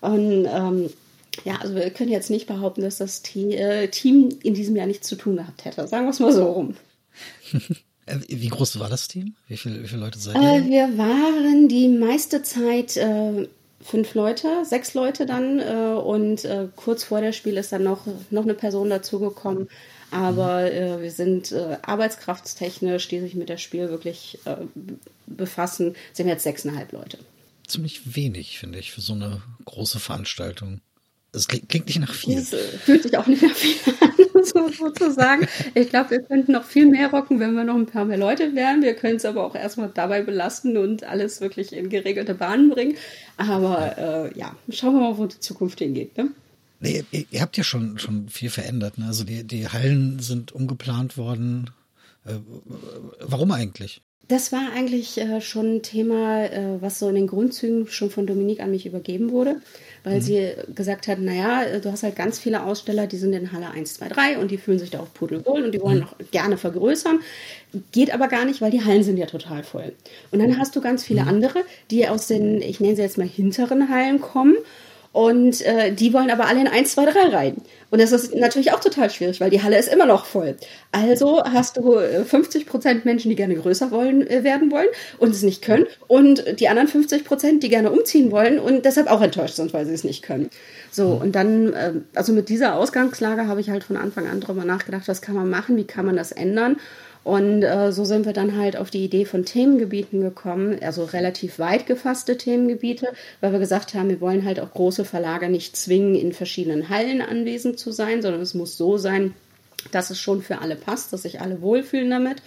Und 0.00 0.46
ähm, 0.46 0.90
ja, 1.44 1.56
also 1.56 1.74
wir 1.74 1.90
können 1.90 2.10
jetzt 2.10 2.30
nicht 2.30 2.46
behaupten, 2.46 2.82
dass 2.82 2.98
das 2.98 3.22
Team, 3.22 3.50
äh, 3.50 3.86
in 3.86 4.54
diesem 4.54 4.76
Jahr 4.76 4.86
nichts 4.86 5.08
zu 5.08 5.16
tun 5.16 5.36
gehabt 5.36 5.64
hätte. 5.64 5.88
Sagen 5.88 6.06
wir 6.06 6.10
es 6.10 6.20
mal 6.20 6.32
so 6.32 6.44
rum. 6.44 6.76
Äh, 8.06 8.18
wie 8.28 8.48
groß 8.48 8.78
war 8.80 8.90
das 8.90 9.08
Team? 9.08 9.34
Wie, 9.48 9.56
viel, 9.56 9.82
wie 9.82 9.88
viele 9.88 10.02
Leute 10.02 10.18
seid 10.18 10.34
ihr? 10.34 10.42
Äh, 10.42 10.64
wir 10.66 10.98
waren 10.98 11.68
die 11.68 11.88
meiste 11.88 12.42
Zeit 12.42 12.98
äh, 12.98 13.48
fünf 13.84 14.14
Leute, 14.14 14.64
sechs 14.64 14.94
Leute 14.94 15.26
dann 15.26 15.60
äh, 15.60 15.94
und 15.94 16.44
äh, 16.44 16.68
kurz 16.74 17.04
vor 17.04 17.20
der 17.20 17.32
Spiel 17.32 17.58
ist 17.58 17.70
dann 17.70 17.84
noch, 17.84 18.06
noch 18.30 18.42
eine 18.42 18.54
Person 18.54 18.88
dazugekommen, 18.88 19.68
aber 20.10 20.72
äh, 20.72 21.02
wir 21.02 21.10
sind 21.10 21.52
äh, 21.52 21.76
arbeitskraftstechnisch, 21.82 23.08
die 23.08 23.20
sich 23.20 23.34
mit 23.34 23.50
der 23.50 23.58
Spiel 23.58 23.90
wirklich 23.90 24.38
äh, 24.46 24.56
befassen, 25.26 25.94
sind 26.14 26.28
jetzt 26.28 26.44
sechseinhalb 26.44 26.92
Leute. 26.92 27.18
Ziemlich 27.66 28.14
wenig, 28.16 28.58
finde 28.58 28.78
ich, 28.78 28.90
für 28.90 29.02
so 29.02 29.12
eine 29.12 29.42
große 29.66 30.00
Veranstaltung. 30.00 30.80
Es 31.32 31.46
klingt, 31.46 31.68
klingt 31.68 31.86
nicht 31.86 31.98
nach 31.98 32.14
viel. 32.14 32.38
Es 32.38 32.52
äh, 32.52 32.58
fühlt 32.78 33.02
sich 33.02 33.18
auch 33.18 33.26
nicht 33.26 33.42
nach 33.42 33.54
viel 33.54 33.76
an, 34.00 34.23
so, 34.52 34.68
sozusagen. 34.68 35.46
Ich 35.74 35.88
glaube, 35.90 36.10
wir 36.10 36.22
könnten 36.22 36.52
noch 36.52 36.64
viel 36.64 36.86
mehr 36.86 37.10
rocken, 37.10 37.40
wenn 37.40 37.54
wir 37.54 37.64
noch 37.64 37.76
ein 37.76 37.86
paar 37.86 38.04
mehr 38.04 38.18
Leute 38.18 38.54
wären. 38.54 38.82
Wir 38.82 38.94
können 38.94 39.16
es 39.16 39.24
aber 39.24 39.44
auch 39.44 39.54
erstmal 39.54 39.90
dabei 39.92 40.22
belasten 40.22 40.76
und 40.76 41.04
alles 41.04 41.40
wirklich 41.40 41.72
in 41.72 41.88
geregelte 41.88 42.34
Bahnen 42.34 42.70
bringen. 42.70 42.96
Aber 43.36 43.98
äh, 43.98 44.38
ja, 44.38 44.54
schauen 44.70 44.94
wir 44.94 45.00
mal, 45.00 45.18
wo 45.18 45.26
die 45.26 45.40
Zukunft 45.40 45.78
hingeht. 45.78 46.16
Ne? 46.16 46.30
Nee, 46.80 47.04
ihr, 47.10 47.24
ihr, 47.30 47.40
habt 47.40 47.56
ja 47.56 47.64
schon, 47.64 47.98
schon 47.98 48.28
viel 48.28 48.50
verändert. 48.50 48.98
Ne? 48.98 49.06
Also 49.06 49.24
die, 49.24 49.44
die 49.44 49.68
Hallen 49.68 50.18
sind 50.20 50.52
umgeplant 50.52 51.16
worden. 51.16 51.70
Äh, 52.24 52.34
warum 53.20 53.52
eigentlich? 53.52 54.02
Das 54.28 54.52
war 54.52 54.72
eigentlich 54.74 55.18
äh, 55.18 55.40
schon 55.40 55.76
ein 55.76 55.82
Thema, 55.82 56.44
äh, 56.44 56.80
was 56.80 56.98
so 56.98 57.08
in 57.08 57.14
den 57.14 57.26
Grundzügen 57.26 57.86
schon 57.88 58.10
von 58.10 58.26
Dominique 58.26 58.60
an 58.60 58.70
mich 58.70 58.86
übergeben 58.86 59.30
wurde, 59.30 59.56
weil 60.02 60.16
mhm. 60.16 60.22
sie 60.22 60.52
gesagt 60.74 61.08
hat, 61.08 61.18
naja, 61.18 61.64
äh, 61.64 61.80
du 61.80 61.92
hast 61.92 62.04
halt 62.04 62.16
ganz 62.16 62.38
viele 62.38 62.62
Aussteller, 62.62 63.06
die 63.06 63.18
sind 63.18 63.34
in 63.34 63.52
Halle 63.52 63.70
1, 63.70 63.94
2, 63.94 64.08
3 64.08 64.38
und 64.38 64.50
die 64.50 64.56
fühlen 64.56 64.78
sich 64.78 64.90
da 64.90 65.00
auch 65.00 65.12
pudelwohl 65.12 65.62
und 65.64 65.72
die 65.72 65.80
wollen 65.80 65.98
mhm. 65.98 66.04
auch 66.04 66.30
gerne 66.30 66.56
vergrößern. 66.56 67.20
Geht 67.92 68.14
aber 68.14 68.28
gar 68.28 68.44
nicht, 68.46 68.62
weil 68.62 68.70
die 68.70 68.84
Hallen 68.84 69.02
sind 69.02 69.18
ja 69.18 69.26
total 69.26 69.62
voll. 69.62 69.92
Und 70.30 70.38
dann 70.38 70.58
hast 70.58 70.74
du 70.74 70.80
ganz 70.80 71.04
viele 71.04 71.22
mhm. 71.22 71.28
andere, 71.28 71.58
die 71.90 72.08
aus 72.08 72.26
den, 72.26 72.62
ich 72.62 72.80
nenne 72.80 72.96
sie 72.96 73.02
jetzt 73.02 73.18
mal 73.18 73.26
hinteren 73.26 73.90
Hallen 73.90 74.20
kommen 74.20 74.56
und 75.14 75.64
äh, 75.64 75.92
die 75.92 76.12
wollen 76.12 76.28
aber 76.28 76.46
alle 76.48 76.60
in 76.60 76.66
1, 76.66 76.90
2, 76.90 77.04
3 77.06 77.20
rein. 77.28 77.56
Und 77.90 78.00
das 78.00 78.10
ist 78.10 78.34
natürlich 78.34 78.72
auch 78.72 78.80
total 78.80 79.10
schwierig, 79.10 79.40
weil 79.40 79.48
die 79.48 79.62
Halle 79.62 79.78
ist 79.78 79.88
immer 79.88 80.06
noch 80.06 80.26
voll. 80.26 80.56
Also 80.90 81.44
hast 81.44 81.76
du 81.76 82.00
50 82.24 82.62
äh, 82.62 82.64
Prozent 82.64 83.04
Menschen, 83.04 83.28
die 83.28 83.36
gerne 83.36 83.54
größer 83.54 83.92
wollen, 83.92 84.28
äh, 84.28 84.42
werden 84.42 84.72
wollen 84.72 84.88
und 85.18 85.30
es 85.30 85.44
nicht 85.44 85.62
können. 85.62 85.86
Und 86.08 86.58
die 86.58 86.68
anderen 86.68 86.88
50 86.88 87.24
Prozent, 87.24 87.62
die 87.62 87.68
gerne 87.68 87.92
umziehen 87.92 88.32
wollen 88.32 88.58
und 88.58 88.84
deshalb 88.84 89.06
auch 89.06 89.22
enttäuscht 89.22 89.54
sind, 89.54 89.72
weil 89.72 89.86
sie 89.86 89.94
es 89.94 90.02
nicht 90.02 90.24
können. 90.24 90.50
So, 90.90 91.10
und 91.10 91.36
dann, 91.36 91.72
äh, 91.74 91.92
also 92.16 92.32
mit 92.32 92.48
dieser 92.48 92.74
Ausgangslage 92.74 93.46
habe 93.46 93.60
ich 93.60 93.70
halt 93.70 93.84
von 93.84 93.96
Anfang 93.96 94.26
an 94.26 94.40
drüber 94.40 94.64
nachgedacht, 94.64 95.06
was 95.06 95.22
kann 95.22 95.36
man 95.36 95.48
machen, 95.48 95.76
wie 95.76 95.84
kann 95.84 96.06
man 96.06 96.16
das 96.16 96.32
ändern. 96.32 96.78
Und 97.24 97.62
äh, 97.62 97.90
so 97.90 98.04
sind 98.04 98.26
wir 98.26 98.34
dann 98.34 98.56
halt 98.58 98.76
auf 98.76 98.90
die 98.90 99.02
Idee 99.02 99.24
von 99.24 99.46
Themengebieten 99.46 100.20
gekommen, 100.20 100.78
also 100.82 101.04
relativ 101.04 101.58
weit 101.58 101.86
gefasste 101.86 102.36
Themengebiete, 102.36 103.08
weil 103.40 103.52
wir 103.52 103.58
gesagt 103.58 103.94
haben, 103.94 104.10
wir 104.10 104.20
wollen 104.20 104.44
halt 104.44 104.60
auch 104.60 104.72
große 104.72 105.06
Verlage 105.06 105.48
nicht 105.48 105.74
zwingen, 105.74 106.14
in 106.14 106.34
verschiedenen 106.34 106.90
Hallen 106.90 107.22
anwesend 107.22 107.78
zu 107.78 107.92
sein, 107.92 108.20
sondern 108.20 108.42
es 108.42 108.52
muss 108.52 108.76
so 108.76 108.98
sein, 108.98 109.34
dass 109.90 110.10
es 110.10 110.20
schon 110.20 110.42
für 110.42 110.60
alle 110.60 110.76
passt, 110.76 111.14
dass 111.14 111.22
sich 111.22 111.40
alle 111.40 111.62
wohlfühlen 111.62 112.10
damit. 112.10 112.42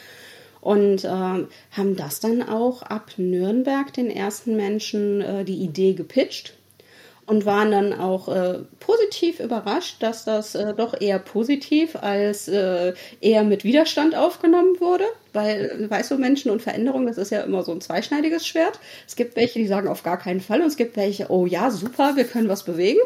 und 0.62 1.04
äh, 1.04 1.08
haben 1.08 1.96
das 1.96 2.20
dann 2.20 2.44
auch 2.44 2.82
ab 2.84 3.12
Nürnberg 3.18 3.94
den 3.94 4.10
ersten 4.12 4.56
Menschen 4.56 5.22
äh, 5.22 5.44
die 5.44 5.58
Idee 5.58 5.94
gepitcht 5.94 6.54
und 7.28 7.46
waren 7.46 7.72
dann 7.72 7.94
auch 7.94 8.30
äh, 8.30 8.60
positiv 8.80 9.42
überrascht, 9.42 10.02
dass 10.02 10.24
das 10.24 10.56
äh, 10.56 10.74
doch 10.74 11.00
eher 11.00 11.20
positiv 11.20 11.98
als 11.98 12.48
äh, 12.48 12.94
eher 13.20 13.44
mit 13.44 13.66
Widerstand 13.66 14.16
aufgenommen 14.16 14.80
wurde, 14.80 15.04
weil 15.34 15.88
weißt 15.90 16.10
du, 16.12 16.18
Menschen 16.18 16.52
und 16.52 16.62
Veränderung, 16.62 17.06
das 17.06 17.18
ist 17.18 17.32
ja 17.32 17.42
immer 17.42 17.64
so 17.64 17.74
ein 17.74 17.82
zweischneidiges 17.82 18.48
Schwert. 18.48 18.80
Es 19.06 19.18
gibt 19.18 19.36
welche, 19.36 19.60
die 19.60 19.68
sagen 19.68 19.90
auf 19.90 20.04
gar 20.04 20.18
keinen 20.18 20.40
Fall 20.40 20.62
und 20.62 20.68
es 20.68 20.78
gibt 20.78 20.96
welche, 20.96 21.30
oh 21.30 21.46
ja, 21.46 21.70
super, 21.70 22.16
wir 22.16 22.24
können 22.24 22.48
was 22.48 22.64
bewegen. 22.64 23.00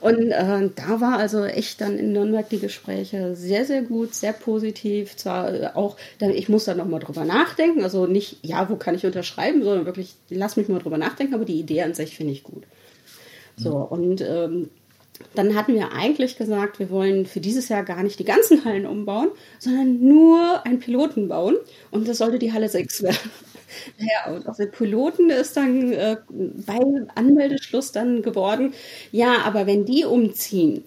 Und 0.00 0.32
äh, 0.32 0.70
da 0.74 1.00
war 1.00 1.18
also 1.18 1.44
echt 1.44 1.80
dann 1.80 1.96
in 1.96 2.12
Nürnberg 2.12 2.48
die 2.48 2.58
Gespräche 2.58 3.36
sehr, 3.36 3.64
sehr 3.64 3.82
gut, 3.82 4.16
sehr 4.16 4.32
positiv. 4.32 5.16
Zwar 5.16 5.54
äh, 5.54 5.70
auch, 5.74 5.96
ich 6.18 6.48
muss 6.48 6.64
da 6.64 6.74
nochmal 6.74 7.00
drüber 7.00 7.24
nachdenken, 7.24 7.84
also 7.84 8.06
nicht, 8.06 8.38
ja, 8.42 8.68
wo 8.68 8.74
kann 8.74 8.96
ich 8.96 9.06
unterschreiben, 9.06 9.62
sondern 9.62 9.86
wirklich, 9.86 10.16
lass 10.28 10.56
mich 10.56 10.66
mal 10.66 10.80
drüber 10.80 10.98
nachdenken, 10.98 11.34
aber 11.34 11.44
die 11.44 11.60
Idee 11.60 11.82
an 11.82 11.94
sich 11.94 12.16
finde 12.16 12.32
ich 12.32 12.42
gut. 12.42 12.64
So, 13.62 13.76
und 13.76 14.20
ähm, 14.20 14.70
dann 15.34 15.54
hatten 15.54 15.74
wir 15.74 15.92
eigentlich 15.92 16.36
gesagt, 16.36 16.78
wir 16.78 16.90
wollen 16.90 17.26
für 17.26 17.40
dieses 17.40 17.68
Jahr 17.68 17.84
gar 17.84 18.02
nicht 18.02 18.18
die 18.18 18.24
ganzen 18.24 18.64
Hallen 18.64 18.86
umbauen, 18.86 19.28
sondern 19.58 20.00
nur 20.00 20.64
einen 20.64 20.78
Piloten 20.78 21.28
bauen. 21.28 21.56
Und 21.90 22.08
das 22.08 22.18
sollte 22.18 22.38
die 22.38 22.52
Halle 22.52 22.68
6 22.68 23.02
werden. 23.02 23.18
Naja, 23.98 24.34
und 24.34 24.48
auch 24.48 24.56
der 24.56 24.66
Piloten 24.66 25.30
ist 25.30 25.56
dann 25.56 25.92
äh, 25.92 26.16
bei 26.28 26.80
Anmeldeschluss 27.14 27.92
dann 27.92 28.20
geworden. 28.20 28.74
Ja, 29.12 29.42
aber 29.44 29.68
wenn 29.68 29.84
die 29.84 30.04
umziehen, 30.04 30.82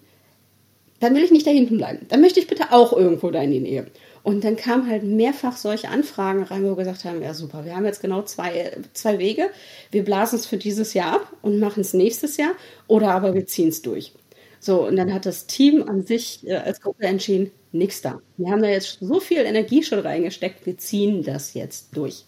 dann 1.00 1.14
will 1.14 1.24
ich 1.24 1.30
nicht 1.30 1.46
da 1.46 1.50
hinten 1.50 1.78
bleiben. 1.78 2.04
Dann 2.10 2.20
möchte 2.20 2.40
ich 2.40 2.46
bitte 2.46 2.72
auch 2.72 2.92
irgendwo 2.92 3.30
da 3.30 3.42
in 3.42 3.52
die 3.52 3.60
Nähe. 3.60 3.86
Und 4.24 4.42
dann 4.42 4.56
kamen 4.56 4.88
halt 4.90 5.04
mehrfach 5.04 5.56
solche 5.56 5.90
Anfragen 5.90 6.42
rein, 6.44 6.64
wo 6.64 6.70
wir 6.70 6.76
gesagt 6.76 7.04
haben, 7.04 7.22
ja 7.22 7.34
super, 7.34 7.66
wir 7.66 7.76
haben 7.76 7.84
jetzt 7.84 8.00
genau 8.00 8.22
zwei, 8.22 8.72
zwei 8.94 9.18
Wege. 9.18 9.50
Wir 9.90 10.02
blasen 10.04 10.38
es 10.38 10.46
für 10.46 10.56
dieses 10.56 10.94
Jahr 10.94 11.16
ab 11.16 11.32
und 11.42 11.60
machen 11.60 11.82
es 11.82 11.92
nächstes 11.94 12.38
Jahr 12.38 12.52
oder 12.88 13.10
aber 13.12 13.34
wir 13.34 13.46
ziehen 13.46 13.68
es 13.68 13.82
durch. 13.82 14.14
So, 14.60 14.86
und 14.86 14.96
dann 14.96 15.12
hat 15.12 15.26
das 15.26 15.46
Team 15.46 15.82
an 15.86 16.04
sich 16.06 16.46
äh, 16.46 16.56
als 16.56 16.80
Gruppe 16.80 17.04
entschieden, 17.06 17.50
nichts 17.72 18.00
da. 18.00 18.20
Wir 18.38 18.50
haben 18.50 18.62
da 18.62 18.68
jetzt 18.68 18.98
so 19.00 19.20
viel 19.20 19.40
Energie 19.40 19.82
schon 19.82 19.98
reingesteckt, 19.98 20.64
wir 20.64 20.78
ziehen 20.78 21.22
das 21.22 21.52
jetzt 21.54 21.94
durch. 21.94 22.24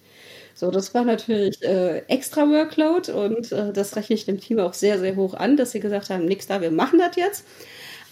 So, 0.54 0.70
das 0.70 0.92
war 0.94 1.04
natürlich 1.04 1.62
äh, 1.62 1.98
extra 2.08 2.42
Workload 2.48 3.10
und 3.12 3.52
äh, 3.52 3.72
das 3.72 3.96
rechne 3.96 4.16
ich 4.16 4.26
dem 4.26 4.40
Team 4.40 4.58
auch 4.58 4.74
sehr, 4.74 4.98
sehr 4.98 5.16
hoch 5.16 5.34
an, 5.34 5.56
dass 5.56 5.72
sie 5.72 5.80
gesagt 5.80 6.10
haben, 6.10 6.26
nichts 6.26 6.46
da, 6.46 6.60
wir 6.60 6.70
machen 6.70 6.98
das 6.98 7.16
jetzt. 7.16 7.44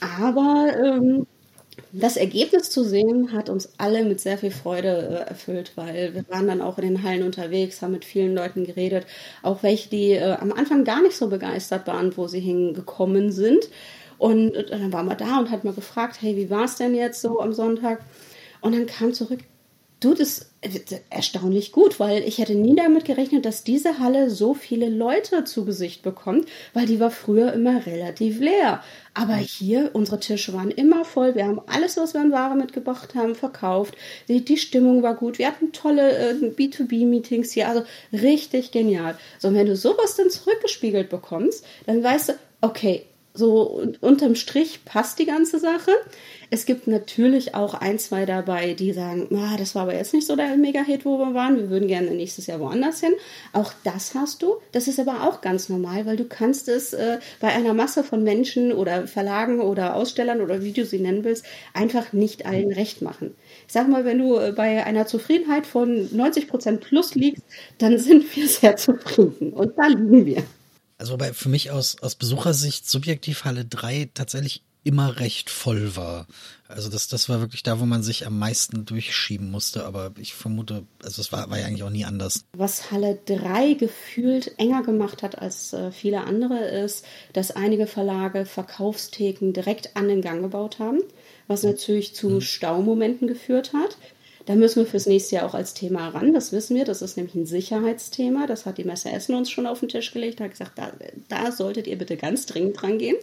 Aber 0.01 0.69
ähm, 0.83 1.27
das 1.93 2.17
Ergebnis 2.17 2.71
zu 2.71 2.85
sehen 2.85 3.33
hat 3.33 3.49
uns 3.49 3.71
alle 3.79 4.05
mit 4.05 4.21
sehr 4.21 4.39
viel 4.39 4.51
Freude 4.51 4.89
äh, 4.89 5.29
erfüllt, 5.31 5.73
weil 5.77 6.15
wir 6.15 6.25
waren 6.29 6.47
dann 6.47 6.61
auch 6.61 6.79
in 6.79 6.85
den 6.89 7.03
Hallen 7.03 7.23
unterwegs, 7.23 7.83
haben 7.83 7.93
mit 7.93 8.05
vielen 8.05 8.35
Leuten 8.35 8.65
geredet, 8.65 9.07
auch 9.43 9.63
welche, 9.63 9.89
die 9.89 10.13
äh, 10.13 10.33
am 10.33 10.53
Anfang 10.53 10.85
gar 10.85 11.03
nicht 11.03 11.17
so 11.17 11.29
begeistert 11.29 11.87
waren, 11.87 12.17
wo 12.17 12.27
sie 12.27 12.41
hingekommen 12.41 13.33
sind. 13.33 13.69
Und 14.19 14.55
äh, 14.55 14.65
dann 14.67 14.93
waren 14.93 15.07
wir 15.07 15.17
da 15.17 15.39
und 15.39 15.51
hat 15.51 15.65
mal 15.65 15.75
gefragt, 15.75 16.19
hey, 16.21 16.37
wie 16.37 16.51
war 16.51 16.65
es 16.65 16.77
denn 16.77 16.95
jetzt 16.95 17.21
so 17.21 17.41
am 17.41 17.53
Sonntag? 17.53 18.01
Und 18.61 18.75
dann 18.75 18.87
kam 18.87 19.13
zurück, 19.13 19.41
du, 20.01 20.15
das 20.15 20.51
erstaunlich 21.11 21.73
gut, 21.73 22.01
weil 22.01 22.23
ich 22.23 22.39
hätte 22.39 22.55
nie 22.55 22.75
damit 22.75 23.05
gerechnet, 23.05 23.45
dass 23.45 23.65
diese 23.65 23.99
Halle 23.99 24.31
so 24.31 24.55
viele 24.55 24.89
Leute 24.89 25.45
zu 25.45 25.65
Gesicht 25.65 26.03
bekommt, 26.03 26.49
weil 26.73 26.87
die 26.87 27.01
war 27.01 27.11
früher 27.11 27.53
immer 27.53 27.85
relativ 27.87 28.41
leer. 28.41 28.83
Aber 29.15 29.35
hier, 29.35 29.91
unsere 29.93 30.19
Tische 30.19 30.53
waren 30.53 30.71
immer 30.71 31.05
voll. 31.05 31.35
Wir 31.35 31.47
haben 31.47 31.61
alles, 31.67 31.97
was 31.97 32.15
wir 32.15 32.21
an 32.21 32.33
Ware 32.33 32.57
mitgebracht 32.57 33.15
haben, 33.15 33.35
verkauft. 33.35 33.95
Die, 34.29 34.45
die 34.45 34.57
Stimmung 34.57 35.03
war 35.03 35.15
gut. 35.15 35.39
Wir 35.39 35.47
hatten 35.47 35.73
tolle 35.73 36.17
äh, 36.17 36.33
B2B-Meetings 36.33 37.53
hier. 37.53 37.69
Also 37.69 37.85
richtig 38.13 38.73
genial. 38.73 39.17
So, 39.39 39.49
und 39.49 39.55
wenn 39.55 39.67
du 39.67 39.77
sowas 39.77 40.17
dann 40.17 40.31
zurückgespiegelt 40.31 41.11
bekommst, 41.11 41.65
dann 41.87 42.03
weißt 42.03 42.31
du, 42.31 42.33
okay, 42.61 43.07
so 43.37 43.83
unterm 44.01 44.37
Strich 44.37 44.85
passt 44.85 45.19
die 45.19 45.27
ganze 45.27 45.59
Sache. 45.59 45.91
Es 46.51 46.67
gibt 46.67 46.87
natürlich 46.87 47.57
auch 47.57 47.75
ein, 47.75 47.99
zwei 47.99 48.27
dabei, 48.27 48.75
die 48.75 48.93
sagen, 48.93 49.29
ah, 49.37 49.57
das 49.57 49.75
war 49.75 49.83
aber 49.83 49.95
jetzt 49.95 50.15
nicht 50.15 50.29
so 50.29 50.37
der 50.37 50.57
Mega-Hit, 50.57 51.05
wo 51.05 51.19
wir 51.19 51.35
waren. 51.35 51.57
Wir 51.57 51.69
würden 51.69 51.89
gerne 51.89 52.13
nächstes 52.13 52.47
Jahr 52.47 52.61
woanders 52.61 53.01
hin. 53.01 53.13
Auch 53.53 53.73
das 53.83 54.15
hast 54.15 54.43
du. 54.43 54.59
Das 54.71 54.87
ist 54.87 55.01
aber 55.01 55.29
auch 55.29 55.41
ganz 55.41 55.69
normal, 55.69 56.07
weil 56.07 56.17
du 56.17 56.27
kannst 56.27 56.69
es 56.69 56.93
äh, 56.93 57.19
bei 57.41 57.49
einer 57.49 57.75
Masse 57.75 58.05
von 58.05 58.23
Menschen 58.23 58.73
oder 58.73 59.09
Verlagen 59.09 59.61
oder 59.61 59.97
Ausstellern 59.97 60.41
oder 60.41 60.63
wie 60.63 60.73
du 60.73 60.85
sie 60.85 61.01
nennen 61.01 61.25
willst, 61.25 61.45
einfach 61.73 62.13
nicht 62.13 62.47
allen 62.47 62.71
recht 62.71 63.03
machen. 63.03 63.35
Ich 63.67 63.73
sag 63.73 63.89
mal, 63.89 64.05
wenn 64.05 64.19
du 64.19 64.37
äh, 64.37 64.53
bei 64.53 64.85
einer 64.85 65.09
Zufriedenheit 65.09 65.67
von 65.67 66.09
90 66.17 66.47
Prozent 66.47 66.83
plus 66.83 67.17
liegst, 67.17 67.43
dann 67.79 67.99
sind 67.99 68.37
wir 68.37 68.47
sehr 68.47 68.77
zufrieden. 68.77 69.53
Und 69.53 69.77
da 69.77 69.89
liegen 69.89 70.25
wir. 70.25 70.45
Also 70.99 71.17
bei, 71.17 71.33
für 71.33 71.49
mich 71.49 71.71
aus, 71.71 71.97
aus 72.01 72.15
Besuchersicht 72.15 72.89
subjektiv 72.89 73.45
Halle 73.45 73.65
3 73.65 74.11
tatsächlich 74.15 74.63
immer 74.85 75.19
recht 75.19 75.51
voll 75.51 75.97
war. 75.97 76.27
Also 76.69 76.91
das, 76.91 77.09
das 77.09 77.29
war 77.29 77.41
wirklich 77.41 77.63
da, 77.63 77.81
wo 77.81 77.87
man 77.87 78.03
sich 78.03 78.27
am 78.27 78.39
meisten 78.39 78.85
durchschieben 78.85 79.51
musste. 79.51 79.87
Aber 79.87 80.13
ich 80.19 80.35
vermute, 80.35 80.85
also 81.03 81.23
es 81.23 81.33
war, 81.33 81.51
war 81.51 81.59
ja 81.59 81.67
eigentlich 81.67 81.83
auch 81.83 81.91
nie 81.91 82.05
anders. 82.05 82.45
Was 82.53 82.91
Halle 82.91 83.19
3 83.25 83.75
gefühlt 83.75 84.59
enger 84.59 84.83
gemacht 84.83 85.23
hat 85.23 85.39
als 85.39 85.73
äh, 85.73 85.91
viele 85.91 86.25
andere, 86.25 86.59
ist, 86.59 87.05
dass 87.33 87.51
einige 87.51 87.87
Verlage 87.87 88.45
Verkaufstheken 88.45 89.53
direkt 89.53 89.97
an 89.97 90.09
den 90.09 90.21
Gang 90.21 90.43
gebaut 90.43 90.79
haben, 90.79 91.01
was 91.49 91.63
natürlich 91.63 92.15
zu 92.15 92.29
mhm. 92.29 92.41
Staumomenten 92.43 93.27
geführt 93.27 93.73
hat. 93.73 93.97
Da 94.47 94.55
müssen 94.57 94.85
wir 94.85 94.87
fürs 94.87 95.07
nächste 95.07 95.37
Jahr 95.37 95.47
auch 95.47 95.55
als 95.55 95.73
Thema 95.73 96.09
ran. 96.09 96.35
Das 96.35 96.53
wissen 96.53 96.77
wir. 96.77 96.85
Das 96.85 97.01
ist 97.01 97.17
nämlich 97.17 97.35
ein 97.35 97.47
Sicherheitsthema. 97.47 98.47
Das 98.47 98.67
hat 98.67 98.77
die 98.79 98.85
Messe 98.85 99.11
Essen 99.11 99.35
uns 99.35 99.51
schon 99.51 99.67
auf 99.67 99.81
den 99.81 99.89
Tisch 99.89 100.13
gelegt. 100.13 100.41
Hat 100.41 100.51
gesagt, 100.51 100.79
da, 100.79 100.93
da 101.29 101.51
solltet 101.51 101.87
ihr 101.87 101.97
bitte 101.97 102.17
ganz 102.17 102.45
dringend 102.45 102.81
dran 102.81 102.99
gehen. 102.99 103.17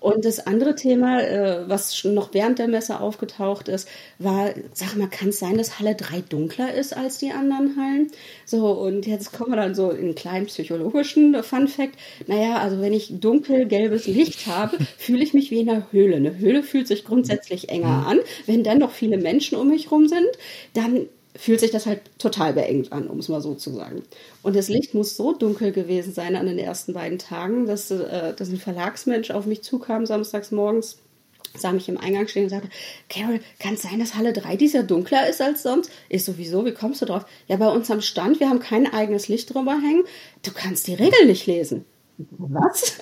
Und 0.00 0.24
das 0.24 0.46
andere 0.46 0.76
Thema, 0.76 1.20
äh, 1.22 1.68
was 1.68 2.04
noch 2.04 2.32
während 2.32 2.58
der 2.58 2.68
Messe 2.68 3.00
aufgetaucht 3.00 3.68
ist, 3.68 3.88
war, 4.18 4.50
sag 4.72 4.96
mal, 4.96 5.08
kann 5.08 5.30
es 5.30 5.40
sein, 5.40 5.58
dass 5.58 5.80
Halle 5.80 5.96
3 5.96 6.20
dunkler 6.20 6.72
ist 6.72 6.96
als 6.96 7.18
die 7.18 7.32
anderen 7.32 7.76
Hallen? 7.76 8.10
So, 8.44 8.70
und 8.70 9.06
jetzt 9.06 9.32
kommen 9.32 9.50
wir 9.50 9.56
dann 9.56 9.74
so 9.74 9.90
in 9.90 10.06
einen 10.06 10.14
kleinen 10.14 10.46
psychologischen 10.46 11.42
Fun 11.42 11.66
Fact. 11.66 11.96
Naja, 12.26 12.58
also 12.58 12.80
wenn 12.80 12.92
ich 12.92 13.18
dunkelgelbes 13.18 14.06
Licht 14.06 14.46
habe, 14.46 14.78
fühle 14.98 15.24
ich 15.24 15.34
mich 15.34 15.50
wie 15.50 15.60
in 15.60 15.70
einer 15.70 15.90
Höhle. 15.90 16.16
Eine 16.16 16.38
Höhle 16.38 16.62
fühlt 16.62 16.86
sich 16.86 17.04
grundsätzlich 17.04 17.68
enger 17.68 18.06
an. 18.06 18.20
Wenn 18.46 18.62
dann 18.62 18.78
noch 18.78 18.92
viele 18.92 19.18
Menschen 19.18 19.58
um 19.58 19.68
mich 19.68 19.90
rum 19.90 20.06
sind, 20.06 20.28
dann 20.74 21.06
fühlt 21.38 21.60
sich 21.60 21.70
das 21.70 21.86
halt 21.86 22.00
total 22.18 22.52
beengt 22.52 22.92
an, 22.92 23.06
um 23.06 23.20
es 23.20 23.28
mal 23.28 23.40
so 23.40 23.54
zu 23.54 23.70
sagen. 23.70 24.02
Und 24.42 24.56
das 24.56 24.68
Licht 24.68 24.92
muss 24.92 25.16
so 25.16 25.32
dunkel 25.32 25.70
gewesen 25.70 26.12
sein 26.12 26.34
an 26.34 26.46
den 26.46 26.58
ersten 26.58 26.92
beiden 26.92 27.18
Tagen, 27.18 27.66
dass, 27.66 27.90
äh, 27.90 28.34
dass 28.34 28.48
ein 28.48 28.58
Verlagsmensch 28.58 29.30
auf 29.30 29.46
mich 29.46 29.62
zukam 29.62 30.04
samstags 30.04 30.50
morgens, 30.50 30.98
sah 31.56 31.72
mich 31.72 31.88
im 31.88 31.96
Eingang 31.96 32.26
stehen 32.26 32.44
und 32.44 32.50
sagte, 32.50 32.68
Carol, 33.08 33.40
kann 33.60 33.74
es 33.74 33.82
sein, 33.82 34.00
dass 34.00 34.16
Halle 34.16 34.32
3 34.32 34.56
dieser 34.56 34.82
dunkler 34.82 35.28
ist 35.28 35.40
als 35.40 35.62
sonst? 35.62 35.90
Ich 36.08 36.24
sowieso, 36.24 36.66
wie 36.66 36.74
kommst 36.74 37.02
du 37.02 37.06
drauf? 37.06 37.24
Ja, 37.46 37.56
bei 37.56 37.68
uns 37.68 37.90
am 37.90 38.00
Stand, 38.00 38.40
wir 38.40 38.50
haben 38.50 38.60
kein 38.60 38.92
eigenes 38.92 39.28
Licht 39.28 39.54
drüber 39.54 39.78
hängen. 39.80 40.04
Du 40.42 40.50
kannst 40.52 40.88
die 40.88 40.94
Regeln 40.94 41.28
nicht 41.28 41.46
lesen 41.46 41.84
was? 42.18 42.98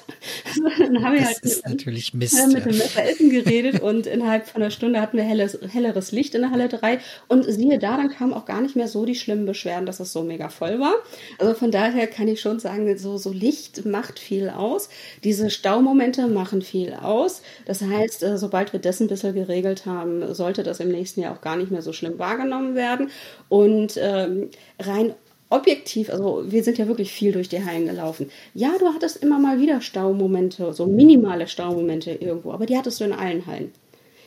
dann 0.78 1.02
haben 1.02 1.14
wir 1.14 1.20
das 1.20 1.28
halt 1.28 1.38
ist 1.42 1.64
mit, 1.64 1.78
natürlich 1.78 2.12
Mist. 2.12 2.46
Mit 2.48 2.66
dem 2.66 2.76
Messerelfen 2.76 3.30
geredet 3.30 3.80
und 3.80 4.06
innerhalb 4.06 4.46
von 4.46 4.62
einer 4.62 4.70
Stunde 4.70 5.00
hatten 5.00 5.16
wir 5.16 5.24
helles, 5.24 5.58
helleres 5.72 6.12
Licht 6.12 6.34
in 6.34 6.42
der 6.42 6.50
Halle 6.50 6.68
3 6.68 6.98
und 7.28 7.44
siehe 7.44 7.78
da, 7.78 7.96
dann 7.96 8.10
kamen 8.10 8.34
auch 8.34 8.44
gar 8.44 8.60
nicht 8.60 8.76
mehr 8.76 8.88
so 8.88 9.06
die 9.06 9.14
schlimmen 9.14 9.46
Beschwerden, 9.46 9.86
dass 9.86 10.00
es 10.00 10.12
so 10.12 10.22
mega 10.22 10.50
voll 10.50 10.78
war. 10.80 10.94
Also 11.38 11.54
von 11.54 11.70
daher 11.70 12.06
kann 12.06 12.28
ich 12.28 12.40
schon 12.40 12.60
sagen, 12.60 12.96
so, 12.98 13.16
so 13.16 13.32
Licht 13.32 13.86
macht 13.86 14.18
viel 14.18 14.50
aus. 14.50 14.90
Diese 15.24 15.48
Staumomente 15.50 16.28
machen 16.28 16.60
viel 16.60 16.92
aus. 16.92 17.42
Das 17.64 17.80
heißt, 17.80 18.22
äh, 18.22 18.38
sobald 18.38 18.72
wir 18.72 18.80
das 18.80 19.00
ein 19.00 19.08
bisschen 19.08 19.34
geregelt 19.34 19.86
haben, 19.86 20.34
sollte 20.34 20.62
das 20.62 20.80
im 20.80 20.88
nächsten 20.88 21.22
Jahr 21.22 21.34
auch 21.34 21.40
gar 21.40 21.56
nicht 21.56 21.70
mehr 21.70 21.82
so 21.82 21.92
schlimm 21.92 22.18
wahrgenommen 22.18 22.74
werden. 22.74 23.10
Und 23.48 23.98
ähm, 23.98 24.50
rein 24.78 25.14
objektiv, 25.48 26.10
also 26.10 26.44
wir 26.46 26.64
sind 26.64 26.78
ja 26.78 26.88
wirklich 26.88 27.12
viel 27.12 27.32
durch 27.32 27.48
die 27.48 27.64
Hallen 27.64 27.86
gelaufen. 27.86 28.30
Ja, 28.54 28.72
du 28.78 28.88
hattest 28.88 29.22
immer 29.22 29.38
mal 29.38 29.60
wieder 29.60 29.80
Staumomente, 29.80 30.72
so 30.72 30.86
minimale 30.86 31.46
Staumomente 31.48 32.12
irgendwo, 32.12 32.52
aber 32.52 32.66
die 32.66 32.76
hattest 32.76 33.00
du 33.00 33.04
in 33.04 33.12
allen 33.12 33.46
Hallen. 33.46 33.72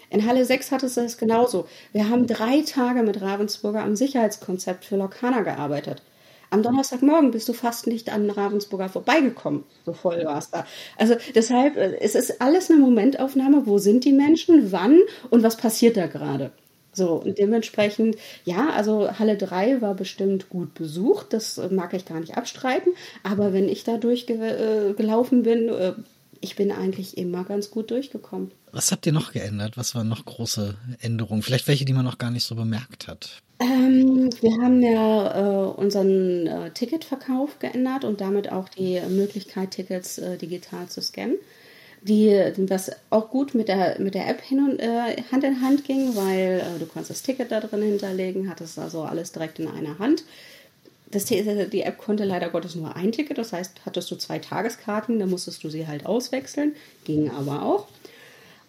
In 0.09 0.25
Halle 0.25 0.43
6 0.43 0.71
hattest 0.71 0.97
du 0.97 1.01
es 1.01 1.17
genauso. 1.17 1.67
Wir 1.91 2.09
haben 2.09 2.25
drei 2.25 2.61
Tage 2.61 3.03
mit 3.03 3.21
Ravensburger 3.21 3.83
am 3.83 3.95
Sicherheitskonzept 3.95 4.85
für 4.85 4.95
Lokana 4.95 5.41
gearbeitet. 5.41 6.01
Am 6.51 6.63
Donnerstagmorgen 6.63 7.29
bist 7.29 7.47
du 7.47 7.53
fast 7.53 7.85
nicht 7.85 8.11
an 8.11 8.27
Ravensburger 8.29 8.89
vorbeigekommen. 8.89 9.65
So 9.85 9.93
voll 9.93 10.25
war 10.25 10.39
es 10.39 10.49
da. 10.49 10.65
Also 10.97 11.15
deshalb, 11.35 11.77
äh, 11.77 11.99
es 11.99 12.15
ist 12.15 12.41
alles 12.41 12.71
eine 12.71 12.79
Momentaufnahme. 12.79 13.67
Wo 13.67 13.77
sind 13.77 14.03
die 14.03 14.13
Menschen? 14.13 14.71
Wann? 14.71 14.99
Und 15.29 15.43
was 15.43 15.57
passiert 15.57 15.95
da 15.95 16.07
gerade? 16.07 16.51
So, 16.99 17.13
und 17.13 17.37
dementsprechend, 17.37 18.17
ja, 18.45 18.69
also 18.69 19.17
Halle 19.17 19.37
3 19.37 19.81
war 19.81 19.95
bestimmt 19.95 20.49
gut 20.49 20.73
besucht, 20.73 21.33
das 21.33 21.59
mag 21.71 21.93
ich 21.93 22.05
gar 22.05 22.19
nicht 22.19 22.37
abstreiten, 22.37 22.93
aber 23.23 23.53
wenn 23.53 23.67
ich 23.67 23.83
da 23.83 23.97
durchgelaufen 23.97 25.43
bin, 25.43 25.69
äh, 25.69 25.93
ich 26.41 26.49
ich 26.49 26.55
bin 26.55 26.71
eigentlich 26.71 27.17
immer 27.17 27.43
ganz 27.43 27.69
gut 27.69 27.91
durchgekommen. 27.91 28.51
Was 28.71 28.91
habt 28.91 29.05
ihr 29.05 29.11
noch 29.11 29.33
geändert? 29.33 29.77
Was 29.77 29.95
waren 29.95 30.07
noch 30.07 30.25
große 30.25 30.75
Änderungen? 31.01 31.41
Vielleicht 31.41 31.67
welche, 31.67 31.85
die 31.85 31.93
man 31.93 32.05
noch 32.05 32.17
gar 32.17 32.31
nicht 32.31 32.43
so 32.43 32.55
bemerkt 32.55 33.07
hat? 33.07 33.41
Ähm, 33.59 34.29
wir 34.41 34.51
haben 34.61 34.81
ja 34.81 35.65
äh, 35.65 35.67
unseren 35.67 36.47
äh, 36.47 36.71
Ticketverkauf 36.71 37.59
geändert 37.59 38.05
und 38.05 38.21
damit 38.21 38.51
auch 38.51 38.69
die 38.69 39.01
Möglichkeit, 39.09 39.71
Tickets 39.71 40.17
äh, 40.17 40.37
digital 40.37 40.87
zu 40.87 41.01
scannen. 41.01 41.35
Die, 42.01 42.33
was 42.69 42.91
auch 43.09 43.29
gut 43.29 43.55
mit 43.55 43.67
der, 43.67 43.99
mit 43.99 44.15
der 44.15 44.29
App 44.29 44.41
hin 44.41 44.59
und, 44.59 44.79
äh, 44.79 45.21
Hand 45.31 45.43
in 45.43 45.61
Hand 45.61 45.83
ging, 45.83 46.15
weil 46.15 46.61
äh, 46.61 46.79
du 46.79 46.85
kannst 46.85 47.09
das 47.09 47.23
Ticket 47.23 47.51
da 47.51 47.59
drin 47.59 47.81
hinterlegen, 47.81 48.49
hattest 48.49 48.79
also 48.79 49.01
alles 49.01 49.33
direkt 49.33 49.59
in 49.59 49.67
einer 49.67 49.99
Hand. 49.99 50.23
Das, 51.11 51.25
die 51.25 51.81
App 51.81 51.97
konnte 51.97 52.23
leider 52.23 52.49
Gottes 52.49 52.75
nur 52.75 52.95
ein 52.95 53.11
Ticket, 53.11 53.37
das 53.37 53.51
heißt, 53.51 53.81
hattest 53.85 54.11
du 54.11 54.15
zwei 54.15 54.39
Tageskarten, 54.39 55.19
dann 55.19 55.29
musstest 55.29 55.63
du 55.63 55.69
sie 55.69 55.87
halt 55.87 56.05
auswechseln, 56.05 56.73
ging 57.03 57.31
aber 57.31 57.63
auch. 57.63 57.87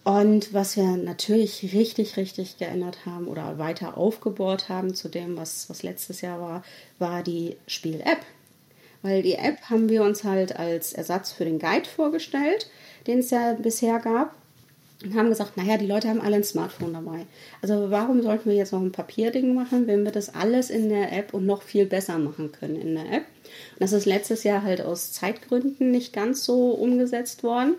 Und 0.02 0.54
was 0.54 0.76
wir 0.76 0.96
natürlich 0.96 1.74
richtig, 1.74 2.16
richtig 2.16 2.56
geändert 2.56 3.04
haben 3.04 3.28
oder 3.28 3.58
weiter 3.58 3.98
aufgebohrt 3.98 4.68
haben 4.68 4.94
zu 4.94 5.08
dem, 5.08 5.36
was, 5.36 5.68
was 5.68 5.82
letztes 5.82 6.22
Jahr 6.22 6.40
war, 6.40 6.64
war 6.98 7.22
die 7.22 7.56
Spiel-App. 7.66 8.20
Weil 9.02 9.22
die 9.22 9.34
App 9.34 9.60
haben 9.68 9.88
wir 9.88 10.02
uns 10.02 10.24
halt 10.24 10.56
als 10.56 10.92
Ersatz 10.92 11.32
für 11.32 11.44
den 11.44 11.58
Guide 11.58 11.88
vorgestellt, 11.88 12.68
den 13.06 13.20
es 13.20 13.30
ja 13.30 13.54
bisher 13.54 13.98
gab. 13.98 14.34
Und 15.02 15.14
haben 15.14 15.30
gesagt, 15.30 15.56
naja, 15.56 15.78
die 15.78 15.86
Leute 15.86 16.08
haben 16.10 16.20
alle 16.20 16.36
ein 16.36 16.44
Smartphone 16.44 16.92
dabei. 16.92 17.24
Also 17.62 17.90
warum 17.90 18.22
sollten 18.22 18.50
wir 18.50 18.56
jetzt 18.56 18.72
noch 18.72 18.82
ein 18.82 18.92
Papierding 18.92 19.54
machen, 19.54 19.86
wenn 19.86 20.04
wir 20.04 20.12
das 20.12 20.34
alles 20.34 20.68
in 20.68 20.90
der 20.90 21.16
App 21.16 21.32
und 21.32 21.46
noch 21.46 21.62
viel 21.62 21.86
besser 21.86 22.18
machen 22.18 22.52
können 22.52 22.76
in 22.76 22.94
der 22.96 23.06
App? 23.06 23.24
Und 23.72 23.80
das 23.80 23.92
ist 23.92 24.04
letztes 24.04 24.44
Jahr 24.44 24.62
halt 24.62 24.82
aus 24.82 25.12
Zeitgründen 25.12 25.90
nicht 25.90 26.12
ganz 26.12 26.44
so 26.44 26.72
umgesetzt 26.72 27.42
worden 27.42 27.76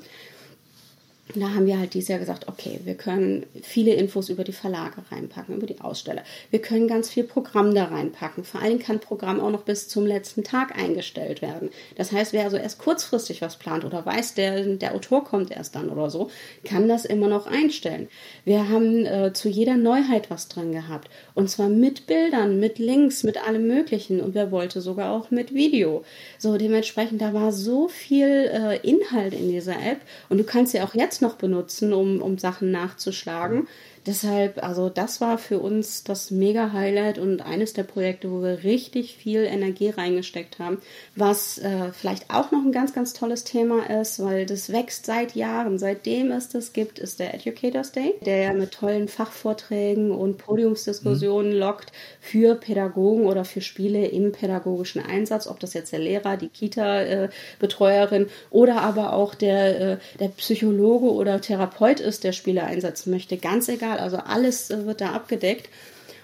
da 1.35 1.53
haben 1.53 1.65
wir 1.65 1.79
halt 1.79 1.93
dieses 1.93 2.09
Jahr 2.09 2.19
gesagt, 2.19 2.47
okay, 2.47 2.79
wir 2.83 2.95
können 2.95 3.45
viele 3.61 3.93
Infos 3.93 4.29
über 4.29 4.43
die 4.43 4.51
Verlage 4.51 5.03
reinpacken, 5.11 5.55
über 5.55 5.67
die 5.67 5.79
Aussteller. 5.79 6.23
Wir 6.49 6.61
können 6.61 6.87
ganz 6.87 7.09
viel 7.09 7.23
Programm 7.23 7.73
da 7.73 7.85
reinpacken. 7.85 8.43
Vor 8.43 8.61
allem 8.61 8.79
kann 8.79 8.99
Programm 8.99 9.39
auch 9.39 9.51
noch 9.51 9.63
bis 9.63 9.87
zum 9.87 10.05
letzten 10.05 10.43
Tag 10.43 10.77
eingestellt 10.77 11.41
werden. 11.41 11.69
Das 11.95 12.11
heißt, 12.11 12.33
wer 12.33 12.43
also 12.43 12.57
erst 12.57 12.79
kurzfristig 12.79 13.41
was 13.41 13.57
plant 13.57 13.85
oder 13.85 14.05
weiß, 14.05 14.33
der, 14.33 14.63
der 14.75 14.93
Autor 14.95 15.23
kommt 15.23 15.51
erst 15.51 15.75
dann 15.75 15.89
oder 15.89 16.09
so, 16.09 16.29
kann 16.65 16.87
das 16.87 17.05
immer 17.05 17.27
noch 17.27 17.47
einstellen. 17.47 18.09
Wir 18.43 18.69
haben 18.69 19.05
äh, 19.05 19.31
zu 19.33 19.47
jeder 19.47 19.77
Neuheit 19.77 20.29
was 20.29 20.47
drin 20.47 20.71
gehabt. 20.71 21.09
Und 21.33 21.49
zwar 21.49 21.69
mit 21.69 22.07
Bildern, 22.07 22.59
mit 22.59 22.79
Links, 22.79 23.23
mit 23.23 23.45
allem 23.45 23.67
Möglichen. 23.67 24.21
Und 24.21 24.35
wer 24.35 24.51
wollte 24.51 24.81
sogar 24.81 25.11
auch 25.11 25.31
mit 25.31 25.53
Video. 25.53 26.03
So, 26.37 26.57
dementsprechend, 26.57 27.21
da 27.21 27.33
war 27.33 27.51
so 27.51 27.87
viel 27.87 28.27
äh, 28.27 28.77
Inhalt 28.87 29.33
in 29.33 29.49
dieser 29.49 29.75
App. 29.75 30.01
Und 30.29 30.37
du 30.37 30.43
kannst 30.43 30.71
sie 30.71 30.81
auch 30.81 30.93
jetzt 30.93 31.20
noch 31.21 31.35
benutzen, 31.35 31.93
um, 31.93 32.21
um 32.21 32.37
Sachen 32.37 32.71
nachzuschlagen. 32.71 33.67
Deshalb, 34.07 34.63
also 34.63 34.89
das 34.89 35.21
war 35.21 35.37
für 35.37 35.59
uns 35.59 36.03
das 36.03 36.31
Mega-Highlight 36.31 37.19
und 37.19 37.41
eines 37.41 37.73
der 37.73 37.83
Projekte, 37.83 38.31
wo 38.31 38.41
wir 38.41 38.63
richtig 38.63 39.15
viel 39.15 39.43
Energie 39.43 39.89
reingesteckt 39.89 40.57
haben. 40.57 40.79
Was 41.15 41.59
äh, 41.59 41.91
vielleicht 41.93 42.31
auch 42.33 42.51
noch 42.51 42.63
ein 42.63 42.71
ganz, 42.71 42.93
ganz 42.93 43.13
tolles 43.13 43.43
Thema 43.43 43.87
ist, 44.01 44.23
weil 44.23 44.47
das 44.47 44.71
wächst 44.71 45.05
seit 45.05 45.35
Jahren. 45.35 45.77
Seitdem 45.77 46.31
es 46.31 46.49
das 46.49 46.73
gibt, 46.73 46.97
ist 46.97 47.19
der 47.19 47.35
Educators 47.35 47.91
Day, 47.91 48.15
der 48.25 48.37
ja 48.37 48.53
mit 48.53 48.71
tollen 48.71 49.07
Fachvorträgen 49.07 50.09
und 50.09 50.39
Podiumsdiskussionen 50.39 51.53
mhm. 51.53 51.59
lockt 51.59 51.91
für 52.19 52.55
Pädagogen 52.55 53.25
oder 53.27 53.45
für 53.45 53.61
Spiele 53.61 54.07
im 54.07 54.31
pädagogischen 54.31 55.05
Einsatz, 55.05 55.45
ob 55.45 55.59
das 55.59 55.75
jetzt 55.75 55.91
der 55.91 55.99
Lehrer, 55.99 56.37
die 56.37 56.49
Kita-Betreuerin 56.49 58.27
oder 58.49 58.81
aber 58.81 59.13
auch 59.13 59.35
der, 59.35 59.81
äh, 59.81 59.97
der 60.19 60.29
Psychologe 60.29 61.11
oder 61.11 61.39
Therapeut 61.39 61.99
ist, 61.99 62.23
der 62.23 62.31
Spiele 62.31 62.63
einsetzen 62.63 63.11
möchte. 63.11 63.37
Ganz 63.37 63.69
egal 63.69 63.90
Potenzial. 63.91 63.99
Also 63.99 64.17
alles 64.17 64.71
äh, 64.71 64.85
wird 64.85 65.01
da 65.01 65.11
abgedeckt. 65.11 65.69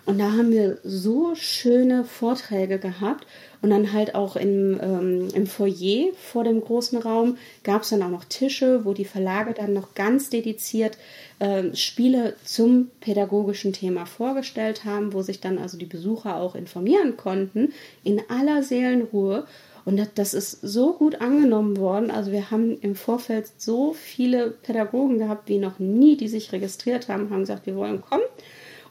Und 0.06 0.20
da 0.20 0.32
haben 0.32 0.52
wir 0.52 0.78
so 0.86 1.36
schöne 1.36 2.06
Vorträge 2.06 2.80
gehabt. 2.80 3.28
Und 3.62 3.72
dann 3.72 3.92
halt 3.92 4.14
auch 4.14 4.36
im, 4.36 4.80
ähm, 4.82 5.30
im 5.34 5.48
Foyer 5.48 6.14
vor 6.16 6.44
dem 6.44 6.62
großen 6.62 7.00
Raum 7.00 7.38
gab 7.64 7.82
es 7.82 7.90
dann 7.90 8.04
auch 8.04 8.10
noch 8.10 8.24
Tische, 8.24 8.86
wo 8.86 8.94
die 8.94 9.04
Verlage 9.04 9.54
dann 9.54 9.74
noch 9.74 9.96
ganz 9.96 10.30
dediziert 10.30 10.98
äh, 11.40 11.76
Spiele 11.76 12.36
zum 12.46 12.92
pädagogischen 13.02 13.74
Thema 13.74 14.06
vorgestellt 14.06 14.86
haben, 14.86 15.12
wo 15.12 15.24
sich 15.24 15.42
dann 15.42 15.58
also 15.58 15.76
die 15.78 15.88
Besucher 15.88 16.36
auch 16.36 16.54
informieren 16.54 17.18
konnten, 17.18 17.74
in 18.04 18.22
aller 18.30 18.62
Seelenruhe. 18.62 19.48
Und 19.88 20.06
das 20.16 20.34
ist 20.34 20.60
so 20.62 20.92
gut 20.92 21.22
angenommen 21.22 21.78
worden. 21.78 22.12
Also 22.12 22.34
wir 22.34 22.52
haben 22.52 22.78
im 22.82 22.94
Vorfeld 22.94 23.50
so 23.56 23.94
viele 23.94 24.52
Pädagogen 24.52 25.18
gehabt 25.18 25.48
wie 25.48 25.60
noch 25.60 25.80
nie, 25.80 26.18
die 26.18 26.28
sich 26.28 26.52
registriert 26.52 27.08
haben, 27.08 27.30
haben 27.30 27.40
gesagt, 27.40 27.66
wir 27.66 27.78
wollen 27.78 28.02
kommen. 28.02 28.26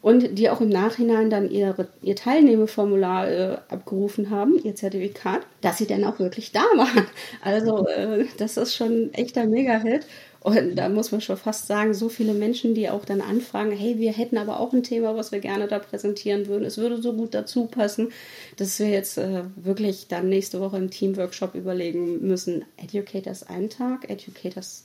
Und 0.00 0.38
die 0.38 0.48
auch 0.48 0.62
im 0.62 0.70
Nachhinein 0.70 1.28
dann 1.28 1.50
ihre, 1.50 1.88
ihr 2.00 2.16
Teilnehmerformular 2.16 3.28
äh, 3.28 3.58
abgerufen 3.68 4.30
haben, 4.30 4.58
ihr 4.64 4.74
Zertifikat, 4.74 5.42
dass 5.60 5.76
sie 5.76 5.86
dann 5.86 6.02
auch 6.02 6.18
wirklich 6.18 6.52
da 6.52 6.60
waren. 6.60 7.06
Also 7.42 7.86
äh, 7.88 8.24
das 8.38 8.56
ist 8.56 8.74
schon 8.74 9.08
ein 9.08 9.12
echter 9.12 9.44
Mega-Hit. 9.44 10.06
Und 10.46 10.76
da 10.76 10.88
muss 10.88 11.10
man 11.10 11.20
schon 11.20 11.36
fast 11.36 11.66
sagen, 11.66 11.92
so 11.92 12.08
viele 12.08 12.32
Menschen, 12.32 12.72
die 12.72 12.88
auch 12.88 13.04
dann 13.04 13.20
anfragen, 13.20 13.72
hey, 13.72 13.98
wir 13.98 14.12
hätten 14.12 14.38
aber 14.38 14.60
auch 14.60 14.72
ein 14.72 14.84
Thema, 14.84 15.16
was 15.16 15.32
wir 15.32 15.40
gerne 15.40 15.66
da 15.66 15.80
präsentieren 15.80 16.46
würden. 16.46 16.64
Es 16.64 16.78
würde 16.78 17.02
so 17.02 17.14
gut 17.14 17.34
dazu 17.34 17.66
passen, 17.66 18.12
dass 18.56 18.78
wir 18.78 18.88
jetzt 18.88 19.18
äh, 19.18 19.42
wirklich 19.56 20.06
dann 20.06 20.28
nächste 20.28 20.60
Woche 20.60 20.76
im 20.76 20.88
Teamworkshop 20.88 21.56
überlegen 21.56 22.24
müssen, 22.24 22.64
Educators 22.76 23.42
einen 23.42 23.70
Tag, 23.70 24.08
Educators 24.08 24.84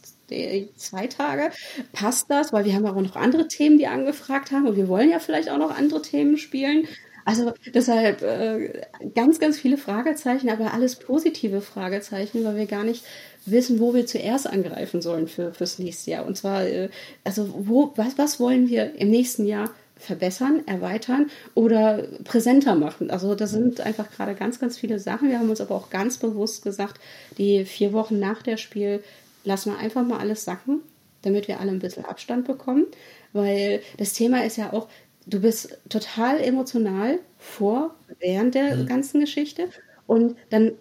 zwei 0.78 1.05
Tage. 1.05 1.51
Passt 1.93 2.32
das? 2.32 2.51
Weil 2.51 2.66
wir 2.66 2.74
haben 2.74 2.88
aber 2.88 3.03
noch 3.03 3.16
andere 3.16 3.47
Themen, 3.47 3.78
die 3.78 3.86
angefragt 3.86 4.51
haben 4.51 4.66
und 4.66 4.78
wir 4.78 4.88
wollen 4.88 5.12
ja 5.12 5.20
vielleicht 5.20 5.51
auch 5.51 5.59
noch 5.59 5.78
andere 5.78 6.01
Themen 6.01 6.38
spielen. 6.38 6.88
Also 7.24 7.53
deshalb 7.74 8.24
äh, 8.24 8.82
ganz, 9.14 9.39
ganz 9.39 9.59
viele 9.59 9.78
Fragezeichen, 9.78 10.49
aber 10.49 10.74
alles 10.74 10.95
positive 10.95 11.62
Fragezeichen, 11.62 12.43
weil 12.43 12.55
wir 12.55 12.66
gar 12.66 12.84
nicht 12.84 13.03
wissen, 13.45 13.79
wo 13.79 13.93
wir 13.93 14.05
zuerst 14.05 14.47
angreifen 14.47 15.01
sollen 15.01 15.27
für, 15.27 15.53
fürs 15.53 15.79
nächste 15.79 16.11
Jahr. 16.11 16.25
Und 16.25 16.37
zwar, 16.37 16.65
äh, 16.65 16.89
also 17.23 17.49
wo, 17.57 17.93
was, 17.95 18.17
was 18.17 18.39
wollen 18.39 18.69
wir 18.69 18.95
im 18.95 19.09
nächsten 19.09 19.45
Jahr 19.45 19.71
verbessern, 20.01 20.63
erweitern 20.65 21.29
oder 21.53 22.07
präsenter 22.23 22.75
machen. 22.75 23.11
Also 23.11 23.35
das 23.35 23.51
sind 23.51 23.81
einfach 23.81 24.09
gerade 24.11 24.33
ganz, 24.33 24.59
ganz 24.59 24.77
viele 24.77 24.99
Sachen. 24.99 25.29
Wir 25.29 25.39
haben 25.39 25.49
uns 25.49 25.61
aber 25.61 25.75
auch 25.75 25.89
ganz 25.89 26.17
bewusst 26.17 26.63
gesagt, 26.63 26.99
die 27.37 27.65
vier 27.65 27.93
Wochen 27.93 28.19
nach 28.19 28.41
der 28.41 28.57
Spiel 28.57 29.03
lassen 29.43 29.71
wir 29.71 29.79
einfach 29.79 30.03
mal 30.03 30.19
alles 30.19 30.43
sacken, 30.43 30.81
damit 31.21 31.47
wir 31.47 31.59
alle 31.59 31.71
ein 31.71 31.79
bisschen 31.79 32.05
Abstand 32.05 32.47
bekommen. 32.47 32.87
Weil 33.31 33.81
das 33.97 34.13
Thema 34.13 34.43
ist 34.43 34.57
ja 34.57 34.73
auch, 34.73 34.87
du 35.27 35.39
bist 35.39 35.77
total 35.87 36.39
emotional 36.39 37.19
vor, 37.37 37.93
während 38.19 38.55
der 38.55 38.75
mhm. 38.75 38.87
ganzen 38.87 39.19
Geschichte. 39.21 39.69
Und 40.07 40.35
dann 40.49 40.73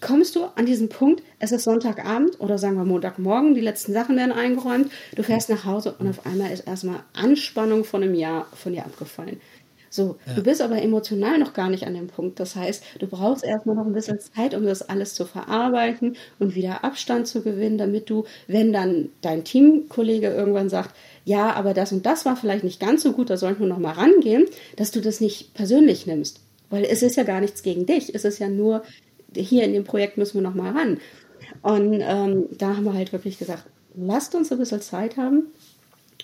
kommst 0.00 0.36
du 0.36 0.44
an 0.54 0.66
diesen 0.66 0.88
Punkt, 0.88 1.22
es 1.38 1.52
ist 1.52 1.64
Sonntagabend 1.64 2.40
oder 2.40 2.58
sagen 2.58 2.76
wir 2.76 2.84
Montagmorgen, 2.84 3.54
die 3.54 3.60
letzten 3.60 3.92
Sachen 3.92 4.16
werden 4.16 4.32
eingeräumt, 4.32 4.90
du 5.14 5.22
fährst 5.22 5.50
nach 5.50 5.64
Hause 5.64 5.94
und 5.98 6.08
auf 6.08 6.26
einmal 6.26 6.50
ist 6.50 6.66
erstmal 6.66 7.00
Anspannung 7.12 7.84
von 7.84 8.02
einem 8.02 8.14
Jahr 8.14 8.46
von 8.54 8.72
dir 8.72 8.84
abgefallen. 8.84 9.40
So, 9.90 10.16
ja. 10.26 10.34
du 10.34 10.42
bist 10.42 10.60
aber 10.60 10.82
emotional 10.82 11.38
noch 11.38 11.54
gar 11.54 11.70
nicht 11.70 11.86
an 11.86 11.94
dem 11.94 12.08
Punkt. 12.08 12.38
Das 12.40 12.56
heißt, 12.56 12.82
du 12.98 13.06
brauchst 13.06 13.42
erstmal 13.42 13.74
noch 13.74 13.86
ein 13.86 13.94
bisschen 13.94 14.20
Zeit, 14.20 14.54
um 14.54 14.64
das 14.64 14.82
alles 14.82 15.14
zu 15.14 15.24
verarbeiten 15.24 16.16
und 16.38 16.54
wieder 16.54 16.84
Abstand 16.84 17.26
zu 17.26 17.42
gewinnen, 17.42 17.78
damit 17.78 18.10
du, 18.10 18.24
wenn 18.46 18.72
dann 18.72 19.08
dein 19.22 19.44
Teamkollege 19.44 20.28
irgendwann 20.28 20.68
sagt, 20.68 20.94
ja, 21.24 21.54
aber 21.54 21.74
das 21.74 21.92
und 21.92 22.04
das 22.04 22.26
war 22.26 22.36
vielleicht 22.36 22.64
nicht 22.64 22.80
ganz 22.80 23.02
so 23.02 23.12
gut, 23.12 23.30
da 23.30 23.36
sollten 23.36 23.60
wir 23.60 23.66
noch 23.66 23.78
mal 23.78 23.92
rangehen, 23.92 24.46
dass 24.76 24.90
du 24.90 25.00
das 25.00 25.20
nicht 25.20 25.54
persönlich 25.54 26.06
nimmst. 26.06 26.40
Weil 26.70 26.84
es 26.84 27.02
ist 27.02 27.16
ja 27.16 27.22
gar 27.22 27.40
nichts 27.40 27.62
gegen 27.62 27.86
dich. 27.86 28.14
Es 28.14 28.26
ist 28.26 28.38
ja 28.38 28.48
nur 28.48 28.82
hier 29.34 29.64
in 29.64 29.72
dem 29.72 29.84
Projekt 29.84 30.18
müssen 30.18 30.34
wir 30.34 30.48
noch 30.48 30.54
mal 30.54 30.72
ran. 30.72 30.98
Und 31.62 32.00
ähm, 32.02 32.46
da 32.56 32.76
haben 32.76 32.84
wir 32.84 32.94
halt 32.94 33.12
wirklich 33.12 33.38
gesagt, 33.38 33.64
lasst 33.94 34.34
uns 34.34 34.52
ein 34.52 34.58
bisschen 34.58 34.80
Zeit 34.80 35.16
haben 35.16 35.46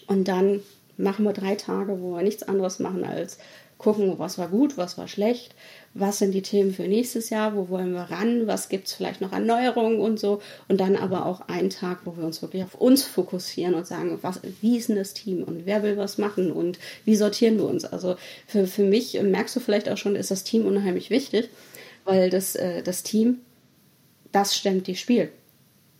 und 0.06 0.28
dann 0.28 0.60
machen 0.96 1.24
wir 1.24 1.32
drei 1.32 1.56
Tage, 1.56 2.00
wo 2.00 2.14
wir 2.14 2.22
nichts 2.22 2.42
anderes 2.42 2.78
machen 2.78 3.04
als 3.04 3.38
gucken, 3.78 4.18
was 4.18 4.38
war 4.38 4.48
gut, 4.48 4.76
was 4.78 4.96
war 4.96 5.08
schlecht, 5.08 5.54
was 5.92 6.18
sind 6.18 6.32
die 6.32 6.42
Themen 6.42 6.72
für 6.72 6.84
nächstes 6.84 7.30
Jahr, 7.30 7.56
wo 7.56 7.68
wollen 7.68 7.92
wir 7.92 8.02
ran, 8.02 8.46
was 8.46 8.68
gibt 8.68 8.86
es 8.86 8.94
vielleicht 8.94 9.20
noch 9.20 9.32
an 9.32 9.46
Neuerungen 9.46 10.00
und 10.00 10.18
so. 10.18 10.40
Und 10.68 10.80
dann 10.80 10.96
aber 10.96 11.26
auch 11.26 11.48
einen 11.48 11.70
Tag, 11.70 12.00
wo 12.04 12.16
wir 12.16 12.24
uns 12.24 12.40
wirklich 12.40 12.62
auf 12.62 12.74
uns 12.74 13.02
fokussieren 13.02 13.74
und 13.74 13.86
sagen, 13.86 14.18
was, 14.22 14.40
wie 14.60 14.78
ist 14.78 14.88
denn 14.88 14.96
das 14.96 15.12
Team 15.12 15.42
und 15.42 15.66
wer 15.66 15.82
will 15.82 15.96
was 15.96 16.18
machen 16.18 16.52
und 16.52 16.78
wie 17.04 17.16
sortieren 17.16 17.58
wir 17.58 17.66
uns. 17.66 17.84
Also 17.84 18.16
für, 18.46 18.66
für 18.66 18.84
mich, 18.84 19.20
merkst 19.20 19.56
du 19.56 19.60
vielleicht 19.60 19.88
auch 19.88 19.98
schon, 19.98 20.16
ist 20.16 20.30
das 20.30 20.44
Team 20.44 20.66
unheimlich 20.66 21.10
wichtig 21.10 21.50
weil 22.04 22.30
das, 22.30 22.54
äh, 22.54 22.82
das 22.82 23.02
Team, 23.02 23.38
das 24.32 24.56
stemmt 24.56 24.86
die 24.86 24.96
Spiel. 24.96 25.32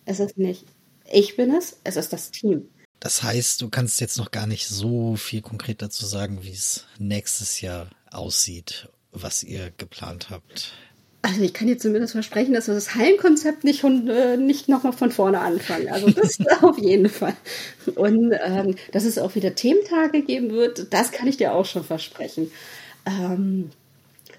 Es 0.07 0.21
ist 0.21 0.37
nicht 0.37 0.65
ich 1.11 1.37
bin 1.37 1.55
es, 1.55 1.79
es 1.85 1.97
ist 1.97 2.13
das 2.13 2.31
Team. 2.31 2.69
Das 3.01 3.23
heißt, 3.23 3.61
du 3.61 3.69
kannst 3.69 4.01
jetzt 4.01 4.17
noch 4.17 4.31
gar 4.31 4.47
nicht 4.47 4.67
so 4.67 5.17
viel 5.17 5.43
konkret 5.43 5.83
dazu 5.83 6.07
sagen, 6.07 6.39
wie 6.43 6.53
es 6.53 6.87
nächstes 6.99 7.61
Jahr 7.61 7.91
aussieht, 8.11 8.89
was 9.13 9.43
ihr 9.43 9.73
geplant 9.77 10.31
habt. 10.31 10.73
Also 11.21 11.41
ich 11.41 11.55
kann 11.55 11.69
dir 11.69 11.79
zumindest 11.79 12.13
versprechen, 12.13 12.53
dass 12.53 12.67
wir 12.67 12.75
das 12.75 12.95
Hallenkonzept 12.95 13.65
nicht, 13.65 13.83
äh, 13.83 14.37
nicht 14.37 14.69
nochmal 14.69 14.93
von 14.93 15.11
vorne 15.11 15.41
anfangen. 15.41 15.89
Also 15.89 16.11
das 16.11 16.39
auf 16.63 16.79
jeden 16.79 17.09
Fall. 17.09 17.35
Und 17.95 18.35
ähm, 18.45 18.77
dass 18.93 19.05
es 19.05 19.19
auch 19.19 19.35
wieder 19.35 19.55
Thementage 19.55 20.23
geben 20.23 20.51
wird, 20.51 20.93
das 20.93 21.13
kann 21.13 21.27
ich 21.27 21.39
dir 21.39 21.55
auch 21.55 21.65
schon 21.65 21.85
versprechen. 21.85 22.51
Ähm, 23.07 23.71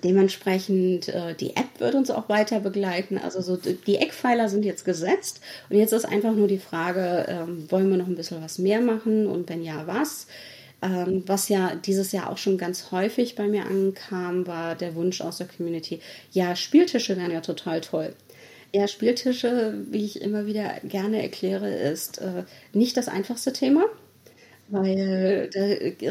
dementsprechend, 0.05 1.09
äh, 1.09 1.33
die 1.33 1.55
App 1.55 1.79
wird 1.79 1.95
uns 1.95 2.11
auch 2.11 2.29
weiter 2.29 2.59
begleiten. 2.59 3.17
Also 3.17 3.41
so 3.41 3.57
die 3.57 3.97
Eckpfeiler 3.97 4.47
sind 4.47 4.63
jetzt 4.63 4.85
gesetzt 4.85 5.41
und 5.69 5.77
jetzt 5.77 5.91
ist 5.91 6.05
einfach 6.05 6.33
nur 6.33 6.47
die 6.47 6.59
Frage, 6.59 7.25
ähm, 7.27 7.69
wollen 7.69 7.89
wir 7.89 7.97
noch 7.97 8.07
ein 8.07 8.15
bisschen 8.15 8.41
was 8.41 8.59
mehr 8.59 8.81
machen 8.81 9.25
und 9.27 9.49
wenn 9.49 9.63
ja, 9.63 9.87
was? 9.87 10.27
Ähm, 10.81 11.23
was 11.25 11.49
ja 11.49 11.73
dieses 11.75 12.11
Jahr 12.11 12.29
auch 12.29 12.37
schon 12.37 12.57
ganz 12.59 12.91
häufig 12.91 13.35
bei 13.35 13.47
mir 13.47 13.65
ankam, 13.65 14.45
war 14.45 14.75
der 14.75 14.93
Wunsch 14.93 15.21
aus 15.21 15.39
der 15.39 15.47
Community, 15.47 15.99
ja, 16.31 16.55
Spieltische 16.55 17.17
wären 17.17 17.31
ja 17.31 17.41
total 17.41 17.81
toll. 17.81 18.13
Ja, 18.73 18.87
Spieltische, 18.87 19.73
wie 19.89 20.05
ich 20.05 20.21
immer 20.21 20.45
wieder 20.45 20.73
gerne 20.83 21.21
erkläre, 21.21 21.73
ist 21.73 22.19
äh, 22.19 22.43
nicht 22.73 22.97
das 22.97 23.07
einfachste 23.07 23.53
Thema. 23.53 23.85
Weil 24.67 25.49
da 25.53 25.61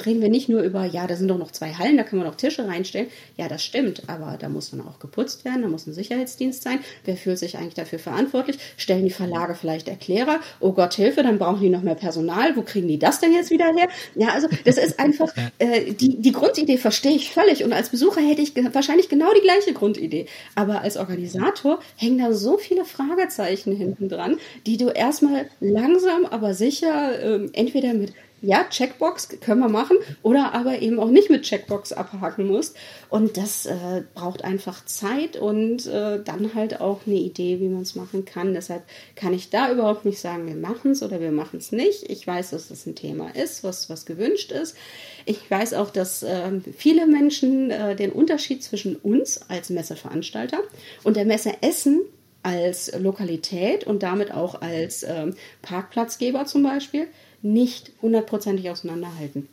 reden 0.01 0.23
wir 0.23 0.29
nicht 0.29 0.49
nur 0.49 0.63
über, 0.63 0.85
ja, 0.85 1.09
da 1.09 1.17
sind 1.17 1.27
doch 1.27 1.39
noch 1.39 1.51
zwei 1.51 1.73
Hallen, 1.73 1.97
da 1.97 2.05
können 2.05 2.23
wir 2.23 2.29
noch 2.29 2.37
Tische 2.37 2.67
reinstellen. 2.69 3.09
Ja, 3.37 3.49
das 3.49 3.65
stimmt, 3.65 4.05
aber 4.07 4.37
da 4.39 4.49
muss 4.49 4.71
dann 4.71 4.81
auch 4.81 5.01
geputzt 5.01 5.45
werden, 5.45 5.63
da 5.63 5.69
muss 5.69 5.89
ein 5.89 5.93
Sicherheitsdienst 5.93 6.63
sein. 6.63 6.79
Wer 7.05 7.17
fühlt 7.17 7.39
sich 7.39 7.59
eigentlich 7.59 7.75
dafür 7.75 7.99
verantwortlich? 7.99 8.59
Stellen 8.77 9.05
die 9.05 9.11
Verlage 9.11 9.57
vielleicht 9.57 9.89
Erklärer? 9.89 10.39
Oh 10.61 10.71
Gott, 10.71 10.95
Hilfe, 10.95 11.25
dann 11.25 11.39
brauchen 11.39 11.63
die 11.63 11.69
noch 11.69 11.83
mehr 11.83 11.97
Personal. 11.97 12.55
Wo 12.55 12.63
kriegen 12.63 12.87
die 12.87 12.99
das 12.99 13.19
denn 13.19 13.33
jetzt 13.33 13.51
wieder 13.51 13.67
her? 13.75 13.89
Ja, 14.15 14.29
also 14.29 14.47
das 14.65 14.79
ist 14.79 15.01
einfach, 15.01 15.35
äh, 15.59 15.93
die, 15.93 16.23
die 16.23 16.33
Grundidee 16.33 16.79
verstehe 16.79 17.17
ich 17.17 17.33
völlig 17.33 17.65
und 17.65 17.73
als 17.73 17.89
Besucher 17.89 18.21
hätte 18.21 18.43
ich 18.43 18.55
wahrscheinlich 18.73 19.09
genau 19.09 19.33
die 19.35 19.43
gleiche 19.43 19.73
Grundidee. 19.73 20.27
Aber 20.55 20.83
als 20.83 20.97
Organisator 20.97 21.81
hängen 21.97 22.19
da 22.19 22.33
so 22.33 22.57
viele 22.57 22.85
Fragezeichen 22.85 23.75
hinten 23.75 24.09
dran, 24.09 24.37
die 24.65 24.77
du 24.77 24.91
erstmal 24.91 25.47
langsam, 25.59 26.25
aber 26.27 26.55
sicher 26.55 27.21
äh, 27.21 27.49
entweder 27.53 27.95
mit 27.95 28.13
ja, 28.45 28.65
Checkbox 28.69 29.29
können 29.41 29.61
wir 29.61 29.69
machen 29.69 29.97
oder 30.23 30.55
aber 30.55 30.81
eben 30.81 31.01
auch 31.01 31.09
nicht 31.09 31.31
mit 31.31 31.43
Checkbox 31.43 31.93
abhaken 31.93 32.47
musst. 32.47 32.77
Und 33.09 33.37
das 33.37 33.67
äh, 33.67 34.03
braucht 34.15 34.45
einfach 34.45 34.85
Zeit 34.85 35.37
und 35.37 35.87
äh, 35.87 36.23
dann 36.23 36.55
halt 36.55 36.81
auch 36.81 37.01
eine 37.07 37.17
Idee, 37.17 37.61
wie 37.61 37.69
man 37.69 37.83
es 37.83 37.95
machen 37.95 38.25
kann. 38.25 38.53
Deshalb 38.53 38.83
kann 39.17 39.33
ich 39.33 39.51
da 39.51 39.73
überhaupt 39.73 40.05
nicht 40.05 40.19
sagen, 40.19 40.47
wir 40.47 40.57
machen 40.57 40.93
es 40.93 41.03
oder 41.03 41.21
wir 41.21 41.33
machen 41.33 41.59
es 41.59 41.73
nicht. 41.73 42.11
Ich 42.11 42.27
weiß, 42.27 42.51
dass 42.51 42.69
das 42.69 42.87
ein 42.87 42.95
Thema 42.95 43.35
ist, 43.35 43.65
was, 43.65 43.89
was 43.89 44.05
gewünscht 44.05 44.53
ist. 44.53 44.77
Ich 45.25 45.51
weiß 45.51 45.75
auch, 45.75 45.91
dass 45.91 46.23
äh, 46.23 46.61
viele 46.77 47.07
Menschen 47.07 47.71
äh, 47.71 47.97
den 47.97 48.13
Unterschied 48.13 48.63
zwischen 48.63 48.97
uns 48.97 49.41
als 49.49 49.71
Messeveranstalter 49.71 50.59
und 51.03 51.17
der 51.17 51.25
Messe 51.25 51.55
Essen 51.63 52.03
als 52.45 52.93
Lokalität 52.99 53.85
und 53.85 54.03
damit 54.03 54.33
auch 54.33 54.61
als 54.61 55.03
ähm, 55.03 55.35
Parkplatzgeber 55.63 56.45
zum 56.47 56.63
Beispiel 56.63 57.09
nicht 57.43 57.93
hundertprozentig 58.01 58.71
auseinanderhalten. 58.71 59.49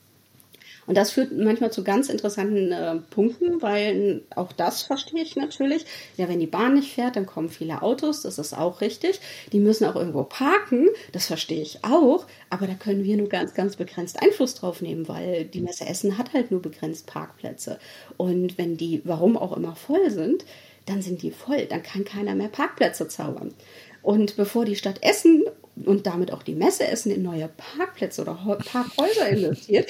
Und 0.88 0.98
das 0.98 1.12
führt 1.12 1.32
manchmal 1.32 1.72
zu 1.72 1.84
ganz 1.84 2.10
interessanten 2.10 2.72
äh, 2.72 2.96
Punkten, 3.12 3.62
weil 3.62 4.24
auch 4.36 4.52
das 4.52 4.82
verstehe 4.82 5.22
ich 5.22 5.36
natürlich. 5.36 5.86
Ja, 6.18 6.28
wenn 6.28 6.40
die 6.40 6.48
Bahn 6.48 6.74
nicht 6.74 6.94
fährt, 6.94 7.16
dann 7.16 7.26
kommen 7.26 7.50
viele 7.50 7.82
Autos, 7.82 8.24
das 8.24 8.40
ist 8.40 8.54
auch 8.54 8.82
richtig. 8.82 9.22
Die 9.54 9.60
müssen 9.60 9.86
auch 9.86 9.96
irgendwo 9.96 10.24
parken, 10.24 10.90
das 11.12 11.28
verstehe 11.28 11.62
ich 11.62 11.84
auch. 11.84 12.26
Aber 12.50 12.68
da 12.68 12.74
können 12.74 13.04
wir 13.04 13.16
nur 13.16 13.30
ganz, 13.30 13.54
ganz 13.54 13.76
begrenzt 13.76 14.22
Einfluss 14.22 14.56
drauf 14.56 14.82
nehmen, 14.82 15.08
weil 15.08 15.46
die 15.46 15.62
Messe 15.62 15.86
Essen 15.86 16.18
hat 16.18 16.34
halt 16.34 16.52
nur 16.52 16.62
begrenzt 16.62 17.06
Parkplätze. 17.06 17.80
Und 18.18 18.58
wenn 18.58 18.76
die, 18.76 19.02
warum 19.06 19.38
auch 19.38 19.56
immer, 19.56 19.76
voll 19.76 20.10
sind, 20.10 20.46
dann 20.92 21.02
sind 21.02 21.22
die 21.22 21.32
voll. 21.32 21.66
Dann 21.66 21.84
kann 21.84 22.06
keiner 22.06 22.36
mehr 22.36 22.50
Parkplätze 22.50 23.08
zaubern. 23.08 23.54
Und 24.02 24.36
bevor 24.36 24.66
die 24.66 24.76
Stadt 24.76 25.02
Essen 25.02 25.44
und 25.86 26.06
damit 26.06 26.34
auch 26.34 26.44
die 26.44 26.56
Messe 26.56 26.88
Essen 26.88 27.12
in 27.12 27.24
neue 27.24 27.50
Parkplätze 27.50 28.22
oder 28.22 28.34
Parkhäuser 28.66 29.30
investiert, 29.30 29.90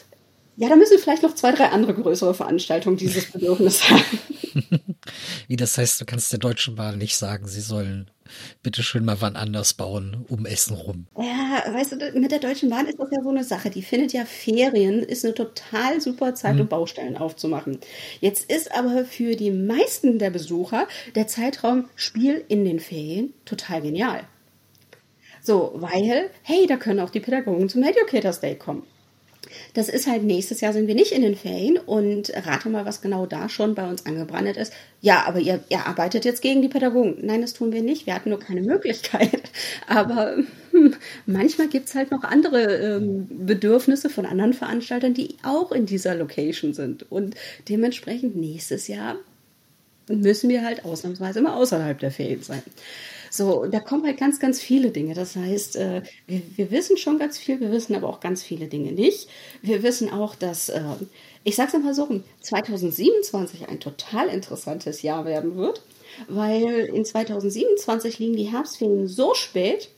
ja, 0.56 0.68
da 0.68 0.76
müssen 0.76 0.98
vielleicht 0.98 1.22
noch 1.22 1.34
zwei, 1.34 1.52
drei 1.52 1.70
andere 1.70 1.94
größere 1.94 2.34
Veranstaltungen 2.34 2.96
dieses 2.96 3.30
Bedürfnis 3.30 3.90
haben. 3.90 4.02
Wie 5.48 5.56
das 5.56 5.76
heißt, 5.76 6.00
du 6.00 6.04
kannst 6.04 6.32
der 6.32 6.38
Deutschen 6.38 6.76
Bahn 6.76 6.98
nicht 6.98 7.16
sagen, 7.16 7.46
sie 7.46 7.60
sollen 7.60 8.10
bitte 8.62 8.82
schön 8.82 9.04
mal 9.04 9.20
wann 9.20 9.36
anders 9.36 9.74
bauen, 9.74 10.24
um 10.28 10.46
Essen 10.46 10.74
rum. 10.74 11.06
Ja, 11.16 11.72
weißt 11.72 11.92
du, 11.92 12.18
mit 12.18 12.30
der 12.30 12.38
Deutschen 12.38 12.70
Bahn 12.70 12.86
ist 12.86 12.98
das 12.98 13.10
ja 13.10 13.22
so 13.22 13.30
eine 13.30 13.44
Sache. 13.44 13.70
Die 13.70 13.82
findet 13.82 14.12
ja 14.12 14.24
Ferien, 14.24 15.02
ist 15.02 15.24
eine 15.24 15.34
total 15.34 16.00
super 16.00 16.34
Zeit, 16.34 16.54
um 16.54 16.60
hm. 16.60 16.68
Baustellen 16.68 17.16
aufzumachen. 17.16 17.78
Jetzt 18.20 18.50
ist 18.50 18.74
aber 18.76 19.04
für 19.04 19.36
die 19.36 19.50
meisten 19.50 20.18
der 20.18 20.30
Besucher 20.30 20.86
der 21.14 21.26
Zeitraum 21.26 21.88
Spiel 21.94 22.44
in 22.48 22.64
den 22.64 22.80
Ferien 22.80 23.34
total 23.44 23.82
genial. 23.82 24.24
So, 25.42 25.72
weil, 25.76 26.30
hey, 26.42 26.66
da 26.66 26.76
können 26.76 27.00
auch 27.00 27.10
die 27.10 27.20
Pädagogen 27.20 27.68
zum 27.68 27.84
Educators 27.84 28.40
Day 28.40 28.56
kommen. 28.56 28.82
Das 29.76 29.90
ist 29.90 30.06
halt 30.06 30.22
nächstes 30.22 30.62
Jahr 30.62 30.72
sind 30.72 30.86
wir 30.86 30.94
nicht 30.94 31.12
in 31.12 31.20
den 31.20 31.36
Ferien 31.36 31.76
und 31.76 32.32
rate 32.34 32.70
mal, 32.70 32.86
was 32.86 33.02
genau 33.02 33.26
da 33.26 33.50
schon 33.50 33.74
bei 33.74 33.86
uns 33.86 34.06
angebrannt 34.06 34.56
ist. 34.56 34.72
Ja, 35.02 35.24
aber 35.26 35.38
ihr, 35.38 35.62
ihr 35.68 35.86
arbeitet 35.86 36.24
jetzt 36.24 36.40
gegen 36.40 36.62
die 36.62 36.68
Pädagogen. 36.68 37.18
Nein, 37.20 37.42
das 37.42 37.52
tun 37.52 37.72
wir 37.72 37.82
nicht. 37.82 38.06
Wir 38.06 38.14
hatten 38.14 38.30
nur 38.30 38.40
keine 38.40 38.62
Möglichkeit. 38.62 39.42
Aber 39.86 40.38
hm, 40.70 40.94
manchmal 41.26 41.68
gibt 41.68 41.88
es 41.88 41.94
halt 41.94 42.10
noch 42.10 42.24
andere 42.24 42.62
ähm, 42.76 43.28
Bedürfnisse 43.28 44.08
von 44.08 44.24
anderen 44.24 44.54
Veranstaltern, 44.54 45.12
die 45.12 45.36
auch 45.42 45.72
in 45.72 45.84
dieser 45.84 46.14
Location 46.14 46.72
sind. 46.72 47.12
Und 47.12 47.34
dementsprechend 47.68 48.34
nächstes 48.34 48.88
Jahr 48.88 49.16
müssen 50.08 50.48
wir 50.48 50.64
halt 50.64 50.86
ausnahmsweise 50.86 51.40
immer 51.40 51.54
außerhalb 51.54 51.98
der 51.98 52.10
Ferien 52.10 52.42
sein. 52.42 52.62
So, 53.36 53.66
da 53.66 53.80
kommen 53.80 54.06
halt 54.06 54.16
ganz, 54.16 54.40
ganz 54.40 54.62
viele 54.62 54.90
Dinge. 54.90 55.12
Das 55.12 55.36
heißt, 55.36 55.76
äh, 55.76 56.02
wir, 56.26 56.40
wir, 56.56 56.70
wissen 56.70 56.96
schon 56.96 57.18
ganz 57.18 57.36
viel, 57.36 57.60
wir 57.60 57.70
wissen 57.70 57.94
aber 57.94 58.08
auch 58.08 58.20
ganz 58.20 58.42
viele 58.42 58.66
Dinge 58.66 58.92
nicht. 58.92 59.28
Wir 59.60 59.82
wissen 59.82 60.10
auch, 60.10 60.34
dass, 60.34 60.70
äh, 60.70 60.80
ich 61.44 61.54
sag's 61.54 61.74
mal 61.74 61.92
so, 61.92 62.08
2027 62.40 63.68
ein 63.68 63.78
total 63.78 64.28
interessantes 64.28 65.02
Jahr 65.02 65.26
werden 65.26 65.54
wird, 65.56 65.82
weil 66.28 66.86
in 66.86 67.04
2027 67.04 68.18
liegen 68.18 68.36
die 68.36 68.50
Herbstferien 68.50 69.06
so 69.06 69.34
spät, 69.34 69.90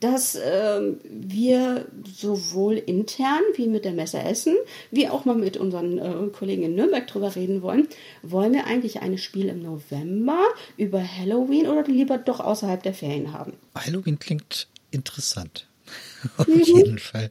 dass 0.00 0.36
äh, 0.36 0.80
wir 1.04 1.86
sowohl 2.04 2.74
intern 2.74 3.42
wie 3.54 3.66
mit 3.66 3.84
der 3.84 3.92
Messe 3.92 4.18
Essen, 4.18 4.56
wie 4.90 5.08
auch 5.08 5.24
mal 5.24 5.34
mit 5.34 5.56
unseren 5.56 5.98
äh, 5.98 6.28
Kollegen 6.30 6.62
in 6.62 6.74
Nürnberg 6.74 7.06
drüber 7.06 7.34
reden 7.34 7.62
wollen. 7.62 7.88
Wollen 8.22 8.52
wir 8.52 8.66
eigentlich 8.66 9.00
ein 9.00 9.18
Spiel 9.18 9.48
im 9.48 9.62
November 9.62 10.40
über 10.76 11.02
Halloween 11.02 11.66
oder 11.66 11.84
lieber 11.84 12.18
doch 12.18 12.40
außerhalb 12.40 12.82
der 12.82 12.94
Ferien 12.94 13.32
haben? 13.32 13.54
Halloween 13.74 14.18
klingt 14.18 14.68
interessant. 14.90 15.66
Auf 16.36 16.46
mhm. 16.46 16.62
jeden 16.62 16.98
Fall. 16.98 17.30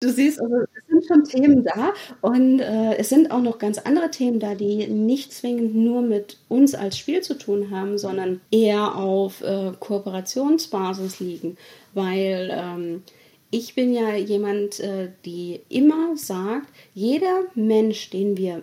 Du 0.00 0.12
siehst, 0.12 0.40
also 0.40 0.64
schon 1.06 1.24
Themen 1.24 1.64
da. 1.64 1.92
Und 2.20 2.60
äh, 2.60 2.96
es 2.96 3.08
sind 3.08 3.30
auch 3.30 3.40
noch 3.40 3.58
ganz 3.58 3.78
andere 3.78 4.10
Themen 4.10 4.40
da, 4.40 4.54
die 4.54 4.86
nicht 4.86 5.32
zwingend 5.32 5.74
nur 5.74 6.02
mit 6.02 6.38
uns 6.48 6.74
als 6.74 6.98
Spiel 6.98 7.20
zu 7.20 7.38
tun 7.38 7.70
haben, 7.70 7.98
sondern 7.98 8.40
eher 8.50 8.96
auf 8.96 9.42
äh, 9.42 9.72
Kooperationsbasis 9.78 11.20
liegen, 11.20 11.56
weil 11.92 12.50
ähm, 12.52 13.02
ich 13.50 13.76
bin 13.76 13.94
ja 13.94 14.16
jemand, 14.16 14.80
äh, 14.80 15.10
die 15.24 15.60
immer 15.68 16.16
sagt, 16.16 16.68
jeder 16.92 17.42
Mensch, 17.54 18.10
den 18.10 18.36
wir 18.36 18.62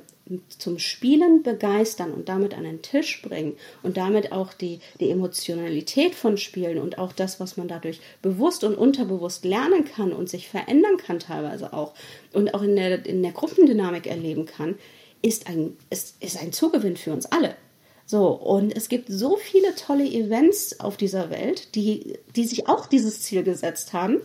zum 0.58 0.80
Spielen 0.80 1.44
begeistern 1.44 2.14
und 2.14 2.30
damit 2.30 2.54
an 2.54 2.64
den 2.64 2.82
Tisch 2.82 3.22
bringen 3.22 3.58
und 3.84 3.98
damit 3.98 4.32
auch 4.32 4.54
die, 4.54 4.80
die 5.00 5.10
Emotionalität 5.10 6.16
von 6.16 6.38
Spielen 6.38 6.78
und 6.78 6.98
auch 6.98 7.14
das, 7.14 7.40
was 7.40 7.58
man 7.58 7.68
dadurch 7.68 8.00
bewusst 8.22 8.64
und 8.64 8.76
unterbewusst 8.76 9.46
lernen 9.46 9.86
kann 9.86 10.14
und 10.14 10.30
sich 10.30 10.50
verändern 10.50 10.98
kann 10.98 11.20
teilweise 11.20 11.74
auch 11.74 11.94
und 12.34 12.54
auch 12.54 12.64
in 12.64 12.76
der, 12.76 13.06
in 13.06 13.24
der 13.24 13.32
Gruppendynamik 13.32 14.08
erleben 14.08 14.46
kann, 14.46 14.76
ist 15.22 15.48
ein, 15.48 15.78
ist, 15.90 16.22
ist 16.22 16.42
ein 16.42 16.52
Zugewinn 16.52 16.98
für 16.98 17.14
uns 17.14 17.26
alle. 17.26 17.56
So, 18.06 18.28
und 18.28 18.76
es 18.76 18.90
gibt 18.90 19.08
so 19.10 19.38
viele 19.38 19.74
tolle 19.76 20.06
Events 20.06 20.82
auf 20.82 20.98
dieser 20.98 21.30
Welt, 21.30 21.76
die, 21.76 22.18
die 22.36 22.44
sich 22.44 22.68
auch 22.68 22.86
dieses 22.86 23.22
Ziel 23.22 23.44
gesetzt 23.44 23.94
haben. 23.94 24.20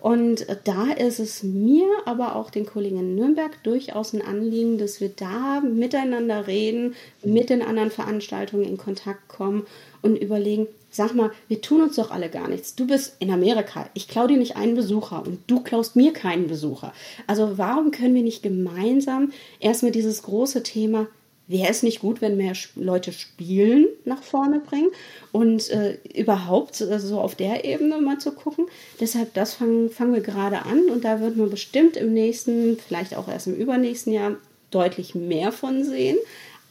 Und 0.00 0.46
da 0.64 0.92
ist 0.92 1.20
es 1.20 1.42
mir, 1.42 1.86
aber 2.06 2.34
auch 2.36 2.50
den 2.50 2.64
Kollegen 2.64 2.98
in 2.98 3.14
Nürnberg 3.14 3.62
durchaus 3.62 4.14
ein 4.14 4.22
Anliegen, 4.22 4.78
dass 4.78 5.00
wir 5.00 5.10
da 5.10 5.60
miteinander 5.60 6.46
reden, 6.46 6.94
mit 7.22 7.50
den 7.50 7.60
anderen 7.60 7.90
Veranstaltungen 7.90 8.64
in 8.64 8.78
Kontakt 8.78 9.28
kommen 9.28 9.66
und 10.00 10.16
überlegen, 10.16 10.68
sag 10.90 11.14
mal, 11.14 11.30
wir 11.48 11.60
tun 11.60 11.82
uns 11.82 11.96
doch 11.96 12.10
alle 12.10 12.30
gar 12.30 12.48
nichts. 12.48 12.74
Du 12.74 12.86
bist 12.86 13.16
in 13.18 13.30
Amerika, 13.30 13.90
ich 13.94 14.08
klaue 14.08 14.28
dir 14.28 14.38
nicht 14.38 14.56
einen 14.56 14.74
Besucher 14.74 15.22
und 15.24 15.38
du 15.46 15.60
klaust 15.60 15.96
mir 15.96 16.12
keinen 16.12 16.48
Besucher. 16.48 16.92
Also 17.26 17.58
warum 17.58 17.90
können 17.90 18.14
wir 18.14 18.22
nicht 18.22 18.42
gemeinsam 18.42 19.32
erstmal 19.60 19.92
dieses 19.92 20.22
große 20.22 20.62
Thema 20.62 21.08
wäre 21.50 21.68
es 21.68 21.82
nicht 21.82 22.00
gut, 22.00 22.20
wenn 22.20 22.36
mehr 22.36 22.54
Leute 22.76 23.12
spielen 23.12 23.86
nach 24.04 24.22
vorne 24.22 24.60
bringen 24.60 24.90
und 25.32 25.68
äh, 25.70 25.98
überhaupt 26.14 26.80
äh, 26.80 27.00
so 27.00 27.20
auf 27.20 27.34
der 27.34 27.64
Ebene 27.64 28.00
mal 28.00 28.18
zu 28.18 28.32
gucken. 28.32 28.66
Deshalb, 29.00 29.34
das 29.34 29.54
fangen, 29.54 29.90
fangen 29.90 30.14
wir 30.14 30.20
gerade 30.20 30.62
an 30.62 30.88
und 30.90 31.04
da 31.04 31.20
wird 31.20 31.36
man 31.36 31.50
bestimmt 31.50 31.96
im 31.96 32.14
nächsten, 32.14 32.78
vielleicht 32.78 33.16
auch 33.16 33.28
erst 33.28 33.48
im 33.48 33.56
übernächsten 33.56 34.12
Jahr 34.12 34.36
deutlich 34.70 35.14
mehr 35.16 35.50
von 35.50 35.84
sehen. 35.84 36.18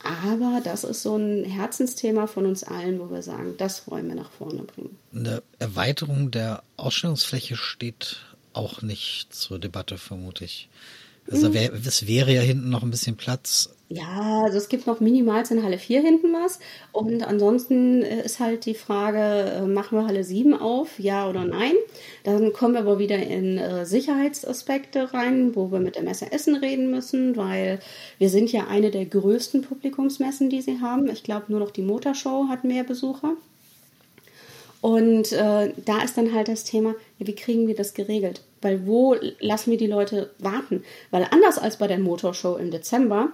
Aber 0.02 0.62
das 0.64 0.86
ist 0.86 1.04
so 1.04 1.18
ein 1.18 1.44
Herzensthema 1.44 2.28
von 2.28 2.46
uns 2.46 2.64
allen, 2.64 3.02
wo 3.02 3.12
wir 3.12 3.22
sagen, 3.22 3.56
das 3.58 3.90
wollen 3.92 4.08
wir 4.08 4.16
nach 4.16 4.32
vorne 4.32 4.64
bringen. 4.64 4.98
Eine 5.14 5.44
Erweiterung 5.60 6.32
der 6.32 6.64
Ausstellungsfläche 6.78 7.58
steht 7.58 8.22
auch 8.54 8.82
nicht 8.82 9.34
zur 9.34 9.60
Debatte, 9.60 9.98
vermute 9.98 10.46
ich. 10.46 10.70
Also 11.32 11.54
wär, 11.54 11.74
es 11.74 12.08
wäre 12.08 12.34
ja 12.34 12.42
hinten 12.42 12.70
noch 12.70 12.84
ein 12.84 12.92
bisschen 12.92 13.16
Platz. 13.16 13.70
Ja, 13.92 14.44
also 14.44 14.60
es 14.60 14.70
gibt 14.70 14.86
noch 14.86 15.00
minimals 15.00 15.50
in 15.50 15.64
Halle 15.64 15.80
4 15.80 16.02
hinten 16.02 16.32
was. 16.32 16.60
Und 16.92 17.24
ansonsten 17.24 18.04
äh, 18.04 18.24
ist 18.24 18.40
halt 18.40 18.66
die 18.66 18.76
Frage, 18.76 19.18
äh, 19.18 19.62
machen 19.66 19.98
wir 19.98 20.06
Halle 20.06 20.24
7 20.24 20.54
auf, 20.54 21.00
ja 21.00 21.28
oder 21.28 21.44
nein? 21.44 21.74
Dann 22.24 22.54
kommen 22.54 22.76
wir 22.76 22.82
aber 22.82 23.00
wieder 23.00 23.18
in 23.18 23.58
äh, 23.58 23.88
Sicherheitsaspekte 23.88 25.12
rein, 25.12 25.56
wo 25.56 25.72
wir 25.72 25.80
mit 25.80 25.96
der 25.96 26.04
Messe 26.04 26.32
Essen 26.32 26.56
reden 26.56 26.92
müssen, 26.92 27.36
weil 27.36 27.80
wir 28.20 28.30
sind 28.30 28.52
ja 28.52 28.68
eine 28.68 28.92
der 28.92 29.06
größten 29.06 29.64
Publikumsmessen, 29.64 30.52
die 30.52 30.62
sie 30.62 30.82
haben. 30.82 31.10
Ich 31.10 31.24
glaube, 31.24 31.46
nur 31.48 31.60
noch 31.60 31.72
die 31.72 31.82
Motorshow 31.82 32.48
hat 32.48 32.64
mehr 32.64 32.84
Besucher. 32.84 33.38
Und 34.82 35.32
äh, 35.34 35.74
da 35.86 36.02
ist 36.04 36.18
dann 36.18 36.34
halt 36.34 36.48
das 36.48 36.64
Thema, 36.64 36.96
ja, 37.18 37.28
wie 37.28 37.36
kriegen 37.36 37.68
wir 37.68 37.76
das 37.76 37.94
geregelt? 37.94 38.42
Weil 38.62 38.86
wo 38.88 39.16
lassen 39.40 39.72
wir 39.72 39.78
die 39.78 39.88
Leute 39.88 40.32
warten? 40.40 40.84
Weil 41.12 41.28
anders 41.32 41.58
als 41.58 41.78
bei 41.78 41.88
der 41.88 42.00
Motorshow 42.00 42.56
im 42.56 42.72
Dezember, 42.72 43.30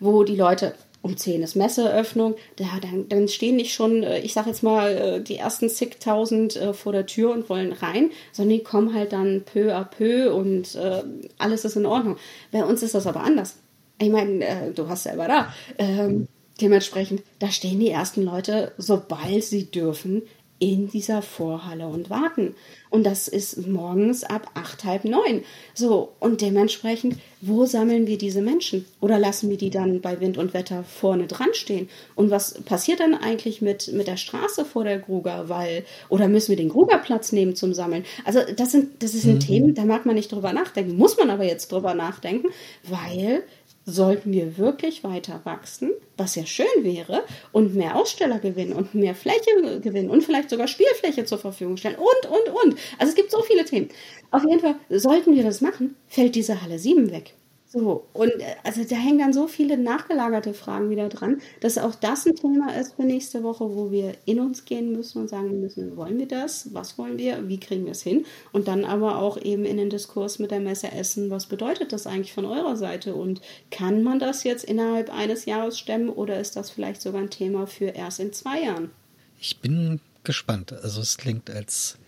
wo 0.00 0.24
die 0.24 0.36
Leute 0.36 0.74
um 1.02 1.16
10 1.16 1.42
ist 1.42 1.56
Messeeröffnung, 1.56 2.34
da, 2.56 2.66
dann, 2.82 3.08
dann 3.08 3.28
stehen 3.28 3.56
nicht 3.56 3.72
schon, 3.72 4.02
äh, 4.02 4.18
ich 4.20 4.34
sag 4.34 4.46
jetzt 4.46 4.62
mal, 4.62 4.90
äh, 4.90 5.20
die 5.22 5.36
ersten 5.36 5.70
zigtausend 5.70 6.56
äh, 6.56 6.74
vor 6.74 6.92
der 6.92 7.06
Tür 7.06 7.32
und 7.32 7.48
wollen 7.48 7.72
rein, 7.72 8.10
sondern 8.32 8.58
die 8.58 8.64
kommen 8.64 8.94
halt 8.94 9.12
dann 9.12 9.42
peu 9.44 9.74
à 9.74 9.84
peu 9.84 10.34
und 10.34 10.74
äh, 10.74 11.02
alles 11.38 11.64
ist 11.64 11.76
in 11.76 11.86
Ordnung. 11.86 12.16
Bei 12.52 12.64
uns 12.64 12.82
ist 12.82 12.94
das 12.94 13.06
aber 13.06 13.22
anders. 13.22 13.56
Ich 13.98 14.10
meine, 14.10 14.44
äh, 14.44 14.72
du 14.72 14.88
hast 14.88 15.04
selber 15.04 15.26
da. 15.26 15.52
Ähm, 15.78 16.26
dementsprechend, 16.60 17.22
da 17.38 17.50
stehen 17.50 17.80
die 17.80 17.90
ersten 17.90 18.22
Leute, 18.22 18.72
sobald 18.76 19.44
sie 19.44 19.70
dürfen, 19.70 20.22
in 20.60 20.88
dieser 20.88 21.22
Vorhalle 21.22 21.88
und 21.88 22.10
warten. 22.10 22.54
Und 22.90 23.04
das 23.04 23.28
ist 23.28 23.66
morgens 23.66 24.24
ab 24.24 24.50
acht, 24.54 24.84
halb 24.84 25.04
neun. 25.04 25.42
So, 25.74 26.12
und 26.20 26.42
dementsprechend, 26.42 27.16
wo 27.40 27.64
sammeln 27.64 28.06
wir 28.06 28.18
diese 28.18 28.42
Menschen? 28.42 28.84
Oder 29.00 29.18
lassen 29.18 29.48
wir 29.48 29.56
die 29.56 29.70
dann 29.70 30.02
bei 30.02 30.20
Wind 30.20 30.36
und 30.36 30.52
Wetter 30.52 30.84
vorne 30.84 31.26
dran 31.26 31.48
stehen? 31.52 31.88
Und 32.14 32.30
was 32.30 32.60
passiert 32.62 33.00
dann 33.00 33.14
eigentlich 33.14 33.62
mit, 33.62 33.90
mit 33.92 34.06
der 34.06 34.18
Straße 34.18 34.66
vor 34.66 34.84
der 34.84 34.98
Gruger? 34.98 35.48
Weil, 35.48 35.84
oder 36.10 36.28
müssen 36.28 36.50
wir 36.50 36.56
den 36.56 36.68
Grugerplatz 36.68 37.32
nehmen 37.32 37.56
zum 37.56 37.72
Sammeln? 37.72 38.04
Also, 38.26 38.40
das 38.54 38.72
sind, 38.72 39.02
das 39.02 39.12
sind 39.12 39.36
mhm. 39.36 39.40
Themen, 39.40 39.74
da 39.74 39.86
mag 39.86 40.04
man 40.04 40.14
nicht 40.14 40.30
drüber 40.30 40.52
nachdenken, 40.52 40.96
muss 40.96 41.16
man 41.16 41.30
aber 41.30 41.44
jetzt 41.44 41.72
drüber 41.72 41.94
nachdenken, 41.94 42.48
weil 42.82 43.44
sollten 43.90 44.32
wir 44.32 44.56
wirklich 44.56 45.04
weiter 45.04 45.40
wachsen, 45.44 45.90
was 46.16 46.34
ja 46.34 46.46
schön 46.46 46.66
wäre, 46.82 47.24
und 47.52 47.74
mehr 47.74 47.96
Aussteller 47.96 48.38
gewinnen 48.38 48.72
und 48.72 48.94
mehr 48.94 49.14
Fläche 49.14 49.80
gewinnen 49.82 50.10
und 50.10 50.22
vielleicht 50.24 50.50
sogar 50.50 50.68
Spielfläche 50.68 51.24
zur 51.24 51.38
Verfügung 51.38 51.76
stellen 51.76 51.96
und, 51.96 52.30
und, 52.30 52.54
und. 52.64 52.78
Also 52.98 53.10
es 53.10 53.14
gibt 53.14 53.30
so 53.30 53.42
viele 53.42 53.64
Themen. 53.64 53.88
Auf 54.30 54.44
jeden 54.44 54.60
Fall, 54.60 54.76
sollten 54.88 55.34
wir 55.34 55.42
das 55.42 55.60
machen, 55.60 55.96
fällt 56.06 56.34
diese 56.34 56.62
Halle 56.62 56.78
7 56.78 57.10
weg. 57.10 57.34
So, 57.72 58.08
und 58.14 58.30
äh, 58.40 58.56
also 58.64 58.82
da 58.82 58.96
hängen 58.96 59.20
dann 59.20 59.32
so 59.32 59.46
viele 59.46 59.78
nachgelagerte 59.78 60.54
Fragen 60.54 60.90
wieder 60.90 61.08
dran, 61.08 61.40
dass 61.60 61.78
auch 61.78 61.94
das 61.94 62.26
ein 62.26 62.34
Thema 62.34 62.74
ist 62.74 62.94
für 62.94 63.04
nächste 63.04 63.44
Woche, 63.44 63.76
wo 63.76 63.92
wir 63.92 64.14
in 64.24 64.40
uns 64.40 64.64
gehen 64.64 64.90
müssen 64.90 65.20
und 65.20 65.28
sagen 65.28 65.60
müssen, 65.60 65.96
wollen 65.96 66.18
wir 66.18 66.26
das? 66.26 66.74
Was 66.74 66.98
wollen 66.98 67.16
wir? 67.16 67.48
Wie 67.48 67.60
kriegen 67.60 67.84
wir 67.84 67.92
es 67.92 68.02
hin? 68.02 68.26
Und 68.50 68.66
dann 68.66 68.84
aber 68.84 69.18
auch 69.22 69.40
eben 69.40 69.64
in 69.64 69.76
den 69.76 69.88
Diskurs 69.88 70.40
mit 70.40 70.50
der 70.50 70.58
Messe 70.58 70.90
Essen, 70.90 71.30
was 71.30 71.46
bedeutet 71.46 71.92
das 71.92 72.08
eigentlich 72.08 72.32
von 72.32 72.44
eurer 72.44 72.74
Seite? 72.74 73.14
Und 73.14 73.40
kann 73.70 74.02
man 74.02 74.18
das 74.18 74.42
jetzt 74.42 74.64
innerhalb 74.64 75.14
eines 75.14 75.44
Jahres 75.44 75.78
stemmen 75.78 76.08
oder 76.08 76.40
ist 76.40 76.56
das 76.56 76.70
vielleicht 76.70 77.00
sogar 77.00 77.20
ein 77.20 77.30
Thema 77.30 77.68
für 77.68 77.86
erst 77.86 78.18
in 78.18 78.32
zwei 78.32 78.64
Jahren? 78.64 78.90
Ich 79.38 79.60
bin 79.60 80.00
gespannt. 80.24 80.72
Also 80.72 81.00
es 81.00 81.16
klingt, 81.16 81.50
als 81.50 81.98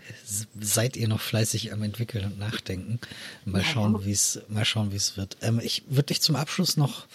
seid 0.61 0.97
ihr 0.97 1.09
noch 1.09 1.21
fleißig 1.21 1.73
am 1.73 1.83
entwickeln 1.83 2.25
und 2.25 2.39
nachdenken. 2.39 3.01
Mal 3.45 3.65
schauen, 3.65 4.05
wie 4.05 4.13
es, 4.13 4.41
mal 4.49 4.65
schauen, 4.65 4.93
wie 4.93 4.97
es 4.97 5.17
wird. 5.17 5.37
Ähm, 5.41 5.61
ich 5.63 5.85
würde 5.89 6.07
dich 6.07 6.21
zum 6.21 6.37
Abschluss 6.37 6.77
noch 6.77 7.07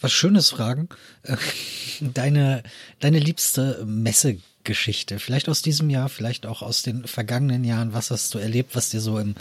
was 0.00 0.12
Schönes 0.12 0.50
fragen. 0.50 0.88
Äh, 1.22 1.36
deine, 2.00 2.62
deine 3.00 3.18
liebste 3.18 3.84
Messegeschichte, 3.86 5.18
vielleicht 5.18 5.48
aus 5.48 5.62
diesem 5.62 5.90
Jahr, 5.90 6.08
vielleicht 6.08 6.46
auch 6.46 6.62
aus 6.62 6.82
den 6.82 7.06
vergangenen 7.06 7.64
Jahren. 7.64 7.92
Was 7.92 8.10
hast 8.10 8.34
du 8.34 8.38
erlebt, 8.38 8.74
was 8.74 8.90
dir 8.90 9.00
so 9.00 9.18
im 9.18 9.34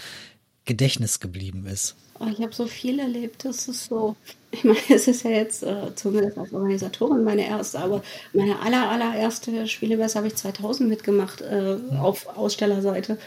Gedächtnis 0.65 1.19
geblieben 1.19 1.65
ist? 1.67 1.95
Oh, 2.19 2.27
ich 2.31 2.39
habe 2.41 2.53
so 2.53 2.65
viel 2.65 2.99
erlebt, 2.99 3.43
das 3.45 3.67
ist 3.67 3.85
so. 3.85 4.15
Ich 4.51 4.63
meine, 4.63 4.79
es 4.89 5.07
ist 5.07 5.23
ja 5.23 5.31
jetzt 5.31 5.63
äh, 5.63 5.93
zumindest 5.95 6.37
als 6.37 6.53
Organisatorin 6.53 7.23
meine 7.23 7.47
erste, 7.47 7.79
aber 7.79 8.03
meine 8.33 8.59
aller, 8.59 8.89
allererste 8.89 9.67
Spielemesse 9.67 10.17
habe 10.17 10.27
ich 10.27 10.35
2000 10.35 10.89
mitgemacht 10.89 11.41
äh, 11.41 11.77
auf 11.99 12.27
Ausstellerseite. 12.37 13.17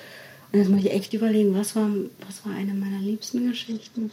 Und 0.52 0.58
jetzt 0.58 0.70
muss 0.70 0.80
ich 0.80 0.92
echt 0.92 1.12
überlegen, 1.12 1.54
was 1.54 1.76
war, 1.76 1.90
was 2.26 2.44
war 2.46 2.54
eine 2.54 2.72
meiner 2.72 3.00
liebsten 3.00 3.46
Geschichten? 3.48 4.10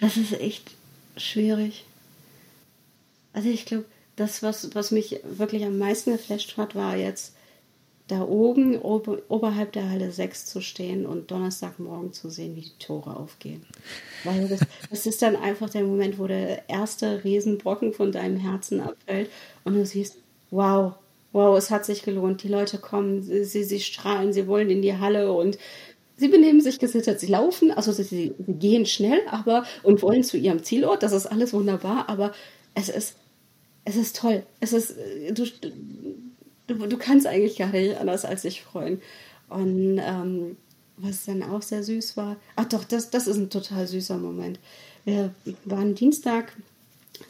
Das 0.00 0.16
ist 0.16 0.32
echt 0.32 0.70
schwierig. 1.16 1.84
Also 3.34 3.50
ich 3.50 3.66
glaube, 3.66 3.84
das, 4.16 4.42
was, 4.42 4.74
was 4.74 4.90
mich 4.90 5.20
wirklich 5.24 5.64
am 5.64 5.78
meisten 5.78 6.12
geflasht 6.12 6.56
hat, 6.56 6.74
war 6.74 6.96
jetzt 6.96 7.34
da 8.08 8.22
oben 8.22 8.78
ober, 8.80 9.18
oberhalb 9.28 9.72
der 9.72 9.90
Halle 9.90 10.10
6 10.10 10.46
zu 10.46 10.60
stehen 10.60 11.06
und 11.06 11.30
Donnerstagmorgen 11.30 12.12
zu 12.12 12.30
sehen, 12.30 12.56
wie 12.56 12.62
die 12.62 12.78
Tore 12.78 13.16
aufgehen. 13.16 13.64
Weil 14.24 14.48
das, 14.48 14.60
das 14.90 15.06
ist 15.06 15.20
dann 15.20 15.36
einfach 15.36 15.70
der 15.70 15.84
Moment, 15.84 16.18
wo 16.18 16.26
der 16.26 16.68
erste 16.68 17.22
Riesenbrocken 17.22 17.92
von 17.92 18.10
deinem 18.10 18.38
Herzen 18.38 18.80
abfällt 18.80 19.30
und 19.64 19.74
du 19.74 19.84
siehst, 19.84 20.16
wow, 20.50 20.94
wow, 21.32 21.56
es 21.56 21.70
hat 21.70 21.84
sich 21.84 22.02
gelohnt. 22.02 22.42
Die 22.42 22.48
Leute 22.48 22.78
kommen, 22.78 23.22
sie, 23.22 23.64
sie 23.64 23.80
strahlen, 23.80 24.32
sie 24.32 24.46
wollen 24.46 24.70
in 24.70 24.80
die 24.80 24.96
Halle 24.96 25.30
und 25.30 25.58
sie 26.16 26.28
benehmen 26.28 26.62
sich 26.62 26.78
gesittert. 26.78 27.20
Sie 27.20 27.26
laufen, 27.26 27.70
also 27.70 27.92
sie, 27.92 28.04
sie 28.04 28.34
gehen 28.38 28.86
schnell, 28.86 29.20
aber 29.30 29.64
und 29.82 30.02
wollen 30.02 30.24
zu 30.24 30.38
ihrem 30.38 30.62
Zielort. 30.62 31.02
Das 31.02 31.12
ist 31.12 31.26
alles 31.26 31.52
wunderbar, 31.52 32.08
aber 32.08 32.32
es 32.74 32.88
ist, 32.88 33.16
es 33.84 33.96
ist 33.96 34.16
toll. 34.16 34.44
Es 34.60 34.72
ist, 34.72 34.94
du, 35.30 35.44
du, 36.68 36.74
du 36.74 36.96
kannst 36.96 37.26
eigentlich 37.26 37.58
gar 37.58 37.68
nicht 37.68 37.96
anders 37.96 38.24
als 38.24 38.42
sich 38.42 38.62
freuen. 38.62 39.02
Und 39.48 39.98
ähm, 39.98 40.56
was 40.96 41.24
dann 41.24 41.42
auch 41.42 41.62
sehr 41.62 41.82
süß 41.82 42.16
war, 42.16 42.36
ach 42.56 42.66
doch, 42.66 42.84
das, 42.84 43.10
das 43.10 43.26
ist 43.26 43.36
ein 43.36 43.50
total 43.50 43.86
süßer 43.86 44.18
Moment. 44.18 44.58
Wir 45.04 45.34
waren 45.64 45.94
Dienstag 45.94 46.52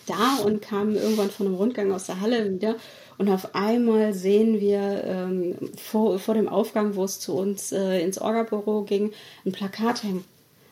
da 0.07 0.37
und 0.45 0.61
kamen 0.61 0.97
irgendwann 0.97 1.31
von 1.31 1.47
einem 1.47 1.57
Rundgang 1.57 1.93
aus 1.93 2.07
der 2.07 2.21
Halle 2.21 2.53
wieder. 2.53 2.77
Und 3.19 3.29
auf 3.31 3.55
einmal 3.55 4.15
sehen 4.15 4.61
wir 4.61 5.05
ähm, 5.05 5.57
vor, 5.77 6.19
vor 6.19 6.35
dem 6.35 6.49
Aufgang, 6.49 6.95
wo 6.95 7.05
es 7.05 7.21
zu 7.21 7.35
uns 7.35 7.73
äh, 7.73 8.01
ins 8.01 8.19
Orga-Büro 8.19 8.83
ging, 8.83 9.13
ein 9.45 9.53
Plakat 9.53 10.03
hängen. 10.03 10.25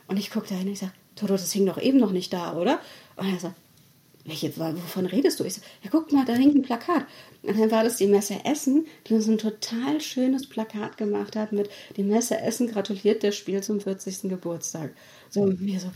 Und 0.08 0.18
ich 0.18 0.30
gucke 0.30 0.48
da 0.48 0.54
hin 0.54 0.66
und 0.66 0.72
ich 0.74 0.78
sage, 0.80 0.92
Toto, 1.16 1.32
das 1.32 1.52
hing 1.52 1.66
doch 1.66 1.80
eben 1.80 1.98
noch 1.98 2.12
nicht 2.12 2.32
da, 2.32 2.56
oder? 2.56 2.78
Und 3.16 3.32
er 3.32 3.40
sagt, 3.40 3.56
welche, 4.26 4.56
wovon 4.56 5.06
redest 5.06 5.40
du? 5.40 5.44
Ich 5.44 5.54
so, 5.54 5.60
ja, 5.82 5.90
guck 5.90 6.12
mal, 6.12 6.24
da 6.24 6.34
hängt 6.34 6.54
ein 6.54 6.62
Plakat. 6.62 7.06
Und 7.42 7.58
dann 7.58 7.70
war 7.70 7.84
das 7.84 7.96
die 7.96 8.06
Messe 8.06 8.44
Essen, 8.44 8.86
die 9.06 9.14
uns 9.14 9.28
ein 9.28 9.38
total 9.38 10.00
schönes 10.00 10.48
Plakat 10.48 10.96
gemacht 10.96 11.36
hat 11.36 11.52
mit 11.52 11.70
die 11.96 12.02
Messe 12.02 12.38
Essen 12.38 12.68
gratuliert 12.68 13.22
das 13.22 13.36
Spiel 13.36 13.62
zum 13.62 13.80
40. 13.80 14.22
Geburtstag. 14.22 14.90
So, 15.30 15.42
und 15.42 15.60
mir 15.60 15.78
so, 15.78 15.90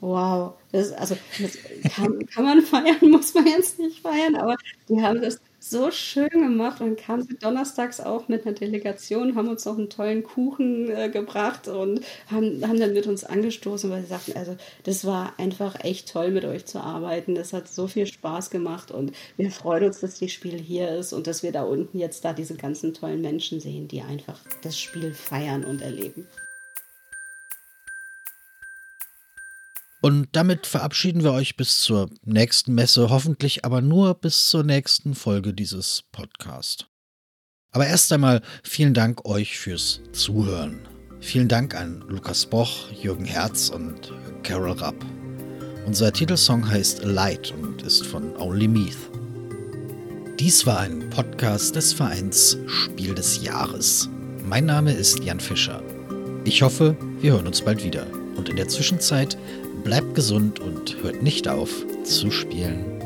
wow, 0.00 0.54
das, 0.72 0.92
also, 0.92 1.16
das 1.40 1.58
kann, 1.94 2.26
kann 2.26 2.44
man 2.44 2.62
feiern, 2.62 3.10
muss 3.10 3.34
man 3.34 3.46
jetzt 3.46 3.78
nicht 3.78 4.00
feiern, 4.00 4.36
aber 4.36 4.56
die 4.88 5.00
haben 5.00 5.20
das 5.20 5.40
so 5.62 5.90
schön 5.90 6.30
gemacht 6.30 6.80
und 6.80 6.98
kamen 6.98 7.22
sie 7.22 7.36
donnerstags 7.36 8.00
auch 8.00 8.28
mit 8.28 8.46
einer 8.46 8.54
Delegation, 8.54 9.36
haben 9.36 9.48
uns 9.48 9.66
noch 9.66 9.76
einen 9.76 9.90
tollen 9.90 10.22
Kuchen 10.22 10.90
äh, 10.90 11.10
gebracht 11.10 11.68
und 11.68 12.00
haben, 12.30 12.66
haben 12.66 12.80
dann 12.80 12.94
mit 12.94 13.06
uns 13.06 13.24
angestoßen, 13.24 13.90
weil 13.90 14.00
sie 14.00 14.08
sagten, 14.08 14.36
also 14.36 14.56
das 14.84 15.04
war 15.04 15.34
einfach 15.38 15.84
echt 15.84 16.10
toll 16.10 16.30
mit 16.30 16.46
euch 16.46 16.64
zu 16.64 16.80
arbeiten. 16.80 17.34
Das 17.34 17.52
hat 17.52 17.68
so 17.68 17.86
viel 17.86 18.06
Spaß 18.06 18.48
gemacht 18.48 18.90
und 18.90 19.12
wir 19.36 19.50
freuen 19.50 19.84
uns, 19.84 20.00
dass 20.00 20.18
das 20.18 20.32
Spiel 20.32 20.58
hier 20.58 20.88
ist 20.96 21.12
und 21.12 21.26
dass 21.26 21.42
wir 21.42 21.52
da 21.52 21.62
unten 21.62 21.98
jetzt 21.98 22.24
da 22.24 22.32
diese 22.32 22.54
ganzen 22.54 22.94
tollen 22.94 23.20
Menschen 23.20 23.60
sehen, 23.60 23.86
die 23.86 24.00
einfach 24.00 24.40
das 24.62 24.78
Spiel 24.78 25.12
feiern 25.12 25.64
und 25.64 25.82
erleben. 25.82 26.26
Und 30.02 30.28
damit 30.32 30.66
verabschieden 30.66 31.22
wir 31.22 31.32
euch 31.32 31.56
bis 31.56 31.80
zur 31.80 32.08
nächsten 32.24 32.74
Messe, 32.74 33.10
hoffentlich 33.10 33.64
aber 33.64 33.82
nur 33.82 34.14
bis 34.14 34.48
zur 34.48 34.64
nächsten 34.64 35.14
Folge 35.14 35.52
dieses 35.52 36.04
Podcasts. 36.10 36.86
Aber 37.72 37.86
erst 37.86 38.12
einmal 38.12 38.42
vielen 38.64 38.94
Dank 38.94 39.24
euch 39.26 39.58
fürs 39.58 40.00
Zuhören. 40.12 40.80
Vielen 41.20 41.48
Dank 41.48 41.74
an 41.74 42.02
Lukas 42.08 42.46
Boch, 42.46 42.90
Jürgen 42.90 43.26
Herz 43.26 43.68
und 43.68 44.12
Carol 44.42 44.72
Rapp. 44.72 44.96
Unser 45.86 46.12
Titelsong 46.12 46.66
heißt 46.68 47.04
Light 47.04 47.52
und 47.52 47.82
ist 47.82 48.06
von 48.06 48.34
Only 48.36 48.68
Meath. 48.68 49.10
Dies 50.38 50.64
war 50.64 50.80
ein 50.80 51.10
Podcast 51.10 51.76
des 51.76 51.92
Vereins 51.92 52.56
Spiel 52.66 53.14
des 53.14 53.42
Jahres. 53.42 54.08
Mein 54.42 54.64
Name 54.64 54.94
ist 54.94 55.22
Jan 55.22 55.40
Fischer. 55.40 55.82
Ich 56.44 56.62
hoffe, 56.62 56.96
wir 57.20 57.32
hören 57.32 57.46
uns 57.46 57.60
bald 57.60 57.84
wieder. 57.84 58.06
Und 58.36 58.48
in 58.48 58.56
der 58.56 58.68
Zwischenzeit 58.68 59.36
bleibt 59.80 60.14
gesund 60.14 60.60
und 60.60 60.96
hört 61.02 61.22
nicht 61.22 61.48
auf 61.48 61.70
zu 62.04 62.30
spielen. 62.30 62.99